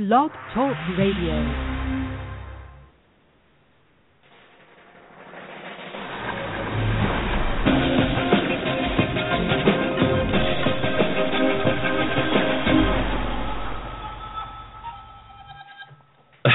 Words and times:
Blog 0.00 0.30
Talk 0.54 0.74
Radio. 0.96 1.36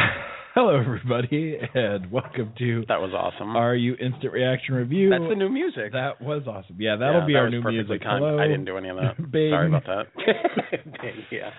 Hello, 0.55 0.80
everybody, 0.80 1.58
and 1.73 2.09
welcome 2.12 2.53
to 2.58 2.86
That 2.88 3.02
was 3.02 3.12
awesome. 3.14 3.55
Are 3.55 3.75
You 3.75 3.95
Instant 3.95 4.31
Reaction 4.34 4.73
Review. 4.75 5.09
That's 5.09 5.23
the 5.30 5.36
new 5.36 5.50
music. 5.50 5.91
That 5.91 6.22
was 6.22 6.44
awesome. 6.48 6.77
Yeah, 6.80 6.95
that'll 6.95 7.22
Yeah, 7.22 7.27
be 7.27 7.34
that 7.34 7.39
our 7.39 7.45
was 7.45 7.53
new 7.53 7.62
music. 7.72 8.02
timed. 8.02 8.23
Hello, 8.23 8.39
I 8.39 8.48
didn't 8.48 8.66
do 8.66 8.77
any 8.77 8.89
of 8.89 8.95
that. 8.98 9.16
Sorry 9.31 9.67
about 9.67 9.86
that. 9.86 10.05
yeah. 11.31 11.52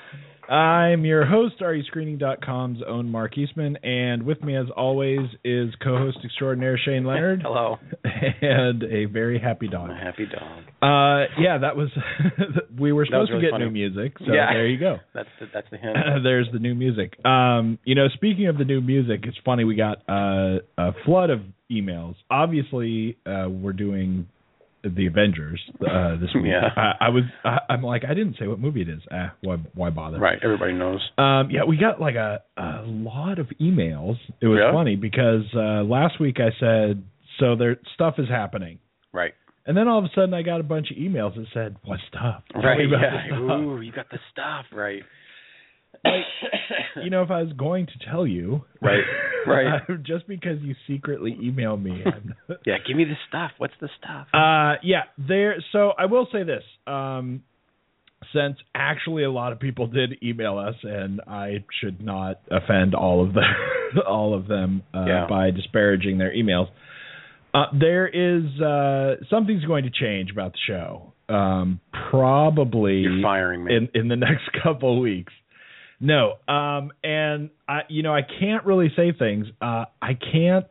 I'm 0.48 1.04
your 1.04 1.26
host, 1.26 1.56
AreYouScreening.com's 1.60 2.78
own 2.86 3.10
Mark 3.10 3.36
Eastman, 3.36 3.76
and 3.82 4.22
with 4.22 4.42
me, 4.44 4.56
as 4.56 4.66
always, 4.76 5.20
is 5.44 5.74
co-host 5.82 6.18
extraordinaire 6.24 6.78
Shane 6.78 7.04
Leonard, 7.04 7.42
Hello. 7.44 7.78
and 8.04 8.82
a 8.84 9.06
very 9.06 9.40
happy 9.40 9.66
dog. 9.66 9.90
A 9.90 9.94
happy 9.94 10.26
dog. 10.26 10.62
Uh, 10.80 11.26
yeah, 11.40 11.58
that 11.58 11.76
was. 11.76 11.88
we 12.78 12.92
were 12.92 13.06
supposed 13.06 13.30
really 13.30 13.42
to 13.42 13.46
get 13.48 13.50
funny. 13.52 13.64
new 13.64 13.70
music, 13.72 14.12
so 14.20 14.32
Yeah. 14.32 14.52
there 14.52 14.68
you 14.68 14.78
go. 14.78 14.98
That's 15.14 15.28
the, 15.40 15.46
that's 15.52 15.66
the 15.70 15.78
hint. 15.78 15.96
There's 16.22 16.46
the 16.52 16.58
new 16.60 16.74
music. 16.74 17.14
Um, 17.24 17.78
you 17.84 17.94
know, 17.94 18.06
speaking 18.14 18.46
of 18.46 18.58
the 18.58 18.64
new 18.64 18.80
music, 18.80 19.20
it's 19.24 19.38
funny 19.44 19.64
we 19.64 19.74
got 19.74 19.98
uh, 20.08 20.58
a 20.78 20.92
flood 21.04 21.30
of 21.30 21.40
emails. 21.72 22.14
Obviously, 22.30 23.16
uh, 23.26 23.48
we're 23.48 23.72
doing 23.72 24.28
the 24.94 25.06
Avengers 25.06 25.60
uh, 25.80 26.16
this 26.16 26.30
week. 26.34 26.46
Yeah. 26.46 26.68
I, 26.76 27.06
I 27.06 27.08
was. 27.08 27.24
I, 27.44 27.58
I'm 27.70 27.82
like, 27.82 28.02
I 28.08 28.14
didn't 28.14 28.36
say 28.38 28.46
what 28.46 28.58
movie 28.60 28.82
it 28.82 28.88
is. 28.88 29.00
Ah, 29.10 29.34
why? 29.42 29.56
Why 29.74 29.90
bother? 29.90 30.18
right. 30.18 30.38
Everybody 30.42 30.72
knows. 30.74 31.00
Um, 31.18 31.48
yeah, 31.50 31.64
we 31.66 31.76
got 31.76 32.00
like 32.00 32.14
a, 32.16 32.42
a 32.56 32.82
lot 32.86 33.38
of 33.38 33.48
emails. 33.60 34.16
It 34.40 34.46
was 34.46 34.58
Really? 34.58 34.72
funny 34.72 34.96
because 34.96 35.44
uh, 35.54 35.82
last 35.84 36.20
week 36.20 36.36
I 36.38 36.50
said, 36.60 37.02
so 37.40 37.56
there 37.56 37.76
stuff 37.94 38.14
is 38.18 38.28
happening. 38.28 38.78
Right. 39.12 39.32
And 39.68 39.76
then 39.76 39.88
all 39.88 39.98
of 39.98 40.04
a 40.04 40.10
sudden 40.14 40.32
I 40.32 40.42
got 40.42 40.60
a 40.60 40.62
bunch 40.62 40.92
of 40.92 40.96
emails 40.96 41.34
that 41.34 41.46
said, 41.52 41.76
"What 41.84 41.98
stuff?" 42.08 42.42
Tell 42.52 42.62
Right. 42.62 42.88
Yeah. 42.88 43.26
stuff." 43.26 43.40
Ooh, 43.40 43.80
you 43.80 43.90
got 43.92 44.08
the 44.10 44.18
stuff. 44.32 44.66
Right. 44.72 45.02
you 47.04 47.10
know, 47.10 47.22
if 47.22 47.30
I 47.30 47.42
was 47.42 47.52
going 47.52 47.86
to 47.86 47.92
tell 48.10 48.26
you, 48.26 48.64
Right, 48.80 49.02
right. 49.46 49.82
just 50.02 50.26
because 50.28 50.60
you 50.62 50.74
secretly 50.86 51.36
email 51.42 51.76
me, 51.76 52.02
Yeah. 52.66 52.76
Give 52.86 52.96
me 52.96 53.04
the 53.04 53.14
stuff. 53.28 53.52
What's 53.58 53.74
the 53.80 53.88
stuff? 53.98 54.26
uh, 54.34 54.78
yeah, 54.82 55.04
there. 55.18 55.56
So 55.72 55.92
I 55.98 56.06
will 56.06 56.26
say 56.32 56.42
this, 56.42 56.62
um, 56.86 57.42
since 58.32 58.56
actually 58.74 59.24
a 59.24 59.30
lot 59.30 59.52
of 59.52 59.60
people 59.60 59.86
did 59.86 60.22
email 60.22 60.58
us, 60.58 60.74
and 60.82 61.20
I 61.26 61.64
should 61.80 62.02
not 62.02 62.40
offend 62.50 62.94
all 62.94 63.24
of 63.26 63.34
them, 63.34 63.44
all 64.08 64.34
of 64.34 64.46
them 64.48 64.82
uh, 64.94 65.04
Yeah. 65.06 65.26
by 65.28 65.50
disparaging 65.50 66.18
their 66.18 66.32
emails. 66.34 66.68
Uh, 67.54 67.66
there 67.78 68.06
is 68.08 68.44
uh, 68.60 69.16
something's 69.30 69.64
going 69.64 69.84
to 69.84 69.90
change 69.90 70.30
about 70.30 70.52
the 70.52 70.58
show. 70.66 71.12
Um, 71.28 71.80
probably 72.10 72.98
You're 72.98 73.22
firing 73.22 73.64
me. 73.64 73.74
in 73.76 73.88
in 73.94 74.08
the 74.08 74.16
next 74.16 74.44
couple 74.62 75.00
weeks. 75.00 75.32
No, 76.00 76.34
um, 76.46 76.92
and 77.02 77.50
I, 77.68 77.80
you 77.88 78.02
know, 78.02 78.14
I 78.14 78.20
can't 78.22 78.64
really 78.66 78.90
say 78.94 79.12
things. 79.18 79.46
Uh, 79.62 79.86
I 80.02 80.12
can't, 80.32 80.66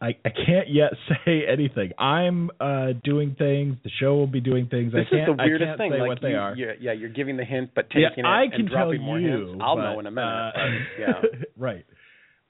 I, 0.00 0.08
I 0.24 0.30
can't 0.30 0.68
yet 0.70 0.92
say 1.26 1.42
anything. 1.50 1.90
I'm 1.98 2.50
uh, 2.60 2.88
doing 3.02 3.34
things. 3.36 3.76
The 3.82 3.90
show 4.00 4.14
will 4.14 4.26
be 4.28 4.40
doing 4.40 4.68
things. 4.68 4.92
this 4.92 5.06
I 5.12 5.16
is 5.16 5.24
can't, 5.26 5.36
the 5.36 5.42
I 5.42 5.46
weirdest 5.46 5.68
can't 5.70 5.78
thing. 5.78 5.92
say 5.92 5.98
like 6.00 6.08
what 6.08 6.22
they 6.22 6.34
are. 6.34 6.54
You're, 6.54 6.74
yeah, 6.74 6.92
you're 6.92 7.08
giving 7.10 7.36
the 7.36 7.44
hint, 7.44 7.70
but 7.74 7.86
Yeah, 7.94 8.10
taking 8.10 8.24
I 8.24 8.42
it 8.44 8.50
can 8.52 8.60
and 8.60 8.68
dropping 8.70 9.00
tell 9.04 9.18
you. 9.18 9.46
hints. 9.48 9.60
I'll 9.64 9.76
but, 9.76 9.82
know 9.92 10.00
in 10.00 10.06
a 10.06 10.10
minute. 10.12 10.28
uh, 10.28 10.50
yeah. 11.00 11.12
right. 11.58 11.84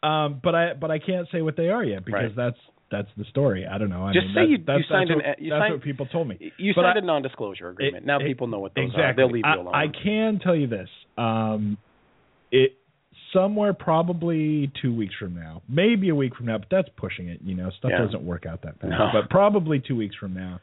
Um, 0.02 0.40
but 0.44 0.54
I, 0.54 0.74
but 0.74 0.90
I 0.90 0.98
can't 0.98 1.26
say 1.32 1.40
what 1.40 1.56
they 1.56 1.68
are 1.70 1.82
yet 1.82 2.04
because 2.04 2.36
Right. 2.36 2.36
that's 2.36 2.58
that's 2.90 3.08
the 3.16 3.24
story. 3.24 3.66
I 3.66 3.78
don't 3.78 3.88
know. 3.88 4.04
I 4.06 4.12
Just 4.12 4.26
mean, 4.26 4.34
say 4.36 4.44
you- 4.50 4.58
that's, 4.64 4.78
you 4.80 4.84
signed 4.90 5.10
that's 5.10 5.38
an- 5.38 5.44
you 5.44 5.50
that's 5.50 5.60
signed- 5.62 5.74
what 5.74 5.82
people 5.82 6.04
told 6.06 6.28
me. 6.28 6.52
You 6.58 6.74
But 6.76 6.82
signed 6.82 6.98
I- 6.98 7.02
a 7.02 7.04
non-disclosure 7.04 7.70
agreement. 7.70 8.04
It- 8.04 8.06
now 8.06 8.20
it- 8.20 8.26
people 8.26 8.46
know 8.46 8.60
what 8.60 8.74
those 8.74 8.84
exactly. 8.90 9.02
are. 9.04 9.14
They'll 9.14 9.30
leave 9.32 9.44
I, 9.44 9.54
you 9.54 9.60
alone. 9.62 9.74
I 9.74 9.86
can 9.88 10.38
tell 10.38 10.54
you 10.54 10.66
this. 10.66 10.88
Um, 11.16 11.78
it 12.54 12.72
somewhere 13.32 13.72
probably 13.74 14.70
two 14.80 14.94
weeks 14.94 15.14
from 15.18 15.34
now, 15.34 15.60
maybe 15.68 16.08
a 16.08 16.14
week 16.14 16.36
from 16.36 16.46
now, 16.46 16.58
but 16.58 16.68
that's 16.70 16.88
pushing 16.96 17.28
it. 17.28 17.40
You 17.44 17.54
know, 17.56 17.70
stuff 17.78 17.90
Yeah. 17.92 18.04
doesn't 18.04 18.22
work 18.24 18.46
out 18.46 18.62
that 18.62 18.78
fast. 18.80 18.90
No. 18.90 19.10
But 19.12 19.28
probably 19.28 19.80
two 19.80 19.96
weeks 19.96 20.14
from 20.14 20.34
now, 20.34 20.60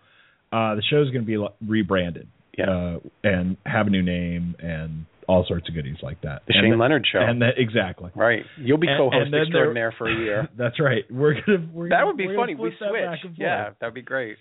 uh, 0.53 0.75
the 0.75 0.81
show's 0.89 1.09
going 1.11 1.25
to 1.25 1.27
be 1.27 1.47
rebranded. 1.67 2.27
Yeah. 2.57 2.69
Uh, 2.69 2.99
and 3.23 3.57
have 3.65 3.87
a 3.87 3.89
new 3.89 4.01
name 4.01 4.55
and 4.59 5.05
all 5.27 5.45
sorts 5.45 5.69
of 5.69 5.75
goodies 5.75 5.97
like 6.01 6.19
that. 6.21 6.41
the 6.47 6.53
and 6.53 6.63
Shane 6.63 6.69
then- 6.71 6.79
Leonard 6.79 7.05
show. 7.11 7.19
And 7.19 7.41
that 7.41 7.57
exactly. 7.57 8.11
right. 8.15 8.43
You'll 8.57 8.77
be 8.77 8.87
And- 8.87 8.97
co-host 8.97 9.23
and 9.25 9.33
there- 9.33 9.43
extraordinaire 9.43 9.91
for 9.97 10.09
a 10.09 10.13
year. 10.15 10.49
That's 10.57 10.77
right. 10.79 11.05
We're 11.09 11.35
gonna. 11.41 11.67
We're 11.73 11.89
That 11.89 11.95
gonna- 11.99 12.07
would 12.07 12.17
be 12.17 12.35
funny. 12.35 12.55
We 12.55 12.71
switch. 12.77 13.31
Yeah, 13.37 13.69
that'd 13.79 13.93
be 13.93 14.01
great. 14.01 14.37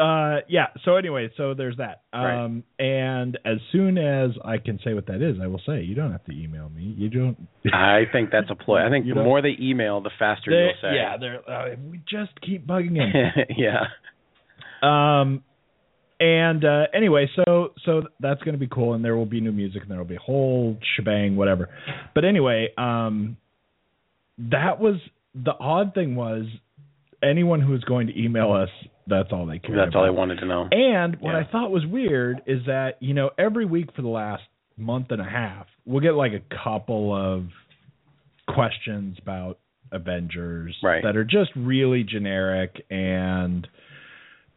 Uh, 0.00 0.40
yeah. 0.48 0.68
So 0.84 0.96
anyway, 0.96 1.30
so 1.36 1.52
there's 1.54 1.76
that. 1.76 2.02
Right. 2.14 2.44
Um, 2.44 2.64
and 2.78 3.38
as 3.44 3.58
soon 3.70 3.98
as 3.98 4.30
I 4.44 4.56
can 4.58 4.78
say 4.82 4.94
what 4.94 5.06
that 5.08 5.20
is, 5.20 5.36
I 5.42 5.46
will 5.46 5.60
say. 5.66 5.82
You 5.82 5.94
don't 5.94 6.12
have 6.12 6.24
to 6.24 6.32
email 6.32 6.70
me. 6.70 6.94
You 6.96 7.10
don't. 7.10 7.36
I 7.72 8.04
think 8.10 8.30
that's 8.30 8.48
a 8.50 8.54
ploy. 8.54 8.86
I 8.86 8.88
think 8.90 9.06
the 9.06 9.14
don't- 9.14 9.24
more 9.24 9.42
they 9.42 9.56
email, 9.60 10.00
the 10.00 10.10
faster 10.18 10.50
They- 10.50 10.56
you'll 10.56 10.90
say. 10.90 10.96
yeah, 10.96 11.16
they're. 11.18 11.50
Uh, 11.50 11.76
we 11.90 11.98
just 12.08 12.32
keep 12.40 12.66
bugging 12.66 12.96
him. 12.96 13.12
yeah. 13.58 13.84
um, 14.82 15.42
and 16.18 16.64
uh, 16.64 16.84
anyway, 16.94 17.28
so 17.34 17.72
so 17.84 18.02
that's 18.20 18.42
going 18.42 18.52
to 18.54 18.58
be 18.58 18.68
cool, 18.68 18.94
and 18.94 19.04
there 19.04 19.16
will 19.16 19.26
be 19.26 19.40
new 19.40 19.52
music, 19.52 19.82
and 19.82 19.90
there 19.90 19.98
will 19.98 20.04
be 20.04 20.16
a 20.16 20.20
whole 20.20 20.78
shebang, 20.96 21.36
whatever. 21.36 21.68
But 22.14 22.24
anyway, 22.24 22.68
um, 22.76 23.36
that 24.38 24.80
was 24.80 24.96
the 25.34 25.52
odd 25.58 25.94
thing 25.94 26.16
was 26.16 26.44
anyone 27.22 27.60
who 27.60 27.74
is 27.74 27.82
going 27.84 28.06
to 28.08 28.18
email 28.22 28.52
us, 28.52 28.68
that's 29.06 29.30
all 29.32 29.46
they 29.46 29.58
cared. 29.58 29.78
That's 29.78 29.94
all 29.94 30.04
I 30.04 30.08
about. 30.08 30.18
wanted 30.18 30.38
to 30.40 30.46
know. 30.46 30.68
And 30.70 31.16
what 31.20 31.32
Yeah. 31.32 31.40
I 31.40 31.44
thought 31.50 31.70
was 31.70 31.84
weird 31.86 32.42
is 32.46 32.64
that 32.66 32.96
you 33.00 33.14
know 33.14 33.30
every 33.38 33.64
week 33.66 33.92
for 33.94 34.02
the 34.02 34.08
last 34.08 34.42
month 34.76 35.06
and 35.10 35.20
a 35.20 35.24
half, 35.28 35.66
we'll 35.84 36.00
get 36.00 36.14
like 36.14 36.32
a 36.32 36.42
couple 36.64 37.14
of 37.14 37.44
questions 38.48 39.16
about 39.20 39.58
Avengers 39.92 40.76
Right. 40.82 41.02
that 41.02 41.16
are 41.16 41.24
just 41.24 41.50
really 41.56 42.04
generic 42.04 42.84
and 42.90 43.66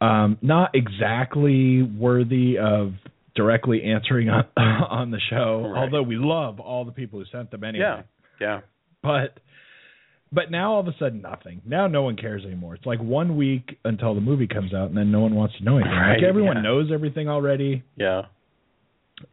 um, 0.02 0.38
not 0.42 0.72
exactly 0.76 1.82
worthy 1.82 2.58
of 2.58 2.94
directly 3.36 3.84
answering 3.84 4.30
on 4.30 4.46
on 4.58 5.12
the 5.12 5.20
show. 5.30 5.68
Right. 5.74 5.80
Although 5.82 6.04
we 6.04 6.18
love 6.18 6.60
all 6.60 6.86
the 6.86 6.92
people 6.92 7.20
who 7.20 7.26
sent 7.32 7.52
them 7.52 7.64
anyway. 7.64 7.86
Yeah. 7.86 8.02
Yeah. 8.40 8.60
But 9.02 9.40
but 10.34 10.50
now 10.52 10.74
all 10.74 10.80
of 10.80 10.88
a 10.88 10.96
sudden 10.98 11.22
nothing. 11.22 11.62
Now 11.66 11.88
no 11.88 12.02
one 12.04 12.16
cares 12.16 12.44
anymore. 12.44 12.76
It's 12.76 12.86
like 12.86 13.00
one 13.00 13.38
week 13.38 13.78
until 13.86 14.16
the 14.16 14.22
movie 14.22 14.48
comes 14.48 14.74
out 14.74 14.88
and 14.90 14.98
then 14.98 15.12
no 15.12 15.20
one 15.20 15.36
wants 15.36 15.56
to 15.60 15.64
know 15.64 15.76
anything. 15.78 15.92
Right, 15.94 16.16
like 16.16 16.24
everyone 16.24 16.58
yeah. 16.58 16.64
knows 16.64 16.90
everything 16.92 17.30
already. 17.30 17.84
Yeah. 17.96 18.24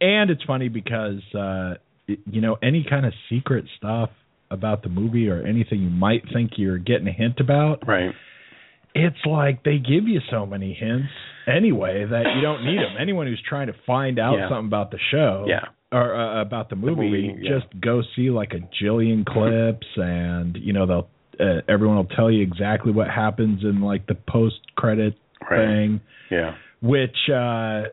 And 0.01 0.31
it's 0.31 0.43
funny 0.45 0.69
because 0.69 1.23
uh 1.35 1.75
you 2.07 2.41
know 2.41 2.57
any 2.63 2.85
kind 2.89 3.07
of 3.07 3.13
secret 3.29 3.65
stuff 3.77 4.11
about 4.51 4.83
the 4.83 4.89
movie 4.89 5.29
or 5.29 5.43
anything 5.47 5.81
you 5.81 5.91
might 5.91 6.23
think 6.33 6.53
you're 6.57 6.79
getting 6.79 7.07
a 7.07 7.13
hint 7.13 7.39
about, 7.39 7.87
Right. 7.87 8.13
it's 8.97 9.25
like 9.25 9.63
they 9.63 9.79
give 9.79 10.09
you 10.09 10.21
so 10.29 10.45
many 10.45 10.75
hints 10.75 11.09
anyway 11.47 12.05
that 12.05 12.25
you 12.35 12.41
don't 12.43 12.65
need 12.65 12.79
them. 12.79 12.97
Anyone 13.01 13.29
who's 13.29 13.41
trying 13.49 13.69
to 13.69 13.75
find 13.87 14.19
out 14.19 14.37
Yeah. 14.39 14.49
something 14.49 14.67
about 14.67 14.91
the 14.91 14.99
show 15.13 15.45
Yeah. 15.49 15.67
Or 15.93 16.15
uh, 16.15 16.41
about 16.41 16.71
the 16.71 16.77
movie, 16.77 17.11
movie, 17.11 17.35
yeah. 17.43 17.59
just 17.59 17.81
go 17.81 18.03
see 18.17 18.31
like 18.31 18.53
a 18.53 18.61
jillion 18.83 19.27
clips 19.27 19.87
and 19.97 20.57
you 20.57 20.73
know 20.73 20.87
they'll 20.87 21.09
uh, 21.41 21.61
everyone 21.69 21.97
will 21.97 22.05
tell 22.05 22.31
you 22.31 22.43
exactly 22.43 22.93
what 22.93 23.09
happens 23.09 23.63
in 23.65 23.81
like 23.81 24.07
the 24.07 24.15
post 24.15 24.57
credit 24.77 25.15
Right. 25.51 25.67
thing 25.67 26.01
Yeah. 26.31 26.55
which 26.81 27.17
uh 27.35 27.85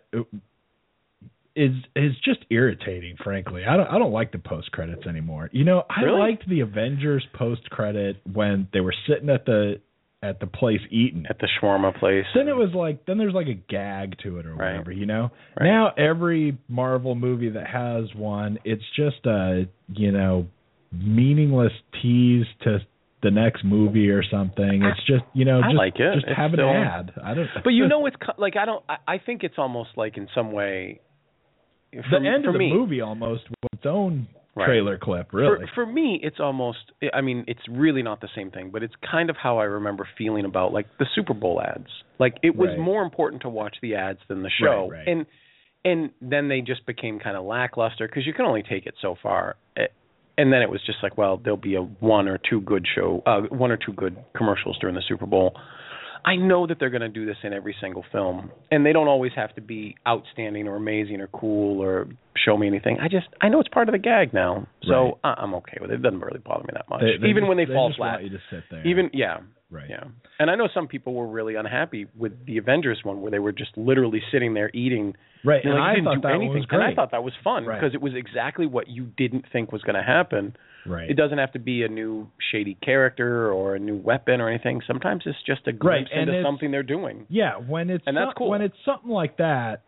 is 1.55 1.71
is 1.95 2.11
just 2.23 2.39
irritating 2.51 3.15
frankly 3.23 3.63
i 3.67 3.75
don't 3.77 3.87
i 3.87 3.97
don't 3.97 4.11
like 4.11 4.31
the 4.31 4.37
post 4.37 4.71
credits 4.71 5.07
anymore 5.07 5.49
you 5.51 5.63
know 5.63 5.83
i 5.89 6.01
Really? 6.03 6.19
liked 6.19 6.47
the 6.47 6.59
avengers 6.59 7.25
post 7.33 7.67
credit 7.71 8.17
when 8.31 8.67
they 8.73 8.79
were 8.81 8.93
sitting 9.07 9.29
at 9.29 9.45
the 9.45 9.79
at 10.23 10.39
the 10.39 10.47
place 10.47 10.79
eating. 10.89 11.25
at 11.29 11.37
the 11.39 11.47
shawarma 11.61 11.97
place. 11.99 12.25
Then 12.35 12.47
it 12.47 12.55
was 12.55 12.69
like 12.73 13.05
then 13.05 13.17
there's 13.17 13.33
like 13.35 13.47
a 13.47 13.53
gag 13.53 14.17
to 14.23 14.39
it 14.39 14.45
or 14.45 14.55
Right. 14.55 14.71
whatever, 14.73 14.91
you 14.91 15.05
know. 15.05 15.29
Right. 15.59 15.67
Now 15.67 15.91
every 15.97 16.57
Marvel 16.67 17.13
movie 17.15 17.49
that 17.49 17.67
has 17.67 18.13
one, 18.15 18.57
it's 18.65 18.83
just 18.95 19.25
a 19.25 19.67
you 19.93 20.11
know 20.11 20.47
meaningless 20.91 21.73
tease 22.01 22.45
to 22.63 22.79
the 23.23 23.31
next 23.31 23.63
movie 23.63 24.09
or 24.09 24.23
something. 24.23 24.83
It's 24.83 25.05
just 25.05 25.23
you 25.33 25.45
know 25.45 25.59
I 25.59 25.69
just, 25.69 25.75
like 25.75 25.93
it. 25.99 26.13
just 26.15 26.27
It's 26.27 26.37
have 26.37 26.51
still- 26.53 26.69
an 26.69 26.75
ad. 26.77 27.11
I 27.23 27.33
don't. 27.33 27.47
But 27.63 27.71
you 27.71 27.87
know, 27.91 28.05
it's 28.05 28.15
like 28.37 28.55
I 28.55 28.65
don't. 28.65 28.83
I, 28.89 28.97
I 29.07 29.17
think 29.23 29.43
it's 29.43 29.55
almost 29.57 29.89
like 29.97 30.17
in 30.17 30.27
some 30.33 30.51
way. 30.51 30.99
the 31.93 32.01
For, 32.09 32.17
end 32.17 32.43
for 32.43 32.49
of 32.49 32.53
the 32.53 32.59
me, 32.59 32.73
movie 32.73 33.01
almost 33.01 33.43
was 33.49 33.69
its 33.73 33.85
own 33.85 34.27
Right. 34.57 34.65
trailer 34.65 34.97
clip, 34.97 35.33
really. 35.33 35.67
For, 35.75 35.85
for 35.85 35.91
me, 35.91 36.19
it's 36.23 36.39
almost. 36.39 36.79
I 37.13 37.21
mean, 37.21 37.45
it's 37.47 37.61
really 37.69 38.01
not 38.01 38.21
the 38.21 38.29
same 38.35 38.49
thing, 38.51 38.71
but 38.71 38.81
it's 38.83 38.95
kind 39.09 39.29
of 39.29 39.35
how 39.37 39.59
I 39.59 39.65
remember 39.65 40.07
feeling 40.17 40.45
about 40.45 40.73
like 40.73 40.87
the 40.97 41.05
Super 41.13 41.33
Bowl 41.35 41.61
ads. 41.61 41.87
Like 42.19 42.37
it 42.41 42.55
was 42.55 42.69
Right. 42.69 42.79
more 42.79 43.03
important 43.03 43.43
to 43.43 43.49
watch 43.49 43.75
the 43.81 43.95
ads 43.95 44.19
than 44.27 44.41
the 44.41 44.49
show, 44.49 44.89
Right, 44.91 45.07
and 45.07 45.25
and 45.85 46.09
then 46.21 46.47
they 46.49 46.61
just 46.61 46.85
became 46.85 47.19
kind 47.19 47.37
of 47.37 47.45
lackluster 47.45 48.07
because 48.07 48.25
you 48.25 48.33
can 48.33 48.45
only 48.45 48.63
take 48.63 48.85
it 48.87 48.95
so 49.01 49.15
far. 49.21 49.55
And 50.39 50.53
then 50.53 50.61
it 50.61 50.69
was 50.69 50.81
just 50.85 50.99
like, 51.01 51.17
well, 51.17 51.37
there'll 51.37 51.57
be 51.57 51.75
a 51.75 51.81
one 51.81 52.27
or 52.27 52.37
two 52.37 52.61
good 52.61 52.85
show, 52.93 53.23
uh, 53.25 53.41
one 53.49 53.71
or 53.71 53.77
two 53.77 53.93
good 53.93 54.17
commercials 54.35 54.77
during 54.79 54.95
the 54.95 55.01
Super 55.07 55.25
Bowl. 55.25 55.55
I 56.25 56.35
know 56.35 56.67
that 56.67 56.77
they're 56.79 56.89
going 56.91 57.01
to 57.01 57.09
do 57.09 57.25
this 57.25 57.37
in 57.43 57.53
every 57.53 57.75
single 57.81 58.03
film, 58.11 58.51
and 58.69 58.85
they 58.85 58.91
don't 58.93 59.07
always 59.07 59.31
have 59.35 59.55
to 59.55 59.61
be 59.61 59.95
outstanding 60.07 60.67
or 60.67 60.75
amazing 60.75 61.21
or 61.21 61.27
cool 61.27 61.81
or 61.81 62.07
show 62.47 62.57
me 62.57 62.65
anything. 62.67 62.97
I 63.01 63.07
just 63.09 63.27
I 63.41 63.49
know 63.49 63.59
it's 63.59 63.69
part 63.69 63.89
of 63.89 63.93
the 63.93 63.99
gag 63.99 64.33
now, 64.33 64.67
so 64.83 65.19
Right. 65.23 65.35
I 65.37 65.41
I'm 65.43 65.53
okay 65.55 65.77
with 65.81 65.91
it. 65.91 65.95
It 65.95 66.01
doesn't 66.01 66.21
really 66.21 66.39
bother 66.39 66.63
me 66.63 66.69
that 66.73 66.89
much, 66.89 67.01
They- 67.01 67.17
they 67.17 67.27
even 67.27 67.43
just- 67.43 67.47
when 67.49 67.57
they, 67.57 67.65
they 67.65 67.73
fall 67.73 67.91
flat. 67.93 68.23
you 68.23 68.29
to 68.29 68.39
sit 68.49 68.63
there. 68.71 68.85
Even 68.87 69.09
yeah, 69.13 69.37
right. 69.69 69.89
yeah. 69.89 70.03
And 70.39 70.49
I 70.51 70.55
know 70.55 70.67
some 70.73 70.87
people 70.87 71.13
were 71.13 71.27
really 71.27 71.55
unhappy 71.55 72.07
with 72.15 72.33
the 72.45 72.57
Avengers 72.57 72.99
one, 73.03 73.21
where 73.21 73.31
they 73.31 73.39
were 73.39 73.51
just 73.51 73.75
literally 73.77 74.21
sitting 74.31 74.53
there 74.53 74.69
eating. 74.73 75.15
Right. 75.43 75.61
They're 75.63 75.71
And 75.73 75.81
like, 75.81 75.89
I 75.91 75.93
didn't 75.95 76.05
thought 76.05 76.15
do 76.15 76.21
that 76.21 76.33
anything, 76.35 76.53
was 76.61 76.65
and 76.71 76.83
I 76.83 76.93
thought 76.93 77.11
that 77.11 77.23
was 77.23 77.33
fun 77.43 77.65
Right. 77.65 77.79
because 77.79 77.93
it 77.93 78.01
was 78.01 78.13
exactly 78.15 78.65
what 78.65 78.87
you 78.87 79.05
didn't 79.17 79.45
think 79.51 79.71
was 79.71 79.81
going 79.83 79.95
to 79.95 80.03
happen. 80.03 80.55
Right. 80.85 81.09
It 81.09 81.15
doesn't 81.15 81.37
have 81.37 81.51
to 81.53 81.59
be 81.59 81.83
a 81.83 81.87
new 81.89 82.27
shady 82.51 82.75
character 82.75 83.51
or 83.51 83.75
a 83.75 83.79
new 83.79 83.95
weapon 83.97 84.39
or 84.41 84.47
anything. 84.49 84.81
Sometimes 84.87 85.23
it's 85.25 85.41
just 85.43 85.61
a 85.67 85.71
Right, 85.71 85.79
glimpse 85.79 86.11
and 86.13 86.29
into 86.29 86.43
something 86.43 86.71
they're 86.71 86.83
doing. 86.83 87.25
Yeah, 87.29 87.55
when 87.57 87.89
it's 87.89 88.03
And 88.07 88.15
that's 88.15 88.33
cool. 88.37 88.49
when 88.49 88.61
it's 88.61 88.77
something 88.85 89.09
like 89.11 89.37
that, 89.37 89.81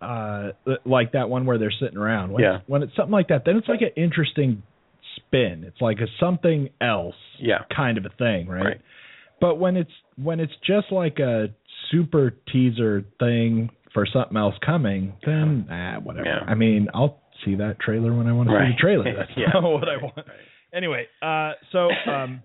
uh, 0.00 0.50
like 0.84 1.12
that 1.12 1.28
one 1.28 1.46
where 1.46 1.58
they're 1.58 1.72
sitting 1.80 1.96
around. 1.98 2.32
When 2.32 2.42
Yeah. 2.42 2.56
It's, 2.58 2.68
when 2.68 2.82
it's 2.82 2.94
something 2.96 3.12
like 3.12 3.28
that, 3.28 3.44
then 3.44 3.56
it's 3.56 3.68
like 3.68 3.80
an 3.82 3.90
interesting 3.96 4.62
spin. 5.16 5.64
It's 5.66 5.80
like 5.80 5.98
a 6.00 6.06
something 6.20 6.68
else 6.80 7.14
Yeah. 7.38 7.60
kind 7.74 7.98
of 7.98 8.04
a 8.04 8.10
thing, 8.10 8.46
right? 8.48 8.64
Right. 8.64 8.80
But 9.40 9.56
when 9.58 9.76
it's 9.76 9.90
when 10.16 10.40
it's 10.40 10.52
just 10.66 10.90
like 10.92 11.18
a 11.18 11.48
super 11.90 12.34
teaser 12.52 13.04
thing 13.18 13.70
for 13.92 14.06
something 14.06 14.36
else 14.36 14.54
coming, 14.64 15.14
then 15.24 15.66
ah, 15.70 15.96
whatever. 16.02 16.26
Yeah. 16.26 16.40
I 16.46 16.54
mean, 16.54 16.88
I'll 16.94 17.20
see 17.44 17.54
that 17.56 17.78
trailer 17.80 18.14
when 18.14 18.26
I 18.26 18.32
want 18.32 18.48
to 18.48 18.54
see 18.54 18.72
the 18.72 18.78
trailer. 18.80 19.04
That's 19.16 19.30
Yeah. 19.36 19.48
not 19.54 19.62
what 19.70 19.88
I 19.88 19.96
want. 19.98 20.18
Anyway, 20.74 21.06
uh, 21.22 21.52
so 21.72 21.88
um, 22.10 22.42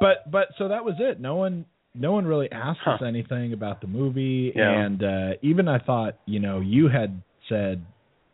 but 0.00 0.30
but 0.30 0.48
so 0.58 0.68
that 0.68 0.84
was 0.84 0.94
it. 0.98 1.20
No 1.20 1.36
one 1.36 1.64
no 1.98 2.12
one 2.12 2.26
really 2.26 2.50
asked 2.52 2.80
us 2.86 3.00
anything 3.06 3.52
about 3.52 3.80
the 3.80 3.86
movie, 3.86 4.52
Yeah. 4.54 4.70
and 4.70 5.02
uh, 5.02 5.30
even 5.42 5.68
I 5.68 5.78
thought 5.78 6.18
you 6.26 6.40
know 6.40 6.60
you 6.60 6.88
had 6.88 7.22
said 7.48 7.84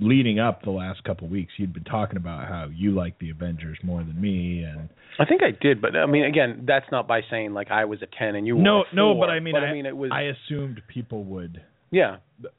leading 0.00 0.40
up 0.40 0.62
the 0.62 0.70
last 0.70 1.04
couple 1.04 1.26
of 1.26 1.30
weeks 1.30 1.52
you'd 1.58 1.72
been 1.72 1.84
talking 1.84 2.16
about 2.16 2.48
how 2.48 2.68
you 2.74 2.90
like 2.90 3.16
the 3.20 3.30
Avengers 3.30 3.78
more 3.84 4.02
than 4.02 4.20
me 4.20 4.64
and 4.64 4.88
I 5.18 5.26
think 5.26 5.42
I 5.42 5.50
did, 5.50 5.80
but 5.80 5.94
I 5.94 6.06
mean, 6.06 6.24
again, 6.24 6.64
that's 6.66 6.86
not 6.90 7.06
by 7.06 7.20
saying 7.30 7.52
like 7.52 7.70
I 7.70 7.84
was 7.84 8.00
a 8.02 8.06
ten 8.18 8.34
and 8.34 8.46
you 8.46 8.56
were 8.56 8.62
no 8.62 8.84
no 8.92 9.14
but 9.14 9.28
I 9.30 9.40
mean 9.40 9.54
but 9.54 9.62
I, 9.62 9.66
I 9.68 9.72
mean 9.72 9.86
it 9.86 9.96
was 9.96 10.10
I 10.12 10.22
assumed 10.22 10.80
people 10.88 11.24
would 11.24 11.62
yeah. 11.90 12.16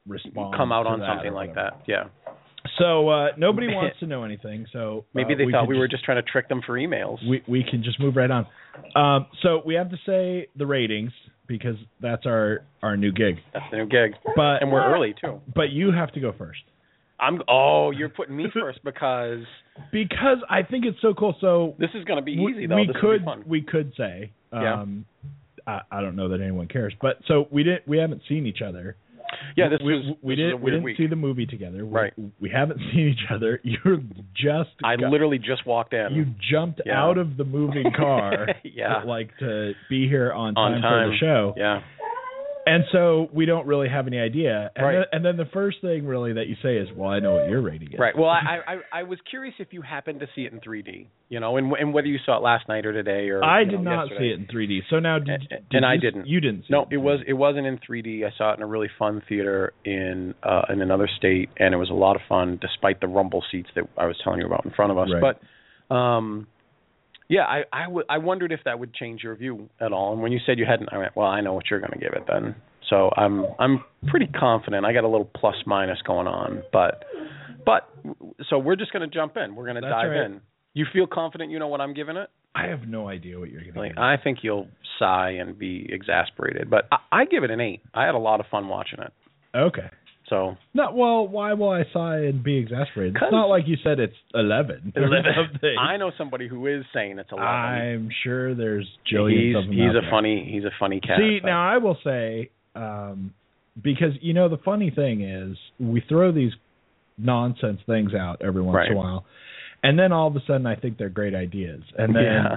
respond 0.07 0.55
come 0.55 0.71
out 0.71 0.85
on 0.85 1.01
something 1.05 1.33
like 1.33 1.55
that. 1.55 1.81
Yeah, 1.87 2.05
So 2.77 3.09
uh, 3.09 3.27
nobody 3.37 3.67
wants 3.67 3.99
to 3.99 4.07
know 4.07 4.23
anything. 4.23 4.65
So 4.73 5.05
maybe 5.13 5.33
uh, 5.33 5.37
they 5.37 5.51
thought 5.51 5.61
could 5.61 5.69
we 5.69 5.77
were 5.77 5.87
just 5.87 5.93
just 5.93 6.05
trying 6.05 6.23
to 6.23 6.29
trick 6.29 6.49
them 6.49 6.61
for 6.65 6.73
emails. 6.73 7.17
we 7.27 7.43
we 7.47 7.63
can 7.63 7.83
just 7.83 7.99
move 7.99 8.15
right 8.15 8.31
on. 8.31 8.47
Um, 8.95 9.27
so 9.41 9.61
we 9.65 9.75
have 9.75 9.89
to 9.91 9.97
say 10.05 10.47
the 10.57 10.65
ratings 10.65 11.11
because 11.47 11.75
that's 12.01 12.25
our 12.25 12.65
our 12.81 12.97
new 12.97 13.11
gig. 13.11 13.35
That's 13.53 13.65
the 13.71 13.77
new 13.77 13.85
gig, 13.85 14.13
But 14.35 14.61
and 14.61 14.71
we're 14.71 14.83
early 14.83 15.13
too. 15.19 15.41
But 15.53 15.69
you 15.71 15.91
have 15.91 16.11
to 16.13 16.19
go 16.19 16.33
first 16.37 16.61
I'm 17.23 17.41
oh, 17.47 17.91
you're 17.91 18.09
putting 18.09 18.35
me 18.35 18.45
first 18.53 18.83
because 18.83 19.43
because 19.91 20.37
I 20.49 20.63
think 20.63 20.85
it's 20.85 20.99
so 21.01 21.13
cool. 21.13 21.35
So 21.39 21.75
this 21.79 21.89
is 21.93 22.03
going 22.03 22.17
to 22.17 22.23
be 22.23 22.33
easy 22.33 22.67
though. 22.67 22.75
we 22.75 22.87
this 22.87 22.95
could 22.99 23.47
we 23.47 23.61
could 23.61 23.93
say 23.97 24.31
Yeah. 24.51 24.81
um, 24.81 25.05
I, 25.65 25.81
I 25.91 26.01
don't 26.01 26.15
know 26.15 26.29
that 26.29 26.41
anyone 26.41 26.67
cares, 26.67 26.93
but 27.01 27.17
so 27.27 27.47
we 27.51 27.63
didn't 27.63 27.87
we 27.87 27.97
haven't 27.97 28.23
seen 28.27 28.45
each 28.45 28.61
other. 28.61 28.97
Yeah, 29.55 29.69
this 29.69 29.79
we, 29.83 29.93
was 29.93 30.03
we 30.21 30.35
this 30.35 30.43
didn't 30.43 30.61
we 30.61 30.71
didn't 30.71 30.83
week. 30.83 30.97
see 30.97 31.07
the 31.07 31.15
movie 31.15 31.45
together. 31.45 31.85
We, 31.85 31.91
Right. 31.93 32.13
We 32.39 32.49
haven't 32.49 32.79
seen 32.91 33.07
each 33.09 33.29
other. 33.31 33.59
You're 33.63 33.99
just 34.35 34.71
I 34.83 34.95
got- 34.95 35.11
literally 35.11 35.37
just 35.39 35.65
walked 35.65 35.93
in. 35.93 36.13
you 36.13 36.25
jumped 36.51 36.81
Yeah. 36.85 37.01
out 37.01 37.17
of 37.17 37.37
the 37.37 37.43
moving 37.43 37.91
car 37.95 38.47
Yeah. 38.63 39.01
to, 39.01 39.07
like 39.07 39.29
to 39.39 39.73
be 39.89 40.07
here 40.07 40.31
on 40.31 40.55
on 40.57 40.73
time, 40.73 40.81
time 40.81 41.07
for 41.07 41.11
the 41.11 41.17
show 41.17 41.53
Yeah, 41.57 41.81
and 42.65 42.83
so 42.91 43.27
we 43.33 43.45
don't 43.45 43.67
really 43.67 43.89
have 43.89 44.07
any 44.07 44.19
idea 44.19 44.71
and, 44.75 44.85
Right. 44.85 44.93
then, 44.93 45.03
and 45.11 45.25
then 45.25 45.37
the 45.37 45.49
first 45.51 45.77
thing 45.81 46.05
really 46.05 46.33
that 46.33 46.47
you 46.47 46.55
say 46.63 46.77
is 46.77 46.87
well 46.95 47.09
i 47.09 47.19
know 47.19 47.33
what 47.35 47.49
your 47.49 47.61
rating 47.61 47.91
is 47.93 47.99
right. 47.99 48.17
Well, 48.17 48.29
I, 48.29 48.59
I 48.67 48.99
I 48.99 49.03
was 49.03 49.19
curious 49.29 49.53
if 49.59 49.69
you 49.71 49.81
happened 49.81 50.19
to 50.21 50.27
see 50.35 50.43
it 50.45 50.53
in 50.53 50.59
3D, 50.59 51.07
you 51.29 51.39
know, 51.39 51.57
and 51.57 51.71
and 51.73 51.93
whether 51.93 52.07
you 52.07 52.19
saw 52.25 52.37
it 52.37 52.41
last 52.41 52.67
night 52.69 52.85
or 52.85 52.93
today 52.93 53.29
or 53.29 53.43
i 53.43 53.63
did 53.63 53.73
know, 53.81 53.95
not 53.95 54.09
yesterday. 54.09 54.19
see 54.19 54.33
it 54.33 54.39
in 54.39 54.45
3d 54.55 54.79
so 54.89 54.99
now 54.99 55.19
did, 55.19 55.29
And- 55.29 55.49
did 55.49 55.63
and 55.77 55.85
I 55.85 55.97
didn't. 55.97 56.27
you 56.27 56.39
didn't 56.39 56.61
see 56.61 56.67
it? 56.69 56.71
No, 56.71 56.81
it 56.89 56.93
it 56.95 56.97
was 56.97 57.19
it 57.27 57.33
wasn't 57.33 57.65
in 57.67 57.77
3D. 57.79 58.25
I 58.25 58.31
saw 58.37 58.51
it 58.53 58.57
in 58.57 58.63
a 58.63 58.67
really 58.67 58.89
fun 58.99 59.21
theater 59.27 59.73
in 59.85 60.33
uh 60.43 60.61
in 60.69 60.81
another 60.81 61.09
state, 61.17 61.49
and 61.57 61.73
it 61.73 61.77
was 61.77 61.89
a 61.89 61.93
lot 61.93 62.15
of 62.15 62.21
fun, 62.29 62.57
despite 62.61 63.01
the 63.01 63.07
rumble 63.07 63.43
seats 63.51 63.69
that 63.75 63.85
I 63.97 64.05
was 64.05 64.15
telling 64.23 64.39
you 64.39 64.45
about 64.47 64.65
in 64.65 64.71
front 64.71 64.91
of 64.91 64.97
us. 64.97 65.09
Right. 65.13 65.35
But 65.89 65.93
um, 65.93 66.47
yeah, 67.33 67.45
I 67.45 67.63
I, 67.73 67.83
w- 67.85 68.05
I 68.07 68.19
wondered 68.19 68.51
if 68.51 68.59
that 68.65 68.77
would 68.77 68.93
change 68.93 69.23
your 69.23 69.35
view 69.35 69.67
at 69.81 69.91
all. 69.91 70.13
And 70.13 70.21
when 70.21 70.31
you 70.31 70.39
said 70.45 70.59
you 70.59 70.65
hadn't, 70.65 70.89
I 70.91 70.99
went, 70.99 71.15
well, 71.15 71.27
I 71.27 71.41
know 71.41 71.53
what 71.53 71.65
you're 71.69 71.79
going 71.79 71.93
to 71.93 71.97
give 71.97 72.13
it 72.13 72.25
then. 72.27 72.55
So 72.91 73.09
I'm 73.17 73.45
I'm 73.57 73.83
pretty 74.07 74.27
confident. 74.27 74.85
I 74.85 74.93
got 74.93 75.03
a 75.03 75.07
little 75.07 75.29
plus 75.35 75.55
minus 75.65 75.99
going 76.05 76.27
on, 76.27 76.61
but 76.71 77.05
but 77.65 77.89
so 78.49 78.59
we're 78.59 78.75
just 78.75 78.93
going 78.93 79.09
to 79.09 79.13
jump 79.13 79.35
in. 79.35 79.55
We're 79.55 79.65
going 79.65 79.81
to 79.81 79.89
dive 79.89 80.11
right. 80.11 80.25
in. 80.25 80.41
You 80.75 80.85
feel 80.93 81.07
confident? 81.07 81.49
You 81.49 81.57
know 81.57 81.69
what 81.69 81.81
I'm 81.81 81.95
giving 81.95 82.17
it? 82.17 82.29
i 82.55 82.67
have 82.67 82.87
no 82.87 83.07
idea 83.07 83.39
what 83.39 83.49
you're 83.49 83.63
giving. 83.63 83.81
Like, 83.81 83.95
give 83.95 83.97
I 83.97 84.17
think 84.23 84.39
you'll 84.43 84.67
sigh 84.99 85.31
and 85.39 85.57
be 85.57 85.87
exasperated, 85.89 86.69
but 86.69 86.87
I, 86.91 86.97
I 87.21 87.25
give 87.25 87.43
it 87.43 87.49
an 87.49 87.59
eight. 87.59 87.81
I 87.95 88.05
had 88.05 88.13
a 88.13 88.19
lot 88.19 88.41
of 88.41 88.45
fun 88.51 88.67
watching 88.67 88.99
it. 88.99 89.11
okay 89.57 89.89
So 90.33 90.57
not 90.73 90.95
well 90.95 91.27
why 91.27 91.53
will 91.53 91.69
i 91.69 91.83
sigh 91.93 92.17
and 92.29 92.43
be 92.43 92.57
exasperated? 92.57 93.15
it's 93.15 93.31
not 93.31 93.45
like 93.47 93.63
you 93.67 93.77
said 93.83 93.99
it's 93.99 94.15
11 94.33 94.93
or 94.97 95.01
something. 95.51 95.75
I 95.79 95.97
know 95.97 96.11
somebody 96.17 96.47
who 96.47 96.65
is 96.67 96.83
saying 96.93 97.19
it's 97.19 97.31
eleven. 97.31 97.47
i'm 97.47 98.09
sure 98.23 98.55
there's 98.55 98.87
jillions 99.11 99.65
he's 99.67 99.69
he's 99.71 99.89
a 99.91 100.01
there. 100.01 100.09
funny 100.09 100.49
he's 100.51 100.63
a 100.63 100.71
funny 100.79 100.99
cat. 100.99 101.17
See, 101.19 101.39
but- 101.41 101.47
now 101.47 101.61
I 101.73 101.77
will 101.77 101.97
say, 102.03 102.49
um, 102.75 103.33
because 103.81 104.13
you 104.21 104.33
know 104.33 104.49
the 104.49 104.57
funny 104.57 104.89
thing 104.89 105.21
is 105.21 105.57
we 105.79 106.01
throw 106.09 106.31
these 106.31 106.51
nonsense 107.17 107.79
things 107.85 108.13
out 108.13 108.41
every 108.41 108.61
once 108.61 108.87
in 108.89 108.93
a 108.95 108.97
while, 108.97 109.25
and 109.83 109.97
then 109.99 110.11
all 110.11 110.27
of 110.27 110.35
a 110.35 110.41
sudden 110.47 110.65
I 110.65 110.75
think 110.75 110.97
they're 110.97 111.09
great 111.09 111.35
ideas, 111.35 111.81
and 111.97 112.15
then 112.15 112.23
yeah, 112.23 112.55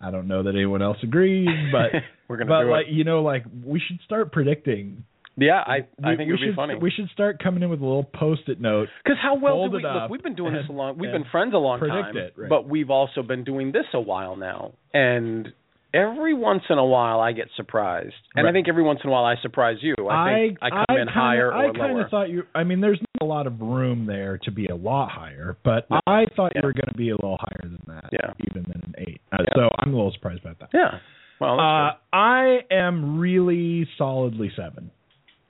I 0.00 0.10
don't 0.10 0.28
know 0.28 0.42
that 0.44 0.54
anyone 0.54 0.82
else 0.82 0.98
agrees, 1.02 1.48
but 1.72 1.90
we're 2.28 2.36
gonna 2.36 2.48
but 2.50 2.62
do 2.64 2.70
like 2.70 2.86
it. 2.86 2.92
you 2.92 3.04
know, 3.04 3.22
like 3.22 3.44
we 3.64 3.80
should 3.86 3.98
start 4.04 4.30
predicting. 4.32 5.04
Yeah, 5.38 5.62
I 5.66 5.84
I 6.02 6.10
We- 6.12 6.16
think 6.16 6.18
we 6.18 6.24
it 6.24 6.30
would 6.32 6.40
should, 6.40 6.46
be 6.50 6.54
funny. 6.56 6.74
We 6.76 6.90
should 6.90 7.08
start 7.10 7.38
coming 7.42 7.62
in 7.62 7.68
with 7.68 7.80
a 7.80 7.84
little 7.84 8.04
post-it 8.04 8.60
note. 8.60 8.88
Because 9.04 9.18
how 9.20 9.34
well 9.34 9.68
do 9.68 9.76
we 9.76 9.82
look? 9.82 10.10
We've 10.10 10.22
been 10.22 10.34
doing 10.34 10.54
this 10.54 10.66
a 10.68 10.72
long. 10.72 10.96
We've 10.98 11.12
been 11.12 11.24
friends 11.30 11.52
a 11.54 11.58
long 11.58 11.78
time, 11.80 12.16
it, 12.16 12.32
right. 12.36 12.48
but 12.48 12.68
we've 12.68 12.90
also 12.90 13.22
been 13.22 13.44
doing 13.44 13.72
this 13.72 13.86
a 13.92 14.00
while 14.00 14.36
now. 14.36 14.72
And 14.94 15.52
every 15.92 16.34
once 16.34 16.62
in 16.70 16.78
a 16.78 16.84
while, 16.84 17.20
I 17.20 17.32
get 17.32 17.48
surprised, 17.56 18.14
and 18.34 18.46
I 18.46 18.52
think 18.52 18.68
every 18.68 18.82
once 18.82 19.00
in 19.04 19.08
a 19.08 19.12
while, 19.12 19.24
I 19.24 19.36
surprise 19.42 19.76
you. 19.82 19.94
I 20.10 20.32
think 20.34 20.58
I, 20.62 20.70
come 20.70 20.84
in 20.90 20.96
kinda, 21.06 21.12
higher 21.12 21.52
I 21.52 21.70
kind 21.72 22.00
of 22.00 22.08
thought 22.10 22.28
you. 22.30 22.44
I 22.54 22.64
mean, 22.64 22.80
there's 22.80 23.00
not 23.00 23.24
a 23.26 23.28
lot 23.28 23.46
of 23.46 23.60
room 23.60 24.06
there 24.06 24.38
to 24.44 24.50
be 24.50 24.66
a 24.66 24.74
lot 24.74 25.10
higher, 25.10 25.56
but 25.64 25.86
I 26.06 26.26
thought 26.34 26.52
Yeah. 26.54 26.62
you 26.62 26.68
were 26.68 26.72
going 26.72 26.88
to 26.90 26.96
be 26.98 27.10
a 27.10 27.14
little 27.14 27.38
higher 27.38 27.62
than 27.68 27.80
that. 27.88 28.08
Yeah. 28.12 28.32
even 28.50 28.62
than 28.64 28.82
an 28.86 28.94
eight. 28.98 29.20
Uh, 29.32 29.38
Yeah. 29.48 29.54
So 29.54 29.70
I'm 29.78 29.92
a 29.92 29.96
little 29.96 30.12
surprised 30.12 30.40
about 30.44 30.58
that. 30.60 30.70
yeah. 30.72 30.98
Well, 31.40 31.60
Uh, 31.60 31.92
I 32.14 32.64
am 32.70 33.18
really 33.18 33.86
solidly 33.98 34.50
seven. 34.56 34.90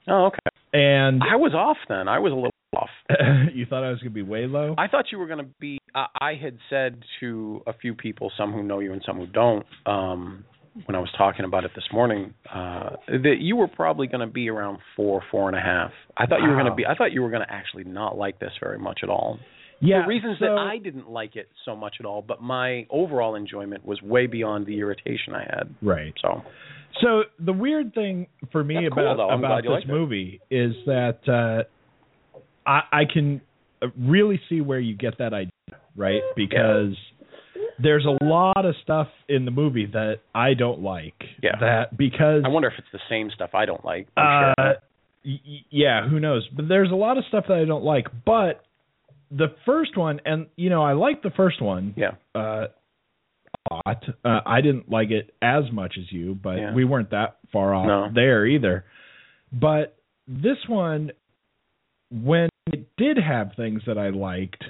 Oh, 0.07 0.25
okay. 0.25 0.39
and 0.73 1.21
I 1.23 1.35
was 1.35 1.53
off 1.53 1.77
then. 1.89 2.07
I 2.07 2.19
was 2.19 2.31
a 2.31 2.35
little 2.35 2.51
off. 2.75 2.89
you 3.53 3.65
thought 3.65 3.83
I 3.83 3.89
was 3.89 3.99
going 3.99 4.11
to 4.11 4.15
be 4.15 4.21
way 4.21 4.45
low. 4.45 4.75
I 4.77 4.87
thought 4.87 5.05
you 5.11 5.17
were 5.17 5.27
going 5.27 5.43
to 5.43 5.51
be. 5.59 5.79
I, 5.95 6.07
I 6.19 6.35
had 6.35 6.57
said 6.69 7.03
to 7.19 7.61
a 7.67 7.73
few 7.73 7.93
people, 7.93 8.31
some 8.37 8.53
who 8.53 8.63
know 8.63 8.79
you 8.79 8.93
and 8.93 9.01
some 9.05 9.17
who 9.17 9.27
don't, 9.27 9.65
um, 9.85 10.45
when 10.85 10.95
I 10.95 10.99
was 10.99 11.09
talking 11.17 11.45
about 11.45 11.63
it 11.63 11.71
this 11.75 11.85
morning, 11.91 12.33
uh, 12.53 12.91
that 13.07 13.37
you 13.39 13.55
were 13.55 13.67
probably 13.67 14.07
going 14.07 14.25
to 14.25 14.31
be 14.31 14.49
around 14.49 14.79
four, 14.95 15.23
four 15.31 15.47
and 15.49 15.57
a 15.57 15.61
half. 15.61 15.91
I 16.15 16.25
thought 16.25 16.41
you 16.41 16.49
were 16.49 16.55
going 16.55 16.69
to 16.69 16.75
be. 16.75 16.85
I 16.85 16.95
thought 16.95 17.11
you 17.11 17.21
were 17.21 17.31
going 17.31 17.45
to 17.45 17.51
actually 17.51 17.83
not 17.85 18.17
like 18.17 18.39
this 18.39 18.51
very 18.61 18.77
much 18.77 18.99
at 19.03 19.09
all. 19.09 19.39
Yeah, 19.79 20.03
for 20.03 20.09
reasons 20.09 20.37
so, 20.39 20.45
that 20.45 20.57
I 20.57 20.77
didn't 20.77 21.09
like 21.09 21.35
it 21.35 21.49
so 21.65 21.75
much 21.75 21.95
at 21.99 22.05
all, 22.05 22.21
but 22.21 22.41
my 22.41 22.87
overall 22.89 23.35
enjoyment 23.35 23.85
was 23.85 24.01
way 24.01 24.27
beyond 24.27 24.65
the 24.65 24.79
irritation 24.79 25.33
I 25.33 25.43
had. 25.43 25.75
right. 25.81 26.13
So 26.21 26.43
So 27.01 27.23
the 27.39 27.53
weird 27.53 27.93
thing 27.93 28.27
for 28.51 28.63
me 28.63 28.75
That's 28.75 28.93
about. 28.93 29.19
I'm 29.29 29.43
about 29.43 29.63
this 29.63 29.87
movie 29.87 30.41
is 30.49 30.73
that 30.85 31.19
uh, 31.27 32.39
I, 32.67 32.81
I 32.91 33.03
can 33.05 33.41
really 33.99 34.41
see 34.49 34.61
where 34.61 34.79
you 34.79 34.95
get 34.95 35.19
that 35.19 35.33
idea, 35.33 35.51
right? 35.95 36.21
Because 36.35 36.95
there's 37.81 38.05
a 38.05 38.23
lot 38.23 38.65
of 38.65 38.75
stuff 38.81 39.07
in 39.29 39.45
the 39.45 39.51
movie 39.51 39.85
that 39.85 40.21
I 40.33 40.53
don't 40.55 40.81
like. 40.81 41.13
Yeah. 41.43 41.51
That 41.59 41.97
because 41.97 42.41
I 42.45 42.49
wonder 42.49 42.67
if 42.67 42.73
it's 42.77 42.87
the 42.91 42.99
same 43.09 43.29
stuff 43.33 43.51
I 43.53 43.65
don't 43.65 43.85
like. 43.85 44.07
uh, 44.17 44.21
I'm 44.21 44.53
sure. 44.57 44.75
y- 45.25 45.41
y- 45.47 45.65
yeah, 45.69 46.07
who 46.09 46.19
knows? 46.19 46.47
But 46.55 46.67
there's 46.67 46.91
a 46.91 46.95
lot 46.95 47.17
of 47.17 47.25
stuff 47.27 47.45
that 47.49 47.57
I 47.57 47.65
don't 47.65 47.83
like. 47.83 48.07
But 48.25 48.63
the 49.31 49.47
first 49.65 49.97
one, 49.97 50.21
and 50.25 50.47
you 50.55 50.69
know, 50.69 50.83
I 50.83 50.93
like 50.93 51.21
the 51.23 51.31
first 51.31 51.61
one. 51.61 51.93
Yeah. 51.97 52.11
Uh, 52.35 52.67
a 53.69 53.73
lot. 53.85 54.03
Uh, 54.23 54.39
I 54.45 54.61
didn't 54.61 54.89
like 54.89 55.11
it 55.11 55.33
as 55.41 55.63
much 55.71 55.95
as 55.99 56.11
you, 56.11 56.35
but 56.35 56.57
Yeah. 56.57 56.73
we 56.73 56.85
weren't 56.85 57.09
that 57.11 57.37
far 57.51 57.73
off 57.73 57.87
No. 57.87 58.09
there 58.13 58.45
either. 58.45 58.85
But 59.51 59.95
this 60.27 60.57
one, 60.67 61.11
when 62.11 62.49
it 62.71 62.87
did 62.97 63.17
have 63.17 63.53
things 63.55 63.81
that 63.87 63.97
I 63.97 64.09
liked, 64.09 64.63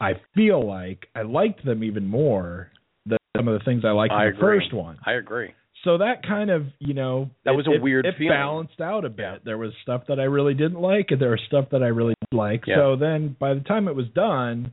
I 0.00 0.14
feel 0.34 0.66
like 0.66 1.08
I 1.14 1.22
liked 1.22 1.64
them 1.64 1.82
even 1.84 2.06
more 2.06 2.70
than 3.06 3.18
some 3.36 3.48
of 3.48 3.58
the 3.58 3.64
things 3.64 3.84
I 3.84 3.90
liked 3.90 4.12
I 4.12 4.26
in 4.26 4.32
the 4.32 4.36
agree. 4.38 4.60
first 4.60 4.72
one. 4.72 4.98
I 5.04 5.12
agree. 5.12 5.54
So 5.84 5.98
that 5.98 6.22
kind 6.26 6.50
of, 6.50 6.66
you 6.80 6.92
know, 6.94 7.30
That 7.44 7.54
it- 7.54 7.56
was 7.56 7.66
a 7.68 7.72
it- 7.72 7.82
weird 7.82 8.04
It 8.06 8.16
feeling. 8.16 8.32
balanced 8.36 8.80
out 8.80 9.04
a 9.04 9.08
bit. 9.08 9.18
Yeah. 9.22 9.38
There 9.44 9.58
was 9.58 9.72
stuff 9.82 10.06
that 10.08 10.18
I 10.18 10.24
really 10.24 10.54
didn't 10.54 10.80
like, 10.80 11.10
and 11.12 11.20
there 11.20 11.30
was 11.30 11.40
stuff 11.46 11.70
that 11.70 11.82
I 11.82 11.88
really 11.88 12.14
did 12.30 12.36
like. 12.36 12.66
Yeah. 12.66 12.76
So 12.76 12.96
then, 12.96 13.36
by 13.38 13.54
the 13.54 13.60
time 13.60 13.86
it 13.88 13.94
was 13.94 14.08
done, 14.08 14.72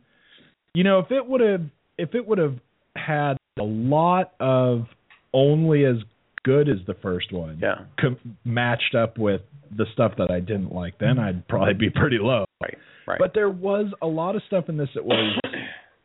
you 0.74 0.84
know, 0.84 1.00
if 1.00 1.12
it 1.12 1.26
would 1.26 1.42
have, 1.42 1.62
if 1.98 2.16
it 2.16 2.26
would 2.28 2.40
have 2.40 2.56
had 2.96 3.38
a 3.60 3.64
lot 3.64 4.34
of 4.40 4.88
only 5.34 5.86
as 5.86 5.98
good 6.44 6.68
as 6.70 6.78
the 6.86 6.94
first 6.96 7.32
one, 7.32 7.58
Yeah. 7.62 7.80
com- 7.98 8.18
matched 8.44 8.96
up 8.96 9.18
with 9.18 9.42
the 9.76 9.86
stuff 9.94 10.16
that 10.18 10.30
I 10.32 10.40
didn't 10.40 10.74
like, 10.74 10.98
then 10.98 11.18
I'd 11.20 11.48
probably 11.48 11.74
be 11.74 11.90
pretty 11.90 12.18
low. 12.20 12.46
Right. 12.62 12.78
Right. 13.08 13.20
But 13.20 13.34
there 13.34 13.50
was 13.50 13.94
a 14.02 14.08
lot 14.08 14.36
of 14.36 14.44
stuff 14.44 14.70
in 14.70 14.78
this 14.78 14.90
that 14.96 15.06
was 15.06 15.38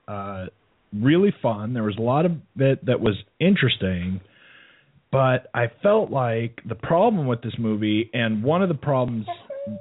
uh, 0.09 0.47
really 0.93 1.31
fun. 1.43 1.73
There 1.73 1.83
was 1.85 1.97
a 1.97 2.03
lot 2.03 2.27
of 2.27 2.33
it 2.59 2.85
that 2.87 3.01
was 3.01 3.17
interesting. 3.39 4.21
But 5.13 5.49
I 5.55 5.67
felt 5.83 6.11
like 6.11 6.61
the 6.69 6.75
problem 6.77 7.27
with 7.27 7.43
this 7.43 7.55
movie, 7.59 8.11
and 8.15 8.43
one 8.45 8.63
of 8.63 8.69
the 8.69 8.75
problems 8.77 9.27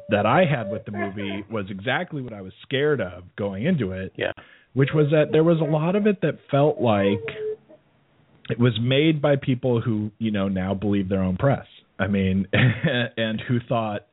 that 0.10 0.26
I 0.26 0.44
had 0.46 0.72
with 0.72 0.86
the 0.86 0.92
movie 0.92 1.44
was 1.52 1.66
exactly 1.70 2.22
what 2.22 2.34
I 2.34 2.42
was 2.42 2.54
scared 2.64 3.00
of 3.00 3.24
going 3.38 3.66
into 3.66 3.92
it, 3.92 4.12
yeah. 4.18 4.32
which 4.74 4.90
was 4.94 5.08
that 5.12 5.32
there 5.32 5.44
was 5.44 5.60
a 5.62 5.64
lot 5.72 5.96
of 5.96 6.08
it 6.08 6.22
that 6.22 6.40
felt 6.50 6.80
like 6.82 7.20
it 8.50 8.58
was 8.60 8.74
made 8.82 9.22
by 9.22 9.36
people 9.36 9.80
who, 9.82 10.10
you 10.18 10.32
know, 10.32 10.48
now 10.48 10.74
believe 10.74 11.10
their 11.10 11.22
own 11.22 11.38
press. 11.38 11.66
I 12.00 12.08
mean, 12.08 12.48
and 12.54 13.40
who 13.48 13.60
thought, 13.68 14.08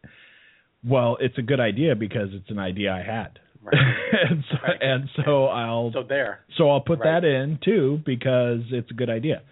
well, 0.86 1.16
it's 1.20 1.38
a 1.38 1.42
good 1.42 1.60
idea 1.60 1.94
because 1.96 2.28
it's 2.32 2.50
an 2.50 2.58
idea 2.58 2.92
I 2.92 3.02
had. 3.02 3.38
Right. 3.62 3.74
and 4.30 4.44
so 4.50 4.56
Right. 4.62 4.82
and 4.82 5.08
so 5.24 5.46
I'll 5.46 5.90
So 5.92 6.02
there. 6.08 6.40
so 6.58 6.70
I'll 6.70 6.80
put 6.80 7.00
Right. 7.00 7.20
that 7.22 7.26
in 7.26 7.58
too 7.64 8.00
because 8.04 8.60
it's 8.70 8.90
a 8.90 8.94
good 8.94 9.10
idea. 9.10 9.42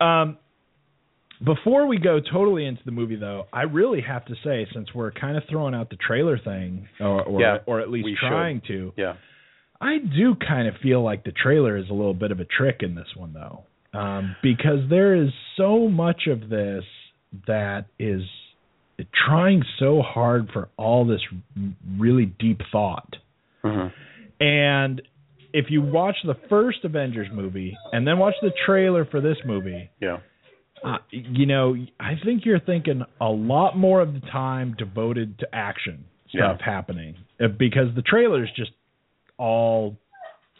Um, 0.00 0.36
before 1.44 1.86
we 1.86 1.98
go 1.98 2.20
totally 2.20 2.64
into 2.66 2.82
the 2.84 2.90
movie, 2.92 3.16
though, 3.16 3.46
I 3.52 3.62
really 3.62 4.00
have 4.00 4.24
to 4.26 4.34
say, 4.44 4.66
since 4.72 4.88
we're 4.94 5.10
kind 5.12 5.36
of 5.36 5.42
throwing 5.50 5.74
out 5.74 5.90
the 5.90 5.96
trailer 5.96 6.38
thing, 6.38 6.88
or 7.00 7.22
or, 7.22 7.40
Yeah, 7.40 7.58
or 7.66 7.80
at 7.80 7.90
least 7.90 8.04
we 8.04 8.16
should. 8.20 8.28
trying 8.28 8.60
to, 8.68 8.92
Yeah. 8.96 9.14
I 9.80 9.98
do 9.98 10.36
kind 10.36 10.68
of 10.68 10.74
feel 10.82 11.02
like 11.02 11.24
the 11.24 11.32
trailer 11.32 11.76
is 11.76 11.90
a 11.90 11.92
little 11.92 12.14
bit 12.14 12.30
of 12.30 12.38
a 12.38 12.44
trick 12.44 12.82
in 12.82 12.94
this 12.94 13.08
one, 13.16 13.32
though, 13.32 13.64
um, 13.98 14.36
because 14.42 14.88
there 14.88 15.14
is 15.16 15.30
so 15.56 15.88
much 15.88 16.28
of 16.28 16.48
this 16.48 16.84
that 17.48 17.86
is 17.98 18.22
trying 19.26 19.64
so 19.80 20.00
hard 20.02 20.48
for 20.52 20.68
all 20.76 21.04
this 21.04 21.20
really 21.98 22.26
deep 22.26 22.60
thought. 22.70 23.16
hmm 23.64 23.88
And 24.40 25.02
if 25.52 25.66
you 25.70 25.82
watch 25.82 26.16
the 26.24 26.34
first 26.48 26.84
Avengers 26.84 27.28
movie 27.32 27.76
and 27.92 28.06
then 28.06 28.18
watch 28.18 28.34
the 28.42 28.52
trailer 28.66 29.04
for 29.04 29.20
this 29.20 29.38
movie, 29.44 29.90
Yeah. 30.00 30.18
Uh, 30.84 30.98
you 31.10 31.46
know, 31.46 31.74
I 32.00 32.14
think 32.24 32.44
you're 32.44 32.60
thinking 32.60 33.02
a 33.20 33.28
lot 33.28 33.76
more 33.76 34.00
of 34.00 34.14
the 34.14 34.20
time 34.20 34.74
devoted 34.78 35.38
to 35.40 35.46
action 35.54 36.04
stuff 36.34 36.58
happening 36.64 37.14
uh, 37.42 37.48
because 37.48 37.94
the 37.94 38.02
trailer 38.02 38.42
is 38.42 38.50
just 38.56 38.70
all 39.38 39.98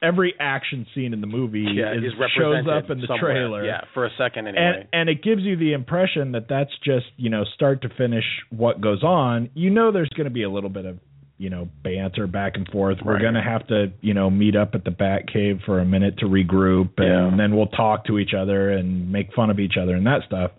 every 0.02 0.34
action 0.40 0.86
scene 0.94 1.12
in 1.12 1.20
the 1.20 1.26
movie 1.26 1.64
Yeah. 1.74 1.92
is, 1.94 2.04
is 2.04 2.12
shows 2.36 2.64
up 2.68 2.90
in 2.90 3.00
the 3.00 3.06
somewhere. 3.06 3.32
trailer. 3.32 3.64
Yeah. 3.64 3.82
For 3.94 4.04
a 4.04 4.10
second 4.18 4.48
anyway. 4.48 4.80
And 4.80 4.88
and 4.92 5.08
it 5.08 5.22
gives 5.22 5.42
you 5.42 5.56
the 5.56 5.72
impression 5.72 6.32
that 6.32 6.46
that's 6.48 6.72
just 6.84 7.06
you 7.16 7.30
know 7.30 7.44
start 7.54 7.82
to 7.82 7.88
finish 7.96 8.24
what 8.50 8.80
goes 8.80 9.02
on. 9.02 9.50
You 9.54 9.70
know, 9.70 9.92
there's 9.92 10.10
going 10.10 10.24
to 10.24 10.30
be 10.30 10.42
a 10.42 10.50
little 10.50 10.70
bit 10.70 10.84
of 10.86 10.98
you 11.42 11.50
know 11.50 11.68
banter 11.82 12.26
back 12.26 12.56
and 12.56 12.66
forth. 12.68 12.98
We're 13.04 13.14
Right. 13.14 13.32
to 13.34 13.42
have 13.42 13.66
to 13.68 13.92
you 14.00 14.14
know 14.14 14.30
meet 14.30 14.54
up 14.56 14.74
at 14.74 14.84
the 14.84 14.90
Bat 14.92 15.22
Cave 15.32 15.60
for 15.66 15.80
a 15.80 15.84
minute 15.84 16.18
to 16.18 16.26
regroup, 16.26 16.90
and 16.98 17.30
Yeah. 17.32 17.36
then 17.36 17.56
we'll 17.56 17.66
talk 17.84 18.04
to 18.06 18.18
each 18.18 18.32
other 18.34 18.70
and 18.70 19.10
make 19.10 19.32
fun 19.34 19.50
of 19.50 19.58
each 19.58 19.76
other 19.76 19.94
and 19.96 20.06
that 20.06 20.22
stuff. 20.24 20.52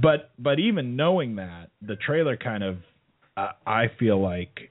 But 0.00 0.30
but 0.38 0.58
even 0.58 0.96
knowing 0.96 1.36
that, 1.36 1.70
the 1.80 1.96
trailer 1.96 2.36
kind 2.36 2.64
of 2.64 2.76
uh, 3.36 3.52
I 3.66 3.88
feel 3.98 4.20
like 4.20 4.70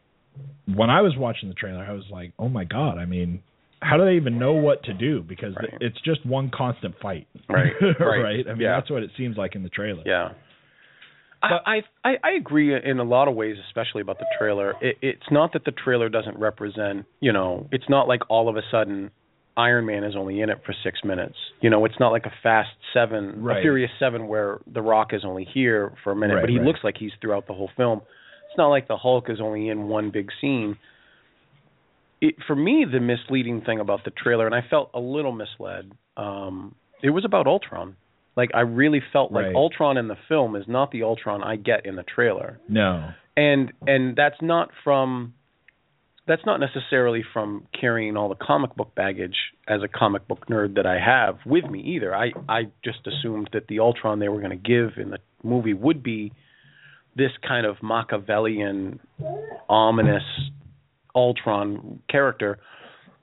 when 0.76 0.90
I 0.90 1.02
was 1.02 1.16
watching 1.18 1.50
the 1.50 1.56
trailer, 1.56 1.84
I 1.84 1.94
was 1.94 2.06
like, 2.12 2.34
oh 2.38 2.50
my 2.50 2.64
god! 2.66 2.98
I 2.98 3.06
mean. 3.06 3.42
How 3.84 3.98
do 3.98 4.06
they 4.06 4.14
even 4.16 4.38
know 4.38 4.54
what 4.54 4.84
to 4.84 4.94
do? 4.94 5.24
Because 5.28 5.56
Right. 5.56 5.74
it's 5.82 6.00
just 6.02 6.24
one 6.24 6.52
constant 6.52 6.94
fight, 7.02 7.26
Right, 7.50 7.74
right. 7.82 8.22
right? 8.28 8.46
I 8.48 8.52
mean, 8.54 8.62
Yeah. 8.62 8.76
that's 8.76 8.92
what 8.92 9.02
it 9.02 9.10
seems 9.18 9.38
like 9.38 9.56
in 9.56 9.64
the 9.64 9.70
trailer. 9.70 10.04
Yeah. 10.06 10.34
But- 11.42 11.64
I, 11.66 11.82
I 12.04 12.16
I 12.24 12.32
agree 12.40 12.76
in 12.76 13.00
a 13.00 13.04
lot 13.04 13.28
of 13.28 13.36
ways, 13.36 13.58
especially 13.68 14.02
about 14.02 14.20
the 14.20 14.26
trailer. 14.38 14.74
It, 14.82 14.98
it's 15.02 15.32
not 15.32 15.54
that 15.54 15.66
the 15.66 15.72
trailer 15.72 16.08
doesn't 16.10 16.38
represent, 16.38 17.06
you 17.20 17.34
know, 17.34 17.68
it's 17.72 17.90
not 17.90 18.08
like 18.08 18.22
all 18.30 18.48
of 18.50 18.56
a 18.58 18.62
sudden 18.70 19.10
Iron 19.58 19.86
Man 19.86 20.04
is 20.04 20.16
only 20.16 20.40
in 20.42 20.50
it 20.50 20.60
for 20.66 20.74
six 20.84 21.00
minutes. 21.04 21.36
You 21.62 21.70
know, 21.70 21.84
it's 21.86 22.00
not 22.00 22.12
like 22.12 22.26
a 22.26 22.32
Fast 22.44 22.70
Seven, 22.94 23.44
Right. 23.44 23.58
a 23.58 23.62
Furious 23.62 23.92
Seven, 24.00 24.28
where 24.28 24.60
The 24.72 24.82
Rock 24.82 25.14
is 25.14 25.24
only 25.26 25.44
here 25.52 25.94
for 26.04 26.12
a 26.12 26.16
minute, 26.16 26.36
Right, 26.36 26.42
but 26.44 26.50
he 26.50 26.58
right. 26.58 26.66
looks 26.68 26.80
like 26.84 26.96
he's 26.98 27.12
throughout 27.20 27.48
the 27.48 27.54
whole 27.54 27.70
film. 27.76 28.02
It's 28.50 28.58
not 28.58 28.68
like 28.70 28.88
the 28.88 28.98
Hulk 28.98 29.30
is 29.30 29.40
only 29.42 29.68
in 29.70 29.88
one 29.88 30.10
big 30.12 30.30
scene. 30.40 30.78
It, 32.22 32.36
for 32.46 32.56
me, 32.56 32.86
the 32.90 33.00
misleading 33.00 33.62
thing 33.62 33.80
about 33.80 34.04
the 34.06 34.12
trailer, 34.12 34.46
and 34.46 34.54
I 34.54 34.62
felt 34.70 34.92
a 34.94 35.00
little 35.00 35.32
misled. 35.32 35.92
Um, 36.16 36.76
it 37.02 37.10
was 37.10 37.26
about 37.26 37.48
Ultron. 37.48 37.96
Like 38.36 38.52
I 38.54 38.62
really 38.62 39.02
felt 39.12 39.32
like 39.32 39.46
Right. 39.46 39.56
Ultron 39.56 39.98
in 39.98 40.08
the 40.08 40.18
film 40.28 40.56
is 40.56 40.66
not 40.68 40.92
the 40.92 41.04
Ultron 41.04 41.44
I 41.44 41.56
get 41.58 41.86
in 41.86 41.96
the 41.96 42.04
trailer. 42.04 42.60
No. 42.68 43.10
And 43.36 43.72
and 43.88 44.16
that's 44.16 44.42
not 44.42 44.70
from 44.84 45.34
that's 46.28 46.46
not 46.46 46.60
necessarily 46.60 47.24
from 47.34 47.68
carrying 47.80 48.16
all 48.16 48.30
the 48.30 48.36
comic 48.36 48.76
book 48.76 48.94
baggage 48.96 49.36
as 49.68 49.82
a 49.84 49.88
comic 49.88 50.28
book 50.28 50.46
nerd 50.48 50.76
that 50.76 50.86
I 50.86 51.00
have 51.00 51.40
with 51.46 51.66
me 51.66 51.82
either. 51.82 52.16
I 52.16 52.32
I 52.48 52.64
just 52.86 53.00
assumed 53.08 53.50
that 53.54 53.68
the 53.68 53.80
Ultron 53.80 54.20
they 54.20 54.30
were 54.30 54.40
going 54.40 54.52
to 54.52 54.56
give 54.56 55.02
in 55.02 55.10
the 55.10 55.20
movie 55.44 55.74
would 55.74 56.04
be 56.04 56.32
this 57.16 57.32
kind 57.46 57.66
of 57.66 57.78
Machiavellian 57.82 59.00
ominous 59.68 60.24
Ultron 61.16 62.00
character. 62.10 62.60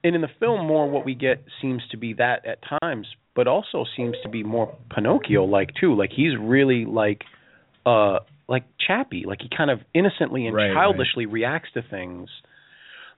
And 0.04 0.14
in 0.14 0.20
the 0.20 0.28
film 0.38 0.66
more 0.66 0.88
what 0.88 1.04
we 1.04 1.14
get 1.14 1.44
seems 1.60 1.82
to 1.90 1.96
be 1.96 2.14
that 2.14 2.46
at 2.46 2.58
times, 2.82 3.06
but 3.38 3.46
also 3.46 3.84
seems 3.96 4.16
to 4.24 4.28
be 4.28 4.42
more 4.42 4.76
Pinocchio 4.92 5.44
like 5.44 5.70
too. 5.80 5.94
Like 5.94 6.10
he's 6.10 6.32
really 6.36 6.84
like 6.84 7.22
uh 7.86 8.18
like 8.48 8.64
Chappie, 8.84 9.26
like 9.28 9.38
he 9.40 9.48
kind 9.56 9.70
of 9.70 9.78
innocently 9.94 10.48
and 10.48 10.56
Right, 10.56 10.72
childishly 10.72 11.24
reacts 11.26 11.68
to 11.74 11.82
things. 11.88 12.28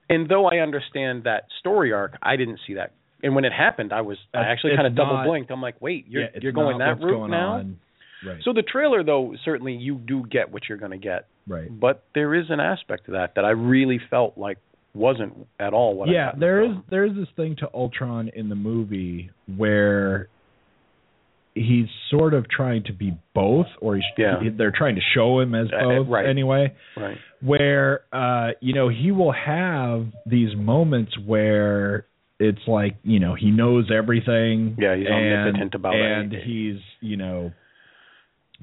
And 0.09 0.29
though 0.29 0.45
I 0.45 0.57
understand 0.57 1.23
that 1.23 1.45
story 1.59 1.91
arc, 1.91 2.19
I 2.21 2.35
didn't 2.35 2.59
see 2.67 2.75
that. 2.75 2.91
And 3.23 3.33
when 3.33 3.45
it 3.45 3.51
happened, 3.51 3.91
I 3.91 4.01
was 4.01 4.19
I 4.31 4.41
actually 4.41 4.75
kind 4.75 4.85
of 4.85 4.95
double 4.95 5.23
blinked. 5.25 5.49
I'm 5.49 5.59
like, 5.59 5.81
wait, 5.81 6.05
you're 6.07 6.21
yeah, 6.21 6.39
you're 6.39 6.51
going 6.51 6.77
that 6.77 7.01
route 7.01 7.17
going 7.17 7.31
now. 7.31 7.53
on. 7.53 7.79
Right. 8.23 8.37
So 8.43 8.53
the 8.53 8.61
trailer, 8.61 9.03
though, 9.03 9.33
certainly 9.43 9.73
you 9.73 9.95
do 9.95 10.23
get 10.29 10.51
what 10.51 10.69
you're 10.69 10.77
going 10.77 10.91
to 10.91 10.99
get, 10.99 11.25
right. 11.47 11.67
but 11.79 12.03
there 12.13 12.35
is 12.35 12.45
an 12.49 12.59
aspect 12.59 13.07
to 13.07 13.13
that 13.13 13.33
that 13.37 13.45
I 13.45 13.49
really 13.49 13.99
felt 14.11 14.37
like 14.37 14.59
wasn't 14.93 15.33
at 15.59 15.73
all 15.73 15.95
what 15.95 16.09
yeah, 16.09 16.31
there 16.37 16.61
is 16.63 16.71
there 16.89 17.05
is 17.05 17.13
this 17.15 17.27
thing 17.35 17.55
to 17.59 17.69
Ultron 17.73 18.29
in 18.35 18.49
the 18.49 18.55
movie 18.55 19.29
where 19.55 20.27
he's 21.53 21.87
sort 22.09 22.33
of 22.33 22.47
trying 22.49 22.83
to 22.83 22.93
be 22.93 23.13
both, 23.33 23.67
or 23.81 23.95
he's 23.95 24.05
Yeah. 24.17 24.39
he- 24.39 24.49
they're 24.49 24.71
trying 24.71 24.95
to 24.95 25.01
show 25.13 25.39
him 25.39 25.53
as 25.53 25.71
Uh, 25.71 25.79
both 25.81 26.07
right. 26.07 26.25
anyway. 26.25 26.73
right. 26.95 27.17
Where 27.41 28.01
uh, 28.13 28.51
you 28.61 28.73
know 28.73 28.87
he 28.89 29.11
will 29.11 29.31
have 29.33 30.07
these 30.25 30.55
moments 30.55 31.17
where 31.19 32.05
it's 32.39 32.65
like 32.67 32.95
you 33.03 33.19
know 33.19 33.35
he 33.35 33.51
knows 33.51 33.91
everything. 33.91 34.75
Yeah, 34.77 34.95
he's 34.95 35.07
and, 35.07 35.15
omnipotent 35.15 35.75
about 35.75 35.95
and 35.95 36.33
everything. 36.33 36.49
he's 36.49 36.79
you 37.01 37.17
know 37.17 37.51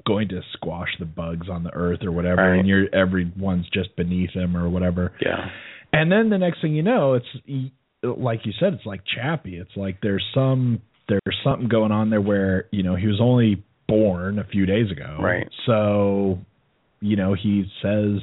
going 0.07 0.29
to 0.29 0.41
squash 0.53 0.89
the 0.97 1.05
bugs 1.05 1.49
on 1.49 1.63
the 1.63 1.73
earth 1.73 2.03
or 2.03 2.11
whatever, 2.11 2.41
Right. 2.41 2.59
and 2.59 2.67
you're 2.67 2.87
everyone's 2.93 3.67
just 3.69 3.95
beneath 3.97 4.31
him 4.31 4.55
or 4.55 4.69
whatever. 4.69 5.11
Yeah, 5.21 5.49
And 5.93 6.11
then 6.11 6.29
the 6.29 6.37
next 6.37 6.61
thing 6.61 6.75
you 6.75 6.83
know, 6.83 7.13
it's 7.15 7.71
like 8.03 8.45
you 8.45 8.53
said, 8.59 8.73
it's 8.73 8.85
like 8.85 9.01
Chappie. 9.05 9.57
It's 9.57 9.75
like 9.75 9.99
there's 10.01 10.23
some 10.33 10.81
there's 11.07 11.37
something 11.43 11.67
going 11.67 11.91
on 11.91 12.09
there 12.09 12.21
where 12.21 12.65
you 12.71 12.83
know 12.83 12.95
he 12.95 13.07
was 13.07 13.19
only 13.21 13.63
born 13.87 14.37
a 14.39 14.43
few 14.43 14.65
days 14.67 14.91
ago, 14.91 15.17
Right. 15.19 15.47
So, 15.65 16.37
you 17.01 17.15
know, 17.15 17.33
he 17.33 17.65
says 17.81 18.19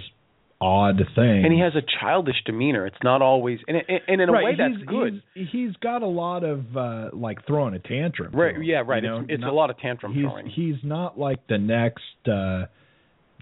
odd 0.61 0.96
things, 1.16 1.44
And 1.44 1.52
he 1.52 1.58
has 1.61 1.75
a 1.75 1.82
childish 2.00 2.37
demeanor. 2.46 2.87
It's 2.87 2.96
not 3.02 3.20
always, 3.20 3.58
and, 3.66 3.76
and, 3.76 4.00
and 4.06 4.20
in 4.23 4.28
a 4.28 4.32
right, 4.32 4.44
way 4.44 4.50
that's 4.56 4.76
he's, 4.78 4.87
good. 4.87 5.23
He's, 5.35 5.46
he's 5.50 5.76
got 5.82 6.02
a 6.02 6.06
lot 6.06 6.44
of 6.44 6.76
uh 6.76 7.11
like 7.12 7.44
throwing 7.46 7.75
a 7.75 7.80
tantrum. 7.80 8.32
Right? 8.32 8.54
Yeah. 8.62 8.82
Right. 8.87 9.02
you 9.02 9.08
know, 9.08 9.18
it's 9.23 9.26
it's 9.30 9.40
not- 9.40 9.50
a 9.50 9.54
lot 9.54 9.70
of 9.70 9.78
tantrum 9.78 10.14
he's 10.14 10.23
throwing. 10.23 10.46
he's 10.46 10.76
not 10.85 11.18
like 11.18 11.46
the 11.49 11.58
next 11.58 12.28
uh 12.30 12.66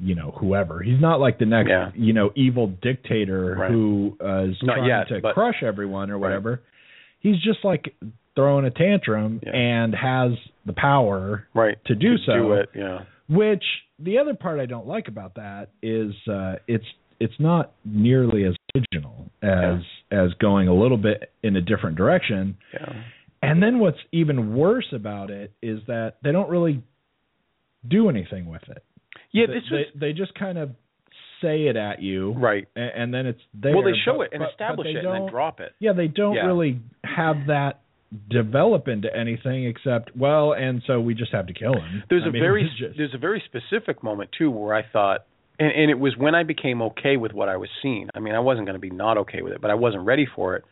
you 0.00 0.14
know 0.14 0.32
whoever 0.40 0.82
he's 0.82 1.00
not 1.00 1.20
like 1.20 1.38
the 1.38 1.46
next 1.46 1.68
Yeah. 1.68 1.90
you 1.94 2.12
know 2.12 2.32
evil 2.34 2.66
dictator 2.82 3.54
Right. 3.58 3.70
who 3.70 4.16
uh, 4.20 4.44
is 4.44 4.56
Not 4.62 4.74
trying 4.76 4.88
yet, 4.88 5.08
to 5.08 5.20
but- 5.20 5.34
crush 5.34 5.62
everyone 5.62 6.10
or 6.10 6.14
Right. 6.14 6.28
whatever 6.28 6.60
he's 7.20 7.40
just 7.40 7.64
like 7.64 7.94
throwing 8.34 8.64
a 8.64 8.70
tantrum 8.70 9.40
Yeah. 9.42 9.52
and 9.52 9.94
has 9.94 10.32
the 10.66 10.72
power 10.72 11.46
right. 11.54 11.78
to 11.86 11.94
do 11.94 12.16
so 12.18 12.32
Do 12.34 12.52
it. 12.54 12.70
Yeah. 12.74 13.02
which 13.28 13.64
the 13.98 14.18
other 14.18 14.34
part 14.34 14.58
I 14.60 14.66
don't 14.66 14.86
like 14.88 15.06
about 15.08 15.34
that 15.36 15.68
is 15.82 16.12
uh 16.28 16.56
it's 16.66 16.84
it's 17.20 17.38
not 17.38 17.72
nearly 17.84 18.44
as 18.44 18.54
original 18.74 19.30
as 19.42 19.80
as 20.10 20.32
going 20.40 20.66
a 20.68 20.74
little 20.74 20.96
bit 20.98 21.30
in 21.44 21.54
a 21.56 21.60
different 21.60 21.96
direction 21.96 22.56
Yeah. 22.72 22.92
and 23.42 23.62
then 23.62 23.78
what's 23.78 23.98
even 24.10 24.56
worse 24.56 24.88
about 24.92 25.30
it 25.30 25.52
is 25.62 25.78
that 25.86 26.16
they 26.24 26.32
don't 26.32 26.50
really 26.50 26.82
do 27.86 28.08
anything 28.08 28.46
with 28.46 28.62
it. 28.68 28.82
Yeah. 29.34 29.46
they, 29.48 29.52
This 29.54 29.62
was 29.70 29.80
they, 29.94 30.06
they 30.08 30.12
just 30.14 30.34
kind 30.34 30.56
of 30.56 30.70
say 31.42 31.66
it 31.66 31.76
at 31.76 32.00
you, 32.00 32.32
right. 32.32 32.66
and, 32.74 32.90
and 32.96 33.14
then 33.14 33.26
it's 33.26 33.40
there. 33.52 33.74
Well, 33.76 33.84
they 33.84 33.92
show 34.02 34.16
but- 34.16 34.22
it 34.28 34.30
and 34.32 34.40
but- 34.40 34.46
but 34.46 34.50
establish 34.52 34.84
they 34.86 34.98
it 35.00 35.04
and 35.04 35.24
then 35.24 35.30
drop 35.30 35.60
it. 35.60 35.72
Yeah, 35.78 35.92
they 35.92 36.06
don't 36.08 36.36
Yeah. 36.36 36.46
really 36.46 36.80
have 37.04 37.48
that 37.48 37.80
develop 38.30 38.86
into 38.88 39.14
anything 39.14 39.66
except 39.66 40.16
well, 40.16 40.52
and 40.52 40.82
so 40.86 41.00
we 41.00 41.14
just 41.14 41.32
have 41.32 41.46
to 41.48 41.52
kill 41.52 41.74
him. 41.74 42.04
There's 42.08 42.22
I 42.24 42.28
a 42.28 42.30
mean, 42.30 42.42
very 42.42 42.62
just- 42.78 42.96
there's 42.96 43.12
a 43.14 43.18
very 43.18 43.42
specific 43.44 44.02
moment 44.02 44.30
too 44.38 44.50
where 44.50 44.72
I 44.74 44.82
thought, 44.82 45.26
and, 45.58 45.70
and 45.72 45.90
it 45.90 45.98
was 45.98 46.16
when 46.16 46.34
I 46.34 46.44
became 46.44 46.80
okay 46.82 47.16
with 47.16 47.32
what 47.32 47.48
I 47.48 47.56
was 47.56 47.68
seeing. 47.82 48.08
I 48.14 48.20
mean, 48.20 48.34
I 48.34 48.38
wasn't 48.40 48.66
going 48.66 48.74
to 48.76 48.80
be 48.80 48.90
not 48.90 49.18
okay 49.18 49.42
with 49.42 49.52
it, 49.52 49.60
but 49.60 49.70
I 49.70 49.74
wasn't 49.74 50.04
ready 50.06 50.26
for 50.26 50.54
it. 50.56 50.64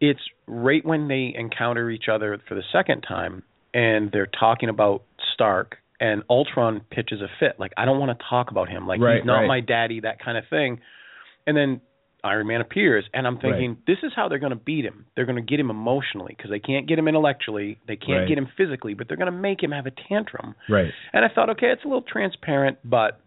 It's 0.00 0.20
right 0.46 0.84
when 0.84 1.08
they 1.08 1.32
encounter 1.36 1.88
each 1.90 2.08
other 2.12 2.36
for 2.48 2.54
the 2.54 2.64
second 2.72 3.02
time, 3.02 3.44
and 3.72 4.10
they're 4.12 4.26
talking 4.26 4.68
about 4.68 5.02
Stark, 5.34 5.78
and 6.00 6.22
Ultron 6.28 6.82
pitches 6.90 7.20
a 7.22 7.28
fit, 7.40 7.58
like 7.58 7.72
I 7.76 7.84
don't 7.84 7.98
want 7.98 8.16
to 8.18 8.24
talk 8.28 8.50
about 8.50 8.68
him, 8.68 8.86
like 8.86 9.00
Right, 9.00 9.16
he's 9.18 9.24
not 9.26 9.40
right. 9.40 9.46
my 9.48 9.60
daddy, 9.60 10.00
that 10.00 10.18
kind 10.24 10.36
of 10.36 10.44
thing. 10.50 10.80
And 11.46 11.56
then 11.56 11.80
Iron 12.24 12.48
Man 12.48 12.60
appears, 12.60 13.04
and 13.14 13.24
I'm 13.26 13.38
thinking, 13.38 13.76
this 13.86 13.98
is 14.02 14.10
how 14.16 14.28
they're 14.28 14.40
going 14.40 14.50
to 14.50 14.56
beat 14.56 14.84
him. 14.84 15.06
They're 15.14 15.26
going 15.26 15.36
to 15.36 15.42
get 15.48 15.60
him 15.60 15.70
emotionally 15.70 16.34
because 16.36 16.50
they 16.50 16.58
can't 16.58 16.88
get 16.88 16.98
him 16.98 17.06
intellectually, 17.06 17.78
they 17.86 17.94
can't 17.96 18.20
Right. 18.20 18.28
get 18.28 18.36
him 18.38 18.48
physically, 18.56 18.94
but 18.94 19.06
they're 19.06 19.16
going 19.16 19.30
to 19.32 19.38
make 19.38 19.62
him 19.62 19.70
have 19.70 19.86
a 19.86 19.92
tantrum. 20.08 20.54
right. 20.68 20.90
And 21.12 21.24
I 21.24 21.28
thought, 21.28 21.50
okay, 21.50 21.68
it's 21.68 21.84
a 21.84 21.88
little 21.88 22.02
transparent, 22.02 22.78
but 22.84 23.20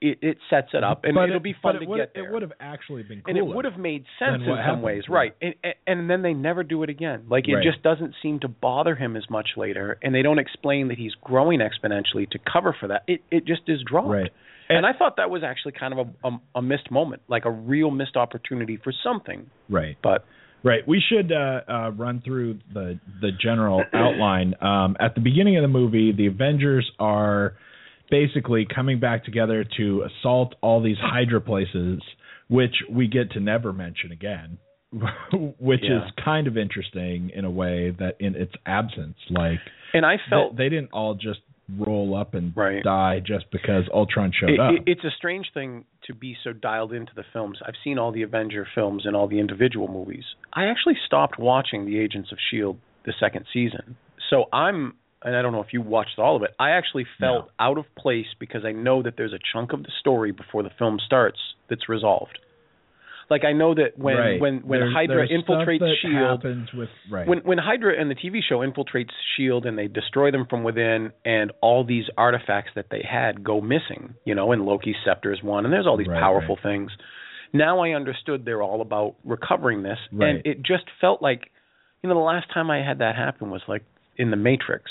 it, 0.00 0.18
it 0.22 0.38
sets 0.50 0.68
it 0.74 0.84
up, 0.84 1.04
and 1.04 1.14
but 1.14 1.24
it'll 1.24 1.36
it, 1.36 1.42
be 1.42 1.54
fun 1.60 1.74
to 1.74 1.80
it 1.82 1.88
would, 1.88 1.96
get 1.98 2.12
there. 2.14 2.28
It 2.28 2.32
would 2.32 2.42
have 2.42 2.52
actually 2.60 3.02
been 3.02 3.22
cool. 3.22 3.30
and 3.30 3.38
it 3.38 3.46
would 3.46 3.64
have 3.64 3.78
made 3.78 4.04
sense 4.18 4.42
in 4.42 4.46
some 4.46 4.56
happened, 4.56 4.82
ways, 4.82 5.02
right? 5.08 5.34
And, 5.40 5.54
and 5.64 5.74
and 5.86 6.10
then 6.10 6.22
they 6.22 6.34
never 6.34 6.62
do 6.62 6.82
it 6.82 6.90
again. 6.90 7.24
Like 7.28 7.48
it 7.48 7.54
Right. 7.54 7.64
just 7.64 7.82
doesn't 7.82 8.14
seem 8.22 8.40
to 8.40 8.48
bother 8.48 8.94
him 8.94 9.16
as 9.16 9.24
much 9.30 9.50
later, 9.56 9.98
and 10.02 10.14
they 10.14 10.22
don't 10.22 10.38
explain 10.38 10.88
that 10.88 10.98
he's 10.98 11.12
growing 11.22 11.60
exponentially 11.60 12.28
to 12.30 12.38
cover 12.52 12.76
for 12.78 12.88
that. 12.88 13.02
It 13.06 13.22
it 13.30 13.46
just 13.46 13.62
is 13.68 13.80
dropped. 13.88 14.08
Right. 14.08 14.30
And, 14.68 14.84
I 14.84 14.92
thought 14.98 15.18
that 15.18 15.30
was 15.30 15.44
actually 15.44 15.72
kind 15.78 15.96
of 15.96 16.08
a, 16.08 16.28
a 16.28 16.40
a 16.56 16.62
missed 16.62 16.90
moment, 16.90 17.22
like 17.28 17.44
a 17.44 17.50
real 17.50 17.90
missed 17.92 18.16
opportunity 18.16 18.76
for 18.82 18.92
something. 19.02 19.50
right. 19.68 19.96
But 20.02 20.24
Right. 20.64 20.86
We 20.88 21.00
should 21.06 21.30
uh, 21.30 21.60
uh, 21.70 21.90
run 21.90 22.22
through 22.24 22.58
the 22.74 22.98
the 23.20 23.30
general 23.40 23.84
outline. 23.94 24.54
Um, 24.60 24.96
at 24.98 25.14
the 25.14 25.20
beginning 25.20 25.56
of 25.56 25.62
the 25.62 25.68
movie, 25.68 26.12
the 26.12 26.26
Avengers 26.26 26.90
are 26.98 27.54
basically 28.10 28.66
coming 28.72 29.00
back 29.00 29.24
together 29.24 29.64
to 29.76 30.04
assault 30.04 30.54
all 30.60 30.82
these 30.82 30.98
Hydra 31.00 31.40
places, 31.40 32.02
which 32.48 32.74
we 32.90 33.06
get 33.08 33.32
to 33.32 33.40
never 33.40 33.72
mention 33.72 34.12
again. 34.12 34.58
which 35.58 35.80
Yeah. 35.82 36.06
is 36.06 36.12
kind 36.24 36.46
of 36.46 36.56
interesting 36.56 37.30
in 37.34 37.44
a 37.44 37.50
way 37.50 37.90
that 37.98 38.16
in 38.20 38.34
its 38.36 38.52
absence, 38.64 39.16
like 39.30 39.58
and 39.92 40.06
I 40.06 40.16
they, 40.16 40.22
felt 40.30 40.56
they 40.56 40.68
didn't 40.68 40.90
all 40.92 41.14
just 41.14 41.40
roll 41.76 42.14
up 42.16 42.34
and 42.34 42.56
Right. 42.56 42.82
die 42.84 43.20
just 43.20 43.50
because 43.50 43.84
Ultron 43.92 44.30
showed 44.32 44.50
it, 44.50 44.60
up. 44.60 44.72
it, 44.72 44.82
it's 44.86 45.04
a 45.04 45.10
strange 45.10 45.46
thing 45.52 45.84
to 46.06 46.14
be 46.14 46.36
so 46.44 46.52
dialed 46.52 46.92
into 46.92 47.12
the 47.16 47.24
films. 47.32 47.58
I've 47.66 47.74
seen 47.82 47.98
all 47.98 48.12
the 48.12 48.22
Avenger 48.22 48.66
films 48.74 49.04
and 49.04 49.16
all 49.16 49.26
the 49.26 49.40
individual 49.40 49.88
movies. 49.88 50.24
I 50.52 50.66
actually 50.66 50.96
stopped 51.04 51.38
watching 51.38 51.84
the 51.84 51.98
Agents 51.98 52.30
of 52.30 52.38
Shield 52.50 52.78
the 53.04 53.12
second 53.18 53.46
season. 53.52 53.96
So 54.30 54.44
I'm 54.52 54.94
and 55.26 55.34
I 55.36 55.42
don't 55.42 55.52
know 55.52 55.60
if 55.60 55.72
you 55.72 55.82
watched 55.82 56.18
all 56.18 56.36
of 56.36 56.42
it. 56.44 56.54
I 56.58 56.70
actually 56.70 57.04
felt 57.18 57.50
out 57.58 57.78
of 57.78 57.84
place 57.98 58.26
because 58.38 58.64
I 58.64 58.70
know 58.70 59.02
that 59.02 59.14
there's 59.16 59.32
a 59.32 59.40
chunk 59.52 59.72
of 59.72 59.82
the 59.82 59.90
story 60.00 60.30
before 60.30 60.62
the 60.62 60.70
film 60.78 60.98
starts 61.04 61.38
that's 61.68 61.88
resolved. 61.88 62.38
Like 63.28 63.44
I 63.44 63.52
know 63.52 63.74
that 63.74 63.98
when 63.98 64.16
right. 64.16 64.40
when 64.40 64.58
when 64.60 64.80
There's- 64.80 64.94
Hydra 64.94 65.26
there's 65.26 65.30
infiltrates 65.30 65.96
Shield, 66.00 66.44
happens 66.44 66.68
with 66.72 66.88
right. 67.10 67.26
when 67.26 67.38
when 67.40 67.58
Hydra 67.58 68.00
and 68.00 68.08
the 68.08 68.14
TV 68.14 68.38
show 68.48 68.58
infiltrates 68.58 69.10
Shield 69.36 69.66
and 69.66 69.76
they 69.76 69.88
destroy 69.88 70.30
them 70.30 70.46
from 70.48 70.62
within, 70.62 71.10
and 71.24 71.50
all 71.60 71.84
these 71.84 72.04
artifacts 72.16 72.70
that 72.76 72.86
they 72.92 73.04
had 73.08 73.42
go 73.42 73.60
missing, 73.60 74.14
you 74.24 74.36
know, 74.36 74.52
and 74.52 74.62
Loki's 74.62 74.94
scepter 75.04 75.32
is 75.32 75.42
one, 75.42 75.64
and 75.64 75.72
there's 75.74 75.88
all 75.88 75.96
these 75.96 76.06
Right, 76.06 76.20
powerful 76.20 76.56
things. 76.62 76.92
Now 77.52 77.80
I 77.80 77.90
understood 77.90 78.44
they're 78.44 78.62
all 78.62 78.80
about 78.80 79.16
recovering 79.24 79.82
this, 79.82 79.98
and 80.12 80.42
it 80.44 80.62
just 80.62 80.84
felt 81.00 81.20
like, 81.20 81.50
you 82.02 82.08
know, 82.08 82.14
the 82.14 82.20
last 82.20 82.46
time 82.54 82.70
I 82.70 82.78
had 82.86 82.98
that 82.98 83.16
happen 83.16 83.50
was 83.50 83.62
like 83.66 83.82
in 84.16 84.30
the 84.30 84.36
Matrix 84.36 84.88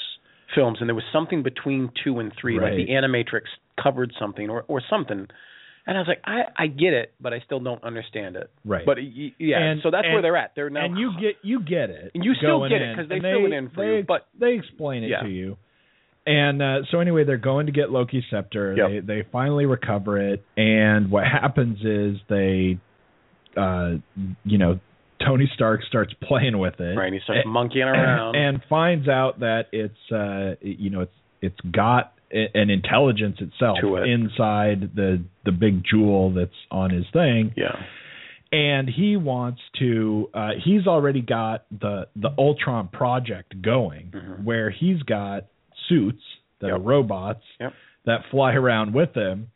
films, 0.53 0.77
and 0.79 0.89
there 0.89 0.95
was 0.95 1.03
something 1.12 1.43
between 1.43 1.91
two 2.03 2.19
and 2.19 2.31
three, 2.39 2.60
like 2.60 2.75
the 2.75 2.88
Animatrix 2.88 3.43
covered 3.81 4.13
something 4.19 4.49
or 4.49 4.63
or 4.67 4.81
something. 4.89 5.27
And 5.88 5.97
I 5.97 5.99
was 6.01 6.08
like, 6.08 6.21
I 6.25 6.43
I 6.58 6.67
get 6.67 6.93
it, 6.93 7.13
but 7.21 7.31
I 7.34 7.39
still 7.45 7.60
don't 7.60 7.84
understand 7.84 8.36
it. 8.36 8.49
Right. 8.65 8.86
But 8.86 8.97
yeah, 9.38 9.60
And- 9.60 9.81
so 9.84 9.91
that's 9.91 10.05
and- 10.05 10.13
where 10.13 10.21
they're 10.21 10.38
at. 10.38 10.53
They're 10.55 10.69
now 10.69 10.86
and 10.86 10.97
you 10.97 11.12
get 11.19 11.36
you 11.43 11.60
get 11.62 11.89
it. 11.89 12.12
And 12.15 12.23
you 12.25 12.34
still 12.36 12.67
get 12.67 12.81
it 12.81 12.95
because 12.95 13.08
they 13.10 13.15
and 13.15 13.23
fill 13.23 13.45
it 13.45 13.53
in 13.53 13.69
for 13.69 13.86
they, 13.86 13.97
you, 13.97 14.03
but- 14.08 14.27
they 14.39 14.53
explain 14.53 15.03
it 15.03 15.10
Yeah. 15.12 15.21
to 15.21 15.29
you. 15.29 15.58
And 16.27 16.60
uh, 16.60 16.77
so 16.89 17.01
anyway, 17.01 17.23
they're 17.23 17.38
going 17.38 17.67
to 17.67 17.71
get 17.71 17.91
Loki's 17.91 18.23
scepter. 18.31 18.73
Yep. 18.75 18.89
They 19.05 19.21
they 19.21 19.27
finally 19.31 19.67
recover 19.67 20.17
it, 20.19 20.43
and 20.58 21.12
what 21.12 21.23
happens 21.23 21.77
is 21.84 22.17
they, 22.27 22.79
uh, 23.55 23.97
you 24.43 24.58
know, 24.58 24.79
Tony 25.23 25.49
Stark 25.54 25.82
starts 25.84 26.13
playing 26.21 26.58
with 26.58 26.80
it, 26.80 26.95
Right, 26.97 27.12
he 27.13 27.19
starts 27.19 27.41
and- 27.45 27.54
monkeying 27.54 27.88
around. 27.88 28.36
and 28.36 28.62
finds 28.69 29.08
out 29.08 29.39
that 29.39 29.67
it's 29.71 30.12
uh, 30.12 30.56
you 30.62 30.89
know 30.89 31.01
it's 31.01 31.13
it's 31.41 31.60
got 31.71 32.13
an 32.32 32.69
intelligence 32.69 33.38
itself 33.39 33.78
it. 33.82 34.10
inside 34.10 34.91
the 34.95 35.23
the 35.45 35.51
big 35.51 35.84
jewel 35.89 36.32
that's 36.34 36.56
on 36.71 36.89
his 36.89 37.06
thing 37.13 37.54
yeah. 37.56 37.75
and 38.51 38.89
he 38.89 39.15
wants 39.15 39.62
to 39.80 40.30
uh 40.34 40.49
he's 40.63 40.88
already 40.88 41.21
got 41.21 41.65
the 41.71 42.08
the 42.15 42.30
Ultron 42.38 42.88
project 42.89 43.62
going 43.62 44.12
Mhm. 44.13 44.43
where 44.43 44.69
he's 44.71 45.01
got 45.04 45.45
suits 45.88 46.21
that 46.60 46.67
Yep. 46.67 46.75
are 46.78 46.80
robots 46.82 47.43
Yep. 47.60 47.73
that 48.06 48.21
fly 48.32 48.54
around 48.54 48.93
with 48.93 49.13
him 49.13 49.47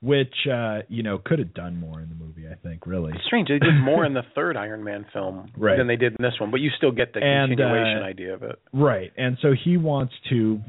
which 0.00 0.34
uh 0.52 0.80
you 0.88 1.02
know 1.02 1.18
could 1.18 1.38
have 1.40 1.52
done 1.54 1.76
more 1.78 2.00
in 2.00 2.08
the 2.08 2.14
movie 2.14 2.46
I 2.50 2.54
think 2.54 2.86
really 2.86 3.12
It's 3.14 3.24
strange. 3.26 3.48
They 3.48 3.58
did 3.58 3.74
more 3.82 4.04
in 4.04 4.14
the 4.14 4.22
third 4.34 4.56
Iron 4.56 4.84
Man 4.84 5.04
film 5.12 5.50
Right. 5.56 5.76
than 5.76 5.86
they 5.88 5.96
did 5.96 6.12
in 6.18 6.22
this 6.22 6.34
one, 6.40 6.50
but 6.50 6.60
you 6.60 6.70
still 6.76 6.92
get 6.92 7.12
the 7.14 7.20
And, 7.22 7.50
continuation 7.50 8.02
uh, 8.02 8.06
idea 8.06 8.34
of 8.34 8.42
it. 8.44 8.58
right 8.72 9.10
and 9.16 9.36
so 9.42 9.52
he 9.64 9.76
wants 9.76 10.14
to 10.30 10.60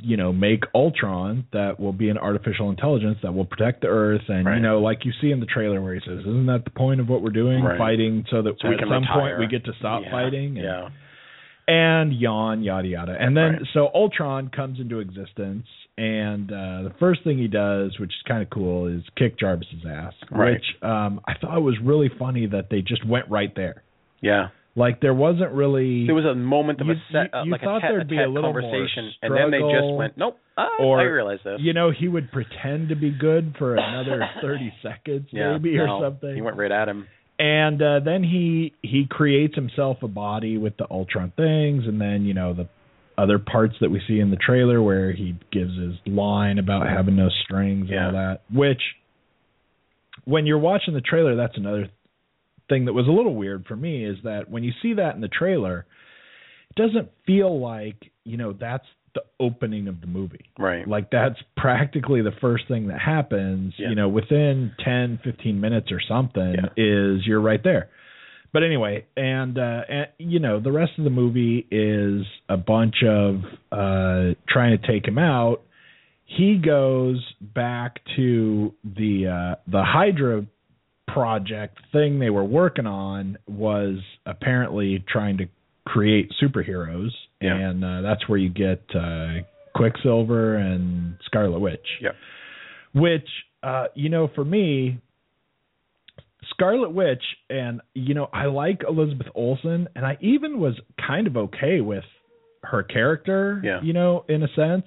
you 0.00 0.16
know 0.16 0.32
make 0.32 0.64
Ultron 0.74 1.44
that 1.52 1.78
will 1.78 1.92
be 1.92 2.08
an 2.08 2.16
artificial 2.18 2.70
intelligence 2.70 3.18
that 3.22 3.32
will 3.34 3.44
protect 3.44 3.82
the 3.82 3.88
earth 3.88 4.22
and 4.28 4.46
you 4.56 4.60
know 4.60 4.80
like 4.80 5.04
you 5.04 5.12
see 5.20 5.30
in 5.30 5.38
the 5.38 5.46
trailer 5.46 5.80
where 5.80 5.94
he 5.94 6.00
says 6.00 6.20
isn't 6.20 6.46
that 6.46 6.64
the 6.64 6.70
point 6.70 6.98
of 7.00 7.08
what 7.08 7.22
we're 7.22 7.30
doing 7.30 7.62
Right. 7.62 7.78
fighting 7.78 8.24
so 8.30 8.42
that 8.42 8.54
So 8.62 8.68
at 8.72 8.80
some 8.80 8.90
retire. 8.90 9.36
point 9.36 9.38
we 9.38 9.46
get 9.46 9.64
to 9.66 9.72
stop 9.78 10.02
Yeah, 10.02 10.10
fighting 10.10 10.56
and, 10.56 10.64
Yeah. 10.64 10.88
And 11.72 12.12
yawn, 12.12 12.62
yada 12.62 12.88
yada. 12.88 13.16
And 13.18 13.36
then 13.36 13.52
Right. 13.52 13.62
so 13.74 13.90
Ultron 13.94 14.48
comes 14.48 14.78
into 14.80 15.00
existence, 15.00 15.66
and 15.96 16.50
uh, 16.50 16.82
the 16.88 16.92
first 16.98 17.22
thing 17.24 17.38
he 17.38 17.48
does, 17.48 17.98
which 17.98 18.10
is 18.10 18.22
kind 18.26 18.42
of 18.42 18.50
cool, 18.50 18.86
is 18.86 19.02
kick 19.16 19.38
Jarvis's 19.38 19.84
ass. 19.88 20.14
Right. 20.30 20.54
Which 20.54 20.82
um, 20.82 21.20
I 21.26 21.34
thought 21.40 21.60
was 21.62 21.76
really 21.82 22.10
funny 22.18 22.46
that 22.46 22.66
they 22.70 22.80
just 22.82 23.04
went 23.06 23.28
right 23.30 23.52
there. 23.54 23.82
Yeah. 24.20 24.48
Like 24.74 25.00
there 25.02 25.12
wasn't 25.12 25.52
really 25.52 26.06
There 26.06 26.14
was 26.14 26.24
a 26.24 26.34
moment 26.34 26.80
of 26.80 26.86
You- 26.86 26.94
a 26.94 27.02
set, 27.12 27.28
you- 27.32 27.38
uh, 27.40 27.44
you 27.44 27.52
like 27.52 27.60
thought 27.60 27.84
a 27.84 27.88
there'd 27.92 28.08
be 28.08 28.16
a 28.16 28.26
little 28.26 28.52
more 28.52 28.62
conversation, 28.62 29.10
and 29.22 29.34
then 29.36 29.50
they 29.50 29.60
just 29.60 29.92
went, 30.00 30.16
"Nope, 30.16 30.38
I, 30.56 30.66
or, 30.80 30.98
I 30.98 31.02
realize 31.04 31.40
this." 31.44 31.58
you 31.60 31.74
know 31.74 31.90
he 31.90 32.08
would 32.08 32.32
pretend 32.32 32.88
to 32.88 32.96
be 32.96 33.10
good 33.10 33.54
for 33.58 33.74
another 33.76 34.18
thirty 34.40 34.72
seconds 34.82 35.26
yeah, 35.30 35.52
maybe 35.52 35.76
or 35.78 35.88
something. 36.00 36.34
He 36.34 36.40
went 36.40 36.56
right 36.56 36.72
at 36.72 36.88
him. 36.88 37.06
And 37.38 37.80
uh, 37.80 38.00
then 38.04 38.22
he 38.22 38.72
he 38.82 39.06
creates 39.08 39.54
himself 39.54 39.98
a 40.02 40.08
body 40.08 40.58
with 40.58 40.76
the 40.76 40.86
Ultron 40.90 41.32
things, 41.36 41.84
and 41.86 42.00
then 42.00 42.24
you 42.24 42.34
know 42.34 42.54
the 42.54 42.68
other 43.18 43.38
parts 43.38 43.74
that 43.80 43.90
we 43.90 44.00
see 44.06 44.20
in 44.20 44.30
the 44.30 44.36
trailer 44.36 44.82
where 44.82 45.12
he 45.12 45.36
gives 45.50 45.76
his 45.76 45.94
line 46.06 46.58
about 46.58 46.86
having 46.86 47.16
no 47.16 47.28
strings 47.44 47.88
and 47.90 47.98
all 47.98 48.12
that. 48.12 48.40
Which, 48.52 48.80
when 50.24 50.46
you're 50.46 50.58
watching 50.58 50.94
the 50.94 51.00
trailer, 51.00 51.36
that's 51.36 51.56
another 51.56 51.90
thing 52.68 52.86
that 52.86 52.92
was 52.92 53.06
a 53.06 53.10
little 53.10 53.34
weird 53.34 53.66
for 53.66 53.76
me 53.76 54.04
is 54.04 54.16
that 54.24 54.50
when 54.50 54.64
you 54.64 54.72
see 54.80 54.94
that 54.94 55.14
in 55.14 55.20
the 55.20 55.28
trailer, 55.28 55.84
it 56.70 56.76
doesn't 56.80 57.10
feel 57.26 57.60
like 57.60 57.96
you 58.24 58.36
know 58.36 58.52
that's 58.52 58.86
the 59.14 59.22
opening 59.38 59.88
of 59.88 60.00
the 60.00 60.06
movie. 60.06 60.46
Right. 60.58 60.86
Like 60.88 61.10
that's 61.10 61.38
practically 61.56 62.22
the 62.22 62.32
first 62.40 62.66
thing 62.68 62.88
that 62.88 62.98
happens, 63.00 63.74
Yeah. 63.78 63.90
you 63.90 63.94
know, 63.94 64.08
within 64.08 64.72
10, 64.84 65.18
15 65.22 65.60
minutes 65.60 65.92
or 65.92 66.00
something 66.00 66.54
Yeah. 66.54 66.68
is 66.76 67.26
you're 67.26 67.40
right 67.40 67.62
there. 67.62 67.90
But 68.52 68.62
anyway, 68.62 69.06
and 69.16 69.58
uh 69.58 69.80
and 69.88 70.06
you 70.18 70.38
know, 70.38 70.60
the 70.60 70.72
rest 70.72 70.92
of 70.98 71.04
the 71.04 71.10
movie 71.10 71.66
is 71.70 72.26
a 72.48 72.56
bunch 72.56 73.02
of 73.02 73.42
uh 73.70 74.34
trying 74.48 74.78
to 74.78 74.86
take 74.86 75.06
him 75.06 75.18
out. 75.18 75.62
He 76.24 76.56
goes 76.56 77.22
back 77.40 78.00
to 78.16 78.72
the 78.84 79.26
uh 79.28 79.54
the 79.70 79.82
Hydra 79.84 80.46
project 81.08 81.78
thing 81.92 82.18
they 82.18 82.30
were 82.30 82.44
working 82.44 82.86
on 82.86 83.36
was 83.46 83.98
apparently 84.24 85.04
trying 85.06 85.38
to 85.38 85.46
create 85.84 86.32
superheroes 86.42 87.10
Yeah. 87.40 87.54
and 87.56 87.84
uh, 87.84 88.02
that's 88.02 88.28
where 88.28 88.38
you 88.38 88.48
get 88.50 88.82
uh 88.94 89.40
Quicksilver 89.74 90.56
and 90.56 91.16
Scarlet 91.24 91.58
Witch. 91.60 91.86
Yep. 92.00 92.14
Which 92.94 93.28
uh 93.62 93.86
you 93.94 94.08
know 94.08 94.28
for 94.34 94.44
me 94.44 94.98
Scarlet 96.50 96.90
Witch 96.90 97.22
and 97.48 97.80
you 97.94 98.14
know 98.14 98.28
I 98.32 98.46
like 98.46 98.82
Elizabeth 98.88 99.28
Olsen 99.34 99.88
and 99.94 100.04
I 100.04 100.18
even 100.20 100.60
was 100.60 100.74
kind 101.06 101.26
of 101.26 101.36
okay 101.36 101.80
with 101.80 102.04
her 102.64 102.82
character, 102.82 103.60
Yeah. 103.64 103.80
you 103.82 103.92
know, 103.92 104.24
in 104.28 104.42
a 104.42 104.48
sense. 104.54 104.84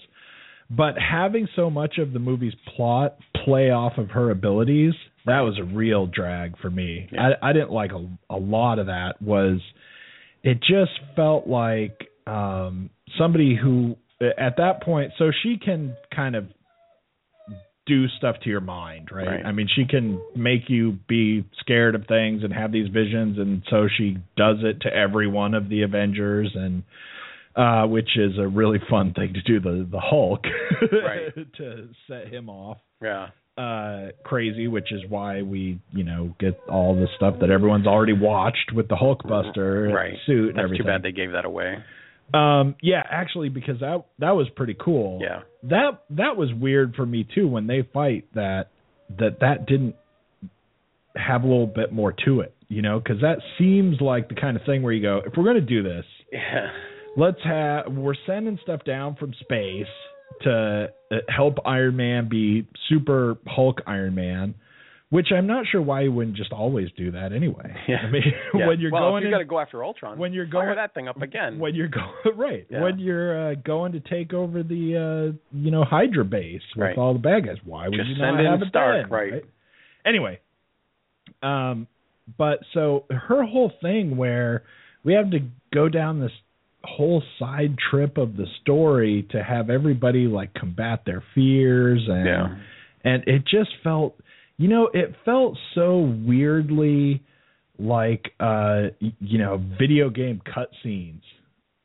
But 0.70 0.96
having 0.98 1.48
so 1.56 1.70
much 1.70 1.98
of 2.00 2.14
the 2.14 2.20
movie's 2.20 2.56
plot 2.76 3.18
play 3.44 3.70
off 3.70 3.98
of 3.98 4.10
her 4.12 4.32
abilities, 4.32 4.94
that 5.26 5.42
was 5.42 5.60
a 5.60 5.64
real 5.64 6.08
drag 6.08 6.58
for 6.60 6.70
me. 6.70 7.08
Yeah. 7.12 7.32
I 7.42 7.50
I 7.50 7.54
didn't 7.54 7.72
like 7.72 7.92
a 7.92 8.08
a 8.30 8.38
lot 8.38 8.80
of 8.80 8.88
that 8.88 9.22
was 9.22 9.60
it 10.46 10.60
just 10.62 10.92
felt 11.16 11.48
like 11.48 12.08
um 12.28 12.90
somebody 13.18 13.56
who 13.62 13.96
at 14.38 14.56
that 14.58 14.82
point 14.84 15.12
so 15.18 15.32
she 15.44 15.58
can 15.58 15.96
kind 16.16 16.36
of 16.36 16.46
do 17.88 18.08
stuff 18.18 18.38
to 18.44 18.50
your 18.50 18.62
mind, 18.62 19.10
right? 19.12 19.28
Right. 19.28 19.46
I 19.46 19.52
mean, 19.52 19.68
she 19.76 19.86
can 19.86 20.20
make 20.36 20.70
you 20.70 20.98
be 21.08 21.46
scared 21.60 21.94
of 21.94 22.08
things 22.08 22.44
and 22.44 22.52
have 22.52 22.72
these 22.72 22.88
visions, 22.88 23.38
and 23.38 23.62
so 23.70 23.88
she 23.96 24.18
does 24.36 24.58
it 24.64 24.82
to 24.82 24.90
every 24.96 25.28
one 25.28 25.54
of 25.54 25.70
the 25.70 25.84
Avengers, 25.84 26.52
and 26.56 26.82
uh, 27.56 27.86
which 27.86 28.18
is 28.18 28.40
a 28.40 28.48
really 28.48 28.80
fun 28.90 29.14
thing 29.14 29.34
to 29.34 29.42
do 29.44 29.60
the 29.60 29.88
the 29.90 30.00
Hulk 30.00 30.42
Right. 30.92 31.32
to 31.58 31.90
set 32.08 32.34
him 32.34 32.50
off 32.50 32.78
Yeah. 33.02 33.28
Uh 33.58 34.08
crazy, 34.24 34.68
which 34.68 34.92
is 34.92 35.02
why 35.08 35.42
we 35.42 35.80
you 35.92 36.04
know 36.04 36.36
get 36.40 36.60
all 36.70 36.94
the 36.96 37.08
stuff 37.16 37.36
that 37.42 37.50
everyone's 37.50 37.88
already 37.88 38.14
watched 38.14 38.72
with 38.74 38.88
the 38.90 38.96
Hulkbuster 38.96 39.94
Right. 39.94 40.14
suit 40.26 40.50
and 40.50 40.58
That's 40.58 40.64
everything. 40.66 40.86
too 40.86 40.92
bad 40.92 41.04
they 41.04 41.12
gave 41.14 41.32
that 41.32 41.46
away. 41.46 41.78
Um, 42.34 42.76
yeah, 42.82 43.04
actually, 43.10 43.50
because 43.50 43.80
that 43.80 44.04
that 44.20 44.32
was 44.32 44.48
pretty 44.56 44.76
cool. 44.80 45.20
Yeah. 45.22 45.42
That 45.64 46.04
that 46.12 46.36
was 46.38 46.50
weird 46.54 46.96
for 46.96 47.06
me 47.06 47.26
too 47.36 47.48
when 47.48 47.68
they 47.68 47.84
fight 47.94 48.26
that 48.34 48.72
that 49.20 49.40
that 49.42 49.68
didn't 49.68 49.96
have 51.16 51.44
a 51.44 51.48
little 51.48 51.68
bit 51.68 51.94
more 51.94 52.14
to 52.26 52.42
it, 52.42 52.54
you 52.68 52.82
know, 52.82 53.00
because 53.00 53.22
that 53.22 53.38
seems 53.58 54.02
like 54.02 54.28
the 54.28 54.36
kind 54.36 54.58
of 54.58 54.64
thing 54.66 54.82
where 54.84 54.92
you 54.92 55.02
go, 55.02 55.22
if 55.26 55.34
we're 55.38 55.44
going 55.46 55.56
to 55.56 55.62
do 55.62 55.82
this, 55.82 56.04
Yeah. 56.34 56.72
let's 57.16 57.38
have 57.46 57.94
we're 57.94 58.16
sending 58.26 58.60
stuff 58.64 58.84
down 58.84 59.16
from 59.16 59.34
space 59.40 59.88
to 60.44 60.90
uh, 61.12 61.16
help 61.30 61.58
Iron 61.66 61.96
Man 61.96 62.28
be 62.30 62.68
super 62.90 63.38
Hulk 63.48 63.82
Iron 63.88 64.16
Man. 64.16 64.56
Which 65.12 65.28
I'm 65.32 65.46
not 65.46 65.66
sure 65.72 65.82
why 65.84 66.02
you 66.02 66.12
wouldn't 66.12 66.36
just 66.36 66.52
always 66.52 66.90
do 66.98 67.12
that 67.12 67.32
anyway. 67.32 67.74
Yeah. 67.88 67.98
I 67.98 68.10
mean, 68.10 68.24
Yeah. 68.56 68.68
when 68.68 68.80
you're 68.80 68.92
well, 68.92 69.12
going 69.12 69.24
you 69.24 69.30
got 69.30 69.38
to 69.38 69.46
go 69.46 69.60
after 69.60 69.84
Ultron, 69.84 70.18
when 70.18 70.34
you're 70.34 70.48
going 70.48 70.76
that 70.76 70.94
thing 70.96 71.08
up 71.08 71.22
again. 71.22 71.60
when 71.60 71.76
you're 71.76 71.88
going 71.88 72.10
right 72.36 72.66
Yeah. 72.70 72.82
when 72.82 72.98
you're 73.00 73.52
uh, 73.52 73.56
going 73.56 73.92
to 73.94 74.00
take 74.00 74.34
over 74.34 74.64
the 74.64 75.34
uh 75.34 75.38
you 75.58 75.72
know 75.72 75.84
hydra 75.84 76.26
base 76.26 76.62
with 76.76 76.84
Right. 76.84 76.98
all 76.98 77.14
the 77.14 77.20
bad 77.20 77.46
guys 77.46 77.58
why 77.64 77.88
would 77.88 77.96
Just 77.98 78.10
you 78.10 78.16
send 78.16 78.38
not 78.38 78.40
in 78.40 78.46
have 78.48 78.62
it 78.64 78.68
Stark, 78.70 79.04
then, 79.04 79.12
right. 79.12 79.44
anyway 80.06 80.40
um 81.44 81.88
but 82.38 82.60
so 82.74 83.06
her 83.12 83.44
whole 83.44 83.72
thing 83.82 84.18
where 84.18 84.64
we 85.04 85.14
have 85.14 85.30
to 85.32 85.40
go 85.74 85.88
down 85.88 86.20
this 86.20 86.32
whole 86.86 87.22
side 87.40 87.76
trip 87.90 88.18
of 88.18 88.38
the 88.38 88.46
story 88.62 89.28
to 89.32 89.44
have 89.44 89.70
everybody 89.70 90.28
like 90.28 90.54
combat 90.54 91.02
their 91.06 91.24
fears 91.34 92.02
and 92.08 92.26
Yeah. 92.26 92.56
and 93.04 93.24
it 93.28 93.44
just 93.46 93.72
felt 93.84 94.16
you 94.58 94.68
know 94.68 94.90
it 94.94 95.14
felt 95.26 95.58
so 95.74 96.00
weirdly 96.26 97.22
like 97.78 98.32
uh 98.40 98.84
you 99.20 99.38
know 99.38 99.62
video 99.78 100.10
game 100.10 100.42
cutscenes. 100.46 101.22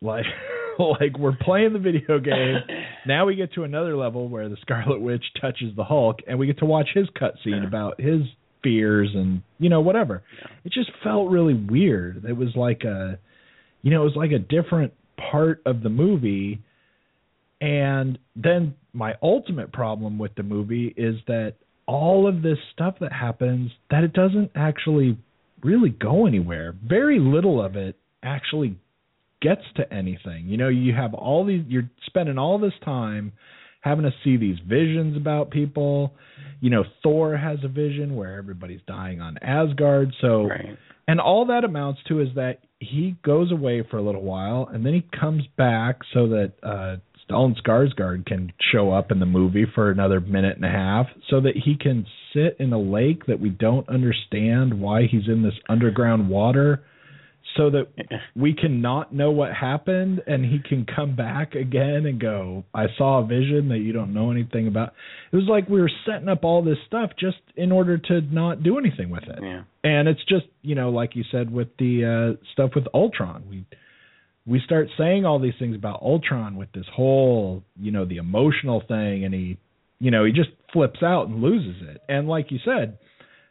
Like 0.03 0.25
like 0.79 1.19
we're 1.19 1.37
playing 1.41 1.73
the 1.73 1.79
video 1.79 2.19
game. 2.19 2.57
Now 3.07 3.25
we 3.25 3.35
get 3.35 3.55
to 3.55 3.65
another 3.65 3.97
level 3.97 4.29
where 4.29 4.51
the 4.51 4.59
scarlet 4.61 5.01
witch 5.01 5.25
touches 5.41 5.75
the 5.75 5.85
hulk 5.85 6.19
and 6.29 6.39
we 6.39 6.47
get 6.47 6.59
to 6.59 6.67
watch 6.67 6.89
his 6.93 7.07
cutscene 7.19 7.63
Yeah. 7.63 7.67
about 7.67 7.99
his 7.99 8.21
fears 8.63 9.09
and 9.15 9.41
you 9.59 9.71
know 9.71 9.81
whatever. 9.81 10.23
It 10.65 10.73
just 10.73 10.91
felt 11.03 11.31
really 11.31 11.55
weird. 11.55 12.25
It 12.29 12.37
was 12.37 12.51
like 12.57 12.85
a 12.85 13.19
you 13.83 13.90
know 13.90 14.03
it 14.03 14.05
was 14.05 14.16
like 14.16 14.33
a 14.33 14.38
different 14.38 14.93
part 15.31 15.62
of 15.66 15.83
the 15.83 15.88
movie 15.88 16.61
and 17.61 18.19
then 18.37 18.75
my 18.93 19.14
ultimate 19.23 19.73
problem 19.73 20.19
with 20.19 20.35
the 20.35 20.43
movie 20.43 20.95
is 20.97 21.16
that 21.27 21.55
all 21.87 22.27
of 22.27 22.43
this 22.43 22.59
stuff 22.73 22.95
that 23.01 23.12
happens 23.12 23.71
that 23.90 24.05
it 24.05 24.12
doesn't 24.12 24.51
actually 24.55 25.19
really 25.62 25.90
go 25.90 26.27
anywhere. 26.27 26.75
Very 26.87 27.19
little 27.19 27.62
of 27.62 27.77
it 27.77 27.97
actually 28.23 28.77
gets 29.43 29.62
to 29.77 29.93
anything. 29.93 30.47
You 30.47 30.57
know, 30.57 30.69
you 30.69 30.95
have 30.95 31.14
all 31.14 31.45
these 31.45 31.64
you're 31.69 31.90
spending 32.07 32.38
all 32.38 32.59
this 32.59 32.73
time 32.85 33.33
having 33.83 34.05
to 34.05 34.12
see 34.25 34.37
these 34.37 34.59
visions 34.66 35.16
about 35.16 35.51
people. 35.51 36.14
You 36.61 36.71
know, 36.71 36.85
Thor 37.03 37.37
has 37.37 37.59
a 37.64 37.69
vision 37.69 38.16
where 38.16 38.37
everybody's 38.37 38.81
dying 38.87 39.21
on 39.21 39.38
Asgard. 39.38 40.14
So 40.21 40.45
Right. 40.45 40.79
And 41.09 41.21
all 41.21 41.47
that 41.47 41.65
amounts 41.65 42.01
to 42.09 42.21
is 42.21 42.29
that 42.35 42.59
he 42.79 43.17
goes 43.25 43.53
away 43.53 43.85
for 43.91 43.99
a 43.99 44.03
little 44.03 44.23
while 44.23 44.69
and 44.73 44.85
then 44.85 44.95
he 44.95 45.07
comes 45.19 45.45
back 45.57 46.01
so 46.15 46.29
that 46.29 46.53
uh 46.63 46.97
Stellan 47.29 47.55
Skarsgård 47.63 48.27
can 48.27 48.53
show 48.73 48.91
up 48.93 49.13
in 49.13 49.21
the 49.21 49.27
movie 49.27 49.67
for 49.75 49.91
another 49.91 50.21
minute 50.21 50.57
and 50.57 50.65
a 50.65 50.71
half 50.71 51.07
so 51.29 51.41
that 51.41 51.57
he 51.57 51.77
can 51.77 52.07
sit 52.33 52.57
in 52.59 52.73
a 52.73 52.79
lake 52.79 53.27
that 53.27 53.41
we 53.41 53.51
don't 53.51 53.89
understand 53.89 54.81
why 54.81 55.07
he's 55.07 55.29
in 55.29 55.43
this 55.43 55.55
underground 55.69 56.29
water 56.29 56.83
so 57.57 57.71
that 57.71 57.89
we 58.37 58.55
can 58.55 58.81
not 58.81 59.13
know 59.13 59.31
what 59.31 59.53
happened 59.53 60.23
and 60.27 60.45
he 60.45 60.59
can 60.67 60.87
come 60.87 61.17
back 61.17 61.55
again 61.55 62.07
and 62.07 62.21
go 62.21 62.65
I 62.75 62.87
saw 62.97 63.21
a 63.23 63.27
vision 63.27 63.69
that 63.71 63.79
you 63.79 63.93
don't 63.93 64.15
know 64.15 64.31
anything 64.31 64.69
about. 64.69 64.93
It 65.33 65.37
was 65.37 65.47
like 65.49 65.69
we 65.69 65.81
were 65.81 65.91
setting 66.07 66.29
up 66.29 66.45
all 66.45 66.63
this 66.63 66.79
stuff 66.87 67.11
just 67.19 67.39
in 67.57 67.73
order 67.73 67.99
to 67.99 68.21
not 68.21 68.63
do 68.63 68.79
anything 68.79 69.11
with 69.11 69.25
it 69.25 69.39
Yeah. 69.43 69.63
and 69.85 70.09
it's 70.09 70.25
just 70.29 70.47
you 70.63 70.75
know 70.75 70.91
like 70.91 71.17
you 71.17 71.25
said 71.31 71.51
with 71.53 71.69
the 71.79 72.37
uh 72.39 72.45
stuff 72.53 72.71
with 72.75 72.85
ultron 72.95 73.45
we 73.49 73.65
we 74.47 74.61
start 74.65 74.89
saying 74.97 75.25
all 75.25 75.39
these 75.39 75.55
things 75.59 75.75
about 75.77 76.01
ultron 76.03 76.57
with 76.57 76.71
this 76.73 76.87
whole 76.95 77.63
you 77.81 77.91
know 77.91 78.05
the 78.05 78.17
emotional 78.17 78.83
thing 78.87 79.25
and 79.25 79.35
he 79.35 79.59
you 79.99 80.11
know 80.11 80.25
he 80.25 80.33
just 80.33 80.51
flips 80.73 81.03
out 81.03 81.29
and 81.29 81.43
loses 81.43 81.83
it 81.89 82.01
and 82.09 82.29
like 82.29 82.51
you 82.51 82.59
said 82.65 82.99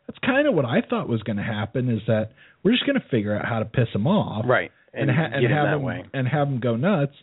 that's 0.07 0.19
kind 0.25 0.47
of 0.47 0.53
what 0.55 0.65
i 0.65 0.81
thought 0.89 1.07
was 1.07 1.21
going 1.23 1.37
to 1.37 1.43
happen 1.43 1.89
is 1.89 2.01
that 2.07 2.31
we're 2.63 2.71
just 2.71 2.85
going 2.85 2.99
to 2.99 3.07
figure 3.09 3.35
out 3.37 3.45
how 3.45 3.59
to 3.59 3.65
piss 3.65 3.87
him 3.93 4.07
off 4.07 4.45
Right. 4.47 4.71
and, 4.93 5.09
And, 5.09 5.17
ha- 5.19 5.29
and 5.33 5.51
have 5.53 5.67
him 5.77 5.81
way. 5.83 6.03
and 6.13 6.27
have 6.27 6.47
him 6.47 6.59
go 6.59 6.75
nuts. 6.75 7.13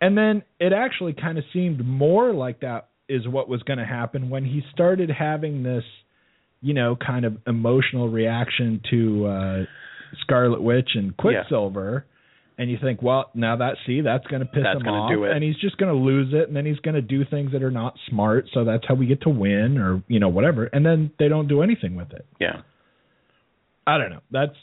And 0.00 0.16
then 0.18 0.42
it 0.60 0.72
actually 0.72 1.12
kind 1.14 1.38
of 1.38 1.44
seemed 1.52 1.84
more 1.86 2.32
like 2.32 2.60
that 2.60 2.88
is 3.08 3.26
what 3.28 3.48
was 3.48 3.62
going 3.62 3.78
to 3.78 3.84
happen 3.86 4.30
when 4.30 4.44
he 4.44 4.62
started 4.72 5.10
having 5.10 5.62
this, 5.62 5.84
you 6.60 6.74
know, 6.74 6.96
kind 6.96 7.24
of 7.24 7.36
emotional 7.46 8.08
reaction 8.08 8.80
to 8.90 9.26
uh 9.26 9.64
Scarlet 10.22 10.60
Witch 10.62 10.90
and 10.94 11.16
Quicksilver. 11.16 12.04
And 12.58 12.70
you 12.70 12.76
think, 12.80 13.00
well, 13.02 13.30
now 13.34 13.56
that 13.56 13.76
see, 13.86 14.02
that's 14.02 14.26
going 14.26 14.40
to 14.40 14.46
piss 14.46 14.62
That's 14.62 14.80
him 14.82 14.86
off, 14.88 15.10
do 15.10 15.24
it. 15.24 15.32
and 15.32 15.42
he's 15.42 15.56
just 15.56 15.78
going 15.78 15.90
to 15.92 15.98
lose 15.98 16.34
it, 16.34 16.48
and 16.48 16.56
then 16.56 16.66
he's 16.66 16.78
going 16.80 16.94
to 16.94 17.00
do 17.02 17.24
things 17.24 17.52
that 17.52 17.62
are 17.62 17.70
not 17.70 17.94
smart. 18.10 18.44
So 18.52 18.64
that's 18.64 18.84
how 18.86 18.94
we 18.94 19.06
get 19.06 19.22
to 19.22 19.30
win, 19.30 19.78
or 19.78 20.02
you 20.06 20.20
know, 20.20 20.28
whatever. 20.28 20.66
And 20.66 20.84
then 20.84 21.10
they 21.18 21.28
don't 21.28 21.48
do 21.48 21.62
anything 21.62 21.96
with 21.96 22.12
it. 22.12 22.26
Yeah. 22.38 22.60
I 23.86 23.98
don't 23.98 24.10
know. 24.10 24.20
That's 24.30 24.54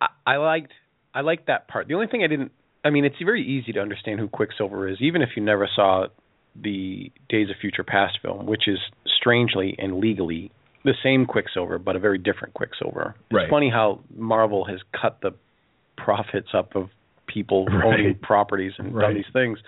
I, 0.00 0.08
I 0.26 0.36
liked 0.36 0.72
I 1.14 1.20
liked 1.22 1.46
that 1.48 1.68
part. 1.68 1.88
The 1.88 1.94
only 1.94 2.06
thing 2.06 2.22
I 2.22 2.26
didn't 2.26 2.52
I 2.84 2.90
mean 2.90 3.04
it's 3.04 3.16
very 3.24 3.42
easy 3.46 3.72
to 3.72 3.80
understand 3.80 4.20
who 4.20 4.28
Quicksilver 4.28 4.88
is 4.88 4.98
even 5.00 5.22
if 5.22 5.30
you 5.36 5.42
never 5.42 5.68
saw 5.74 6.06
the 6.60 7.12
Days 7.28 7.48
of 7.50 7.56
Future 7.60 7.84
Past 7.84 8.18
film, 8.22 8.46
which 8.46 8.66
is 8.66 8.78
strangely 9.18 9.76
and 9.78 9.98
legally 10.00 10.50
the 10.84 10.94
same 11.02 11.26
Quicksilver 11.26 11.78
but 11.78 11.96
a 11.96 11.98
very 11.98 12.18
different 12.18 12.54
Quicksilver. 12.54 13.14
It's 13.30 13.36
Right. 13.36 13.50
funny 13.50 13.70
how 13.70 14.00
Marvel 14.16 14.64
has 14.64 14.80
cut 15.00 15.20
the 15.22 15.32
profits 15.96 16.48
up 16.54 16.74
of 16.74 16.88
people 17.26 17.66
Right. 17.70 17.84
owning 17.84 18.14
properties 18.16 18.72
and 18.78 18.94
Right. 18.94 19.06
done 19.08 19.14
these 19.14 19.32
things. 19.32 19.58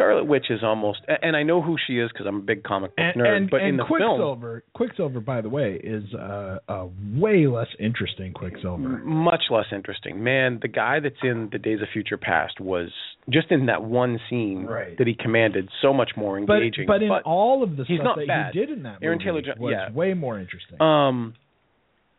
Scarlet 0.00 0.24
Witch 0.24 0.46
is 0.50 0.60
almost, 0.62 1.00
and 1.22 1.36
I 1.36 1.42
know 1.42 1.60
who 1.60 1.76
she 1.86 1.98
is 1.98 2.10
because 2.12 2.26
I'm 2.26 2.36
a 2.36 2.40
big 2.42 2.62
comic 2.62 2.96
book 2.96 3.04
and, 3.14 3.20
nerd. 3.22 3.36
and, 3.36 3.50
but 3.50 3.60
and 3.60 3.68
in 3.70 3.76
the 3.76 3.84
Quicksilver, 3.84 4.60
film, 4.60 4.62
Quicksilver, 4.72 5.20
by 5.20 5.40
the 5.42 5.48
way, 5.50 5.78
is 5.84 6.04
uh, 6.14 6.58
a 6.68 6.86
way 7.16 7.46
less 7.46 7.66
interesting 7.78 8.32
Quicksilver. 8.32 8.88
much 9.04 9.42
less 9.50 9.66
interesting. 9.72 10.22
Man, 10.24 10.58
the 10.62 10.68
guy 10.68 11.00
that's 11.00 11.16
in 11.22 11.48
the 11.52 11.58
Days 11.58 11.82
of 11.82 11.88
Future 11.92 12.16
Past 12.16 12.60
was 12.60 12.88
just 13.28 13.50
in 13.50 13.66
that 13.66 13.82
one 13.84 14.18
scene 14.30 14.64
Right. 14.64 14.96
that 14.96 15.06
he 15.06 15.14
commanded 15.14 15.68
so 15.82 15.92
much 15.92 16.12
more 16.16 16.40
But 16.40 16.54
engaging. 16.62 16.86
but 16.86 17.02
in 17.02 17.10
all 17.10 17.62
of 17.62 17.76
the 17.76 17.84
stuff 17.84 18.16
that 18.16 18.26
bad. 18.26 18.54
he 18.54 18.60
did 18.60 18.70
in 18.70 18.82
that 18.84 18.98
Aaron 19.02 19.18
movie 19.18 19.42
Taylor-Joy- 19.42 19.60
was 19.62 19.72
yeah. 19.72 19.90
way 19.92 20.14
more 20.14 20.38
interesting. 20.38 20.80
Um, 20.80 21.34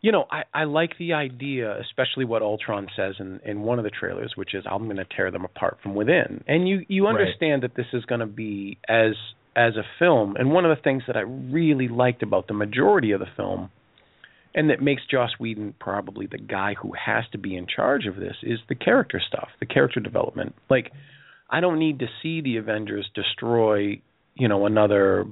you 0.01 0.11
know, 0.11 0.25
I, 0.31 0.43
I 0.53 0.63
like 0.63 0.97
the 0.97 1.13
idea, 1.13 1.79
especially 1.79 2.25
what 2.25 2.41
Ultron 2.41 2.87
says 2.95 3.15
in, 3.19 3.39
in 3.45 3.61
one 3.61 3.77
of 3.77 3.83
the 3.83 3.91
trailers, 3.91 4.33
which 4.35 4.55
is 4.55 4.63
I'm 4.69 4.85
going 4.85 4.97
to 4.97 5.05
tear 5.05 5.29
them 5.29 5.45
apart 5.45 5.77
from 5.83 5.93
within. 5.93 6.43
And 6.47 6.67
you 6.67 6.85
you 6.87 7.05
Right. 7.05 7.11
understand 7.11 7.63
that 7.63 7.75
this 7.75 7.85
is 7.93 8.03
going 8.05 8.19
to 8.21 8.25
be 8.25 8.77
as 8.89 9.13
as 9.55 9.75
a 9.75 9.83
film. 9.99 10.35
And 10.37 10.51
one 10.51 10.65
of 10.65 10.75
the 10.75 10.81
things 10.81 11.03
that 11.07 11.17
I 11.17 11.21
really 11.21 11.87
liked 11.87 12.23
about 12.23 12.47
the 12.47 12.53
majority 12.53 13.11
of 13.11 13.19
the 13.19 13.27
film, 13.35 13.69
and 14.55 14.69
that 14.69 14.81
makes 14.81 15.03
Joss 15.09 15.31
Whedon 15.39 15.75
probably 15.79 16.25
the 16.25 16.37
guy 16.39 16.73
who 16.81 16.93
has 16.93 17.25
to 17.33 17.37
be 17.37 17.55
in 17.55 17.67
charge 17.67 18.07
of 18.07 18.15
this, 18.15 18.35
is 18.43 18.59
the 18.69 18.75
character 18.75 19.21
stuff, 19.25 19.49
the 19.59 19.65
character 19.65 19.99
development. 19.99 20.55
Like, 20.69 20.91
I 21.49 21.59
don't 21.59 21.79
need 21.79 21.99
to 21.99 22.07
see 22.23 22.41
the 22.41 22.57
Avengers 22.57 23.09
destroy, 23.13 24.01
you 24.35 24.47
know, 24.47 24.65
another 24.65 25.25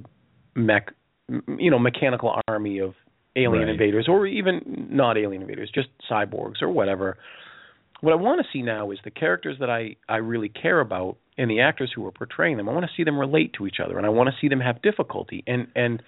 mech, 0.54 0.92
you 1.58 1.70
know, 1.70 1.78
mechanical 1.78 2.38
army 2.46 2.78
of 2.78 2.94
alien 3.36 3.64
Right. 3.66 3.72
invaders, 3.72 4.08
or 4.08 4.26
even 4.26 4.88
not 4.90 5.16
alien 5.16 5.42
invaders, 5.42 5.70
just 5.70 5.88
cyborgs 6.10 6.62
or 6.62 6.68
whatever. 6.68 7.16
What 8.00 8.12
I 8.12 8.16
want 8.16 8.40
to 8.44 8.46
see 8.52 8.62
now 8.62 8.90
is 8.90 8.98
the 9.04 9.10
characters 9.10 9.58
that 9.60 9.70
I 9.70 9.96
I 10.08 10.16
really 10.16 10.48
care 10.48 10.80
about 10.80 11.16
and 11.38 11.50
the 11.50 11.60
actors 11.60 11.92
who 11.94 12.06
are 12.06 12.10
portraying 12.10 12.56
them. 12.56 12.68
I 12.68 12.72
want 12.72 12.86
to 12.86 12.92
see 12.96 13.04
them 13.04 13.18
relate 13.18 13.52
to 13.54 13.66
each 13.66 13.78
other, 13.78 13.96
and 13.98 14.06
I 14.06 14.10
want 14.10 14.28
to 14.30 14.36
see 14.40 14.48
them 14.48 14.60
have 14.60 14.80
difficulty 14.82 15.44
and 15.46 15.68
and 15.76 16.02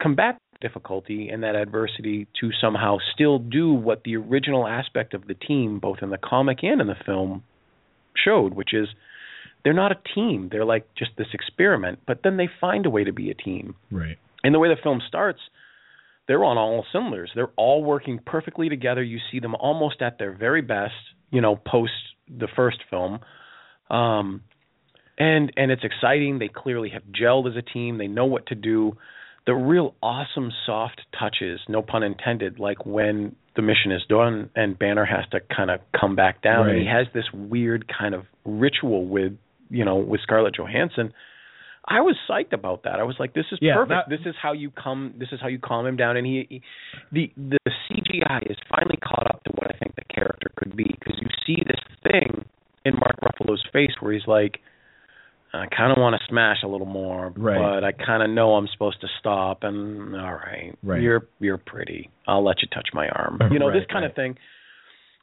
combat 0.00 0.38
difficulty 0.60 1.28
and 1.28 1.42
that 1.44 1.54
adversity 1.54 2.26
to 2.40 2.50
somehow 2.60 2.98
still 3.14 3.38
do 3.38 3.72
what 3.72 4.02
the 4.04 4.16
original 4.16 4.66
aspect 4.66 5.14
of 5.14 5.26
the 5.28 5.34
team, 5.34 5.78
both 5.78 5.98
in 6.02 6.10
the 6.10 6.18
comic 6.18 6.62
and 6.62 6.80
in 6.80 6.88
the 6.88 6.96
film, 7.06 7.44
showed, 8.16 8.54
which 8.54 8.74
is 8.74 8.88
they're 9.64 9.72
not 9.72 9.92
a 9.92 9.98
team. 10.14 10.48
They're 10.50 10.64
like 10.64 10.86
just 10.96 11.12
this 11.16 11.28
experiment, 11.32 12.00
but 12.06 12.22
then 12.24 12.36
they 12.36 12.48
find 12.60 12.86
a 12.86 12.90
way 12.90 13.04
to 13.04 13.12
be 13.12 13.30
a 13.30 13.34
team. 13.34 13.76
right. 13.90 14.18
And 14.44 14.54
the 14.54 14.58
way 14.60 14.68
the 14.68 14.80
film 14.80 15.00
starts, 15.06 15.40
they're 16.28 16.44
on 16.44 16.58
all 16.58 16.84
cylinders. 16.92 17.32
They're 17.34 17.50
all 17.56 17.82
working 17.82 18.20
perfectly 18.24 18.68
together. 18.68 19.02
You 19.02 19.18
see 19.32 19.40
them 19.40 19.54
almost 19.56 20.02
at 20.02 20.18
their 20.18 20.32
very 20.32 20.62
best, 20.62 20.94
you 21.30 21.40
know, 21.40 21.56
post 21.56 21.92
the 22.28 22.48
first 22.54 22.78
film. 22.88 23.20
Um 23.90 24.42
and 25.18 25.52
and 25.56 25.72
it's 25.72 25.82
exciting. 25.82 26.38
They 26.38 26.48
clearly 26.48 26.90
have 26.90 27.02
gelled 27.04 27.50
as 27.50 27.56
a 27.56 27.62
team. 27.62 27.98
They 27.98 28.06
know 28.06 28.26
what 28.26 28.46
to 28.46 28.54
do. 28.54 28.96
The 29.46 29.54
real 29.54 29.94
awesome 30.02 30.52
soft 30.66 31.00
touches, 31.18 31.60
no 31.68 31.80
pun 31.80 32.02
intended, 32.02 32.58
like 32.58 32.84
when 32.84 33.34
the 33.56 33.62
mission 33.62 33.90
is 33.90 34.02
done 34.08 34.50
and 34.54 34.78
Banner 34.78 35.06
has 35.06 35.24
to 35.32 35.40
kind 35.40 35.70
of 35.70 35.80
come 35.98 36.14
back 36.14 36.42
down 36.42 36.68
and 36.68 36.78
he 36.78 36.86
has 36.86 37.06
this 37.14 37.24
weird 37.32 37.86
kind 37.88 38.14
of 38.14 38.26
ritual 38.44 39.06
with, 39.06 39.32
you 39.70 39.84
know, 39.84 39.96
with 39.96 40.20
Scarlett 40.20 40.54
Johansson. 40.54 41.14
I 41.90 42.00
was 42.02 42.16
psyched 42.28 42.52
about 42.52 42.82
that. 42.84 43.00
I 43.00 43.02
was 43.02 43.16
like, 43.18 43.32
"This 43.32 43.46
is 43.50 43.58
Yeah, 43.62 43.74
perfect. 43.76 44.08
that- 44.10 44.16
this 44.16 44.26
is 44.26 44.34
how 44.40 44.52
you 44.52 44.70
come. 44.70 45.14
This 45.16 45.32
is 45.32 45.40
how 45.40 45.48
you 45.48 45.58
calm 45.58 45.86
him 45.86 45.96
down." 45.96 46.16
And 46.18 46.26
he, 46.26 46.46
he 46.50 46.62
the 47.10 47.32
the 47.36 47.58
CGI 47.88 48.42
is 48.50 48.56
finally 48.68 48.98
caught 49.02 49.26
up 49.26 49.42
to 49.44 49.50
what 49.52 49.74
I 49.74 49.78
think 49.78 49.96
the 49.96 50.04
character 50.12 50.50
could 50.56 50.76
be 50.76 50.84
because 51.00 51.18
you 51.20 51.28
see 51.46 51.62
this 51.66 51.80
thing 52.12 52.44
in 52.84 52.94
Mark 52.94 53.16
Ruffalo's 53.22 53.64
face 53.72 53.92
where 54.00 54.12
he's 54.12 54.26
like, 54.26 54.60
"I 55.54 55.66
kind 55.66 55.90
of 55.90 55.98
want 55.98 56.14
to 56.20 56.26
smash 56.28 56.58
a 56.62 56.68
little 56.68 56.86
more, 56.86 57.32
Right. 57.36 57.58
but 57.58 57.84
I 57.84 57.92
kind 57.92 58.22
of 58.22 58.28
know 58.30 58.54
I'm 58.54 58.68
supposed 58.68 59.00
to 59.00 59.08
stop." 59.18 59.64
And 59.64 60.14
all 60.14 60.34
right, 60.34 60.74
Right. 60.82 61.00
you're 61.00 61.26
you're 61.40 61.58
pretty. 61.58 62.10
I'll 62.26 62.44
let 62.44 62.60
you 62.60 62.68
touch 62.68 62.88
my 62.92 63.08
arm. 63.08 63.38
You 63.52 63.58
know 63.58 63.70
this 63.70 63.80
Right, 63.80 63.88
kind 63.88 64.02
right. 64.04 64.10
of 64.10 64.14
thing. 64.16 64.36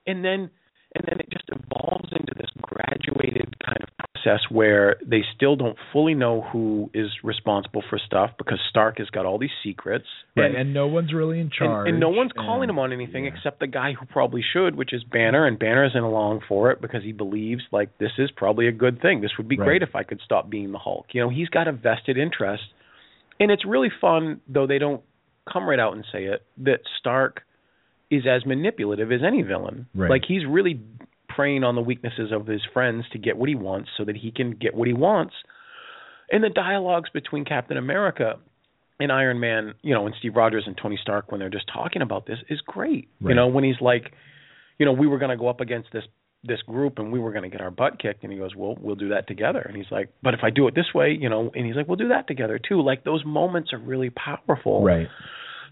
And 0.08 0.25
then 0.25 0.49
and 0.95 1.04
then 1.10 1.19
it 1.19 1.30
just 1.30 1.49
evolves 1.49 2.10
into 2.12 2.34
this 2.38 2.49
graduated 2.62 3.54
kind 3.63 3.84
of 3.84 3.89
process 4.26 4.42
where 4.50 4.96
they 5.06 5.22
still 5.36 5.56
don't 5.56 5.78
fully 5.94 6.14
know 6.14 6.42
who 6.42 6.90
is 6.94 7.08
responsible 7.24 7.84
for 7.90 8.00
stuff 8.06 8.32
because 8.38 8.60
Stark 8.70 8.98
has 8.98 9.10
got 9.10 9.26
all 9.26 9.38
these 9.38 9.50
secrets. 9.64 10.06
Right. 10.36 10.48
And, 10.48 10.56
And, 10.56 10.74
no 10.74 10.88
one's 10.88 11.14
really 11.14 11.38
in 11.38 11.44
and, 11.44 11.52
charge. 11.52 11.90
and 11.90 12.00
no 12.00 12.10
one's 12.10 12.32
calling 12.34 12.64
and- 12.64 12.72
him 12.72 12.80
on 12.80 12.92
anything 12.94 13.26
yeah. 13.26 13.32
except 13.36 13.60
the 13.60 13.68
guy 13.68 13.94
who 13.94 14.06
probably 14.06 14.42
should, 14.54 14.76
which 14.76 14.94
is 14.94 15.04
Banner, 15.04 15.46
and 15.46 15.58
Banner 15.60 15.86
isn't 15.86 15.98
along 16.04 16.42
for 16.48 16.72
it 16.72 16.82
because 16.82 17.04
he 17.04 17.12
believes 17.12 17.64
like 17.72 17.98
this 17.98 18.12
is 18.18 18.30
probably 18.36 18.68
a 18.68 18.72
good 18.72 19.02
thing. 19.02 19.22
This 19.22 19.32
would 19.38 19.48
be 19.48 19.58
Right. 19.58 19.66
great 19.66 19.84
if 19.84 19.96
I 19.96 20.04
could 20.04 20.22
stop 20.24 20.50
being 20.50 20.72
the 20.72 20.80
Hulk. 20.80 21.08
You 21.14 21.22
know, 21.22 21.30
he's 21.30 21.50
got 21.50 21.68
a 21.68 21.72
vested 21.72 22.18
interest. 22.18 22.64
And 23.40 23.52
it's 23.52 23.66
really 23.66 23.90
fun, 24.00 24.40
though 24.48 24.66
they 24.68 24.78
don't 24.80 25.02
come 25.52 25.68
right 25.68 25.80
out 25.80 25.94
and 25.94 26.06
say 26.12 26.24
it, 26.26 26.42
that 26.58 26.80
Stark 27.00 27.42
is 28.10 28.24
as 28.26 28.46
manipulative 28.46 29.12
as 29.12 29.22
any 29.26 29.42
villain. 29.42 29.88
Right. 29.94 30.10
Like 30.10 30.22
he's 30.28 30.46
really 30.48 30.80
preying 31.36 31.63
on 31.63 31.76
the 31.76 31.82
weaknesses 31.82 32.32
of 32.32 32.48
his 32.48 32.62
friends 32.74 33.06
to 33.12 33.17
get 33.17 33.38
what 33.38 33.50
he 33.50 33.56
wants 33.56 33.89
so 33.98 34.06
that 34.06 34.15
he 34.15 34.32
can 34.32 34.52
get 34.52 34.74
what 34.74 34.88
he 34.88 34.93
wants. 34.93 35.34
And 36.32 36.43
the 36.43 36.50
dialogues 36.50 37.10
between 37.13 37.45
Captain 37.45 37.78
America 37.78 38.36
and 39.00 39.12
Iron 39.12 39.39
Man, 39.39 39.76
you 39.82 39.93
know, 39.93 40.06
and 40.06 40.15
Steve 40.19 40.36
Rogers 40.36 40.63
and 40.65 40.78
Tony 40.82 40.98
Stark 41.02 41.32
when 41.32 41.39
they're 41.39 41.50
just 41.50 41.69
talking 41.71 42.02
about 42.02 42.26
this 42.26 42.39
is 42.50 42.62
great. 42.62 43.10
You 43.19 43.36
know, 43.36 43.48
when 43.48 43.63
he's 43.63 43.82
like, 43.82 44.13
you 44.80 44.86
know, 44.86 44.93
we 44.93 45.08
were 45.08 45.19
going 45.19 45.32
to 45.32 45.38
go 45.38 45.48
up 45.48 45.62
against 45.62 45.89
this 45.91 46.04
this 46.48 46.62
group 46.62 47.00
and 47.00 47.12
we 47.12 47.19
were 47.19 47.32
going 47.32 47.43
to 47.43 47.50
get 47.50 47.60
our 47.60 47.71
butt 47.71 48.00
kicked 48.00 48.24
and 48.24 48.32
he 48.32 48.38
goes, 48.38 48.56
"Well, 48.56 48.78
we'll 48.80 48.95
do 48.95 49.10
that 49.10 49.28
together." 49.28 49.62
And 49.62 49.76
he's 49.76 49.91
like, 49.91 50.10
"But 50.21 50.36
if 50.36 50.41
I 50.43 50.52
do 50.52 50.67
it 50.67 50.76
this 50.76 50.93
way, 50.93 51.17
you 51.19 51.28
know," 51.28 51.52
and 51.56 51.65
he's 51.65 51.76
like, 51.76 51.88
"We'll 51.88 51.98
do 51.98 52.10
that 52.10 52.28
together 52.28 52.60
too." 52.60 52.82
Like 52.82 53.04
those 53.04 53.26
moments 53.26 53.74
are 53.74 53.80
really 53.80 54.12
powerful. 54.12 54.84
Right. 54.84 55.08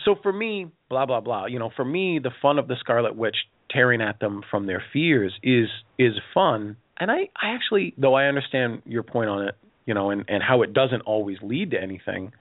So 0.04 0.16
for 0.22 0.34
me, 0.34 0.68
blah 0.90 1.06
blah 1.06 1.22
blah. 1.22 1.46
You 1.46 1.60
know, 1.60 1.70
for 1.76 1.86
me, 1.86 2.20
the 2.22 2.32
fun 2.42 2.58
of 2.58 2.68
the 2.68 2.76
Scarlet 2.80 3.16
Witch 3.16 3.38
tearing 3.74 4.02
at 4.02 4.20
them 4.20 4.42
from 4.50 4.66
their 4.68 4.84
fears 4.94 5.34
is 5.44 5.70
is 5.98 6.14
fun. 6.34 6.78
And 7.00 7.12
I 7.12 7.30
I 7.36 7.50
actually, 7.56 7.94
though 7.98 8.14
I 8.14 8.26
understand 8.26 8.82
your 8.86 9.04
point 9.04 9.30
on 9.30 9.48
it, 9.48 9.56
you 9.86 9.94
know, 9.94 10.12
and 10.12 10.24
and 10.28 10.42
how 10.44 10.62
it 10.62 10.74
doesn't 10.74 11.02
always 11.02 11.38
lead 11.42 11.72
to 11.72 11.82
anything. 11.82 12.32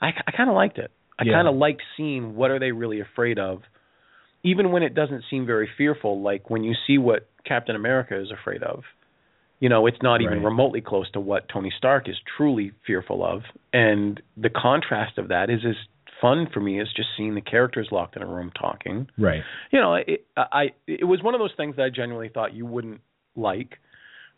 I 0.00 0.08
I 0.26 0.30
kind 0.36 0.48
of 0.50 0.54
liked 0.56 0.78
it. 0.78 0.90
I 1.18 1.24
Yeah. 1.24 1.34
kind 1.34 1.48
of 1.48 1.56
liked 1.56 1.82
seeing 1.96 2.36
what 2.36 2.50
are 2.50 2.58
they 2.60 2.72
really 2.72 3.00
afraid 3.00 3.38
of, 3.38 3.62
even 4.44 4.70
when 4.70 4.82
it 4.82 4.94
doesn't 4.94 5.24
seem 5.30 5.46
very 5.46 5.68
fearful. 5.76 6.20
Like 6.20 6.48
when 6.50 6.62
you 6.64 6.74
see 6.86 6.98
what 6.98 7.28
Captain 7.44 7.74
America 7.76 8.20
is 8.20 8.30
afraid 8.30 8.62
of. 8.62 8.84
You 9.60 9.68
know, 9.68 9.88
it's 9.88 10.00
not 10.02 10.20
even 10.20 10.34
Right. 10.38 10.44
remotely 10.44 10.80
close 10.80 11.10
to 11.12 11.20
what 11.20 11.48
Tony 11.48 11.72
Stark 11.76 12.08
is 12.08 12.16
truly 12.36 12.70
fearful 12.86 13.24
of, 13.24 13.42
and 13.72 14.22
the 14.36 14.50
contrast 14.50 15.18
of 15.18 15.28
that 15.28 15.50
is 15.50 15.64
as 15.64 15.74
fun 16.20 16.48
for 16.52 16.60
me 16.60 16.80
is 16.80 16.88
just 16.96 17.08
seeing 17.16 17.34
the 17.34 17.40
characters 17.40 17.88
locked 17.90 18.16
in 18.16 18.22
a 18.22 18.26
room 18.26 18.50
talking. 18.58 19.08
Right. 19.18 19.42
You 19.70 19.80
know, 19.80 19.94
it, 19.94 20.26
I 20.36 20.72
it 20.86 21.04
was 21.06 21.22
one 21.22 21.34
of 21.34 21.40
those 21.40 21.52
things 21.56 21.76
that 21.76 21.82
I 21.82 21.90
genuinely 21.90 22.28
thought 22.32 22.54
you 22.54 22.66
wouldn't 22.66 23.00
like, 23.36 23.78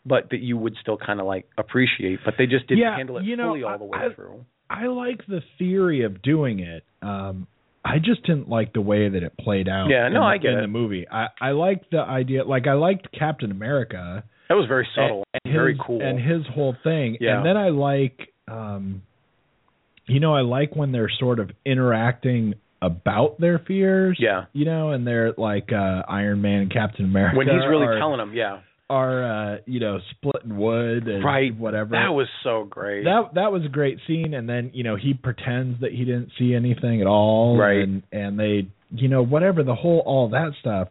but 0.05 0.29
that 0.31 0.39
you 0.41 0.57
would 0.57 0.75
still 0.81 0.97
kind 0.97 1.19
of 1.19 1.25
like 1.25 1.47
appreciate. 1.57 2.19
But 2.25 2.35
they 2.37 2.45
just 2.45 2.67
didn't 2.67 2.79
Yeah, 2.83 2.95
handle 2.97 3.17
it 3.17 3.25
you 3.25 3.35
know, 3.35 3.49
fully 3.49 3.63
all 3.63 3.77
the 3.77 3.85
way 3.85 3.99
I- 3.99 4.13
through. 4.13 4.45
I 4.69 4.87
like 4.87 5.25
the 5.27 5.41
theory 5.57 6.03
of 6.05 6.21
doing 6.21 6.59
it. 6.59 6.83
Um, 7.01 7.45
I 7.83 7.97
just 7.97 8.21
didn't 8.25 8.47
like 8.47 8.71
the 8.71 8.79
way 8.79 9.09
that 9.09 9.21
it 9.21 9.33
played 9.37 9.67
out. 9.67 9.87
Yeah, 9.89 10.07
no, 10.07 10.21
in, 10.21 10.23
I 10.23 10.37
get 10.37 10.51
in 10.53 10.59
it. 10.59 10.61
the 10.61 10.67
movie. 10.69 11.05
I 11.11 11.27
I 11.41 11.51
liked 11.51 11.91
the 11.91 11.99
idea. 11.99 12.45
Like 12.45 12.67
I 12.67 12.73
liked 12.73 13.09
Captain 13.11 13.51
America. 13.51 14.23
That 14.47 14.55
was 14.55 14.67
very 14.67 14.87
subtle 14.95 15.23
and, 15.33 15.41
his, 15.43 15.53
very 15.53 15.77
cool. 15.85 16.01
and 16.01 16.19
his 16.19 16.41
whole 16.53 16.75
thing. 16.83 17.17
Yeah. 17.19 17.37
And 17.37 17.45
then 17.45 17.57
I 17.57 17.69
like, 17.69 18.33
um, 18.49 19.01
you 20.07 20.19
know, 20.19 20.33
I 20.35 20.41
like 20.41 20.75
when 20.75 20.91
they're 20.91 21.11
sort 21.19 21.39
of 21.39 21.51
interacting 21.65 22.55
about 22.81 23.39
their 23.39 23.59
fears. 23.59 24.17
Yeah. 24.19 24.45
You 24.53 24.65
know, 24.65 24.91
and 24.91 25.05
they're 25.05 25.33
like 25.37 25.69
uh, 25.71 26.01
Iron 26.09 26.41
Man 26.41 26.61
and 26.63 26.71
Captain 26.73 27.05
America. 27.05 27.37
when 27.37 27.47
he's 27.47 27.67
really 27.69 27.85
are, 27.85 27.99
telling 27.99 28.17
them, 28.17 28.33
yeah, 28.33 28.61
are 28.89 29.53
uh, 29.53 29.57
you 29.65 29.79
know 29.79 29.99
splitting 30.11 30.57
wood 30.57 31.07
and 31.07 31.23
right, 31.23 31.55
whatever. 31.55 31.91
That 31.91 32.09
was 32.09 32.27
so 32.43 32.65
great. 32.69 33.03
that 33.05 33.35
that 33.35 33.51
was 33.51 33.63
a 33.65 33.69
great 33.69 33.99
scene 34.07 34.33
and 34.33 34.49
then 34.49 34.71
you 34.73 34.83
know 34.83 34.95
he 34.97 35.13
pretends 35.13 35.79
that 35.81 35.91
he 35.91 35.99
didn't 36.03 36.31
see 36.37 36.53
anything 36.53 36.99
at 37.01 37.07
all 37.07 37.57
Right. 37.57 37.77
and 37.79 38.03
and 38.11 38.37
they 38.37 38.67
you 38.93 39.07
know 39.07 39.23
whatever 39.23 39.63
the 39.63 39.75
whole 39.75 40.03
all 40.05 40.29
that 40.31 40.51
stuff 40.59 40.89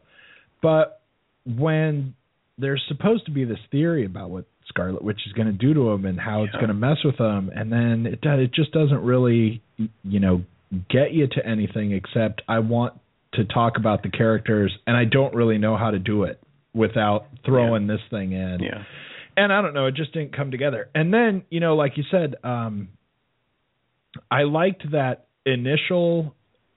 but 0.63 1.03
when 1.45 2.15
there's 2.57 2.83
supposed 2.89 3.27
to 3.27 3.33
be 3.33 3.45
this 3.45 3.59
theory 3.71 4.07
about 4.07 4.31
what 4.31 4.45
Scarlet 4.71 5.03
Witch 5.03 5.21
is 5.27 5.33
going 5.33 5.49
to 5.49 5.53
do 5.53 5.75
to 5.75 5.91
him 5.91 6.07
and 6.07 6.19
how 6.19 6.45
it's 6.45 6.55
going 6.55 6.69
to 6.69 6.75
mess 6.75 6.97
with 7.05 7.19
him 7.19 7.51
and 7.55 7.71
then 7.71 8.07
it 8.07 8.21
it 8.23 8.55
just 8.55 8.73
doesn't 8.73 9.03
really 9.03 9.63
you 10.03 10.21
know 10.21 10.43
get 10.89 11.13
you 11.13 11.27
to 11.27 11.47
anything 11.47 11.93
except 11.93 12.43
I 12.49 12.61
want 12.61 12.95
to 13.35 13.45
talk 13.45 13.75
about 13.77 14.03
the 14.03 14.11
characters 14.11 14.77
and 14.87 14.97
I 14.97 15.05
don't 15.05 15.35
really 15.35 15.59
know 15.59 15.77
how 15.77 15.91
to 15.91 15.99
do 15.99 16.25
it 16.25 16.41
without 16.73 17.27
throwing 17.45 17.89
this 17.89 18.01
thing 18.11 18.33
in. 18.33 18.61
Yeah, 18.61 18.85
and 19.37 19.53
I 19.53 19.61
don't 19.63 19.75
know, 19.75 19.87
it 19.87 19.95
just 19.95 20.13
didn't 20.13 20.37
come 20.37 20.51
together. 20.51 20.89
And 20.95 21.13
then, 21.13 21.43
you 21.51 21.61
know, 21.61 21.75
like 21.75 21.97
you 21.97 22.05
said, 22.11 22.37
um 22.45 22.89
I 24.31 24.45
liked 24.45 24.91
that 24.93 25.27
initial 25.45 26.35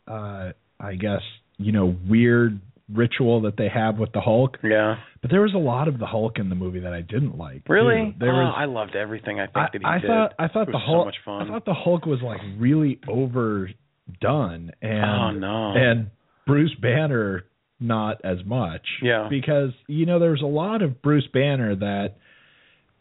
uh 0.08 0.52
I 0.80 0.96
guess, 0.96 1.22
you 1.58 1.72
know, 1.72 1.96
weird 2.10 2.60
ritual 2.91 3.41
that 3.41 3.58
they 3.58 3.69
have 3.69 3.98
with 3.98 4.12
the 4.12 4.22
Hulk. 4.22 4.58
Yeah. 4.63 4.96
But 5.22 5.32
there 5.32 5.41
was 5.41 5.54
a 5.54 5.60
lot 5.60 5.88
of 5.88 6.00
the 6.00 6.06
Hulk 6.06 6.38
in 6.38 6.50
the 6.50 6.56
movie 6.56 6.82
that 6.82 6.93
I 6.93 7.02
didn't 7.02 7.38
like. 7.38 7.63
Really? 7.67 8.12
too. 8.12 8.19
There 8.19 8.34
oh, 8.34 8.46
was 8.46 8.56
I 8.58 8.65
loved 8.65 8.96
everything 8.96 9.39
I 9.39 9.46
think 9.46 9.58
I, 9.58 9.67
that 9.72 9.80
he 9.80 9.86
I 9.86 10.00
did. 10.00 10.08
thought 10.08 10.34
I 10.38 10.48
thought 10.48 10.67
the 10.72 10.80
Hulk 10.80 11.04
so 11.04 11.06
much 11.06 11.15
fun. 11.24 11.48
I 11.48 11.52
thought 11.52 11.65
the 11.65 11.74
Hulk 11.74 12.06
was 12.06 12.19
like 12.22 12.41
really 12.58 13.00
overdone 13.08 14.72
and 14.82 15.06
oh 15.06 15.32
no. 15.32 15.74
and 15.76 16.12
Bruce 16.46 16.76
Banner 16.82 17.46
not 17.80 18.22
as 18.24 18.38
much. 18.46 18.86
Yeah. 19.02 19.28
Because 19.30 19.72
you 19.88 20.06
know 20.06 20.19
there's 20.19 20.41
a 20.41 20.48
lot 20.48 20.82
of 20.82 21.02
Bruce 21.02 21.28
Banner 21.34 21.76
that 21.76 22.15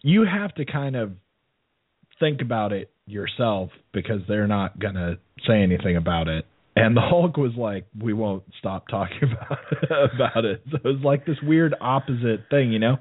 you 0.02 0.24
have 0.24 0.54
to 0.56 0.64
kind 0.64 0.96
of 0.96 1.12
think 2.20 2.40
about 2.40 2.72
it 2.72 2.90
yourself 3.06 3.70
because 3.92 4.20
they're 4.28 4.46
not 4.46 4.78
going 4.78 4.94
to 4.94 5.18
say 5.46 5.62
anything 5.62 5.96
about 5.96 6.28
it. 6.28 6.46
And 6.74 6.96
the 6.96 7.02
Hulk 7.02 7.36
was 7.36 7.52
like, 7.56 7.86
"We 7.98 8.12
won't 8.12 8.44
stop 8.58 8.88
talking 8.88 9.18
about 9.32 9.58
about 10.14 10.44
it." 10.44 10.62
So 10.70 10.76
it 10.76 10.84
was 10.84 11.02
like 11.04 11.26
this 11.26 11.36
weird 11.42 11.74
opposite 11.80 12.44
thing, 12.50 12.72
you 12.72 12.78
know. 12.78 12.96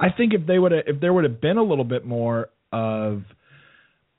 I 0.00 0.10
think 0.10 0.34
if 0.34 0.46
they 0.46 0.58
would 0.58 0.72
have, 0.72 0.84
if 0.86 1.00
there 1.00 1.12
would 1.12 1.24
have 1.24 1.40
been 1.40 1.56
a 1.56 1.62
little 1.62 1.84
bit 1.84 2.04
more 2.06 2.50
of 2.72 3.22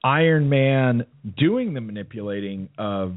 Iron 0.03 0.49
Man 0.49 1.05
doing 1.37 1.73
the 1.73 1.81
manipulating 1.81 2.69
of 2.77 3.15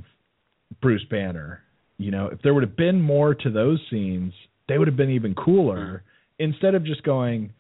Bruce 0.80 1.04
Banner, 1.10 1.62
you 1.98 2.10
know, 2.10 2.26
if 2.26 2.40
there 2.42 2.54
would 2.54 2.62
have 2.62 2.76
been 2.76 3.00
more 3.00 3.34
to 3.34 3.50
those 3.50 3.80
scenes, 3.90 4.32
they 4.68 4.78
would 4.78 4.88
have 4.88 4.96
been 4.96 5.10
even 5.10 5.34
cooler. 5.34 5.76
Mm-hmm. 5.76 6.52
Instead 6.52 6.74
of 6.74 6.84
just 6.84 7.02
going, 7.02 7.52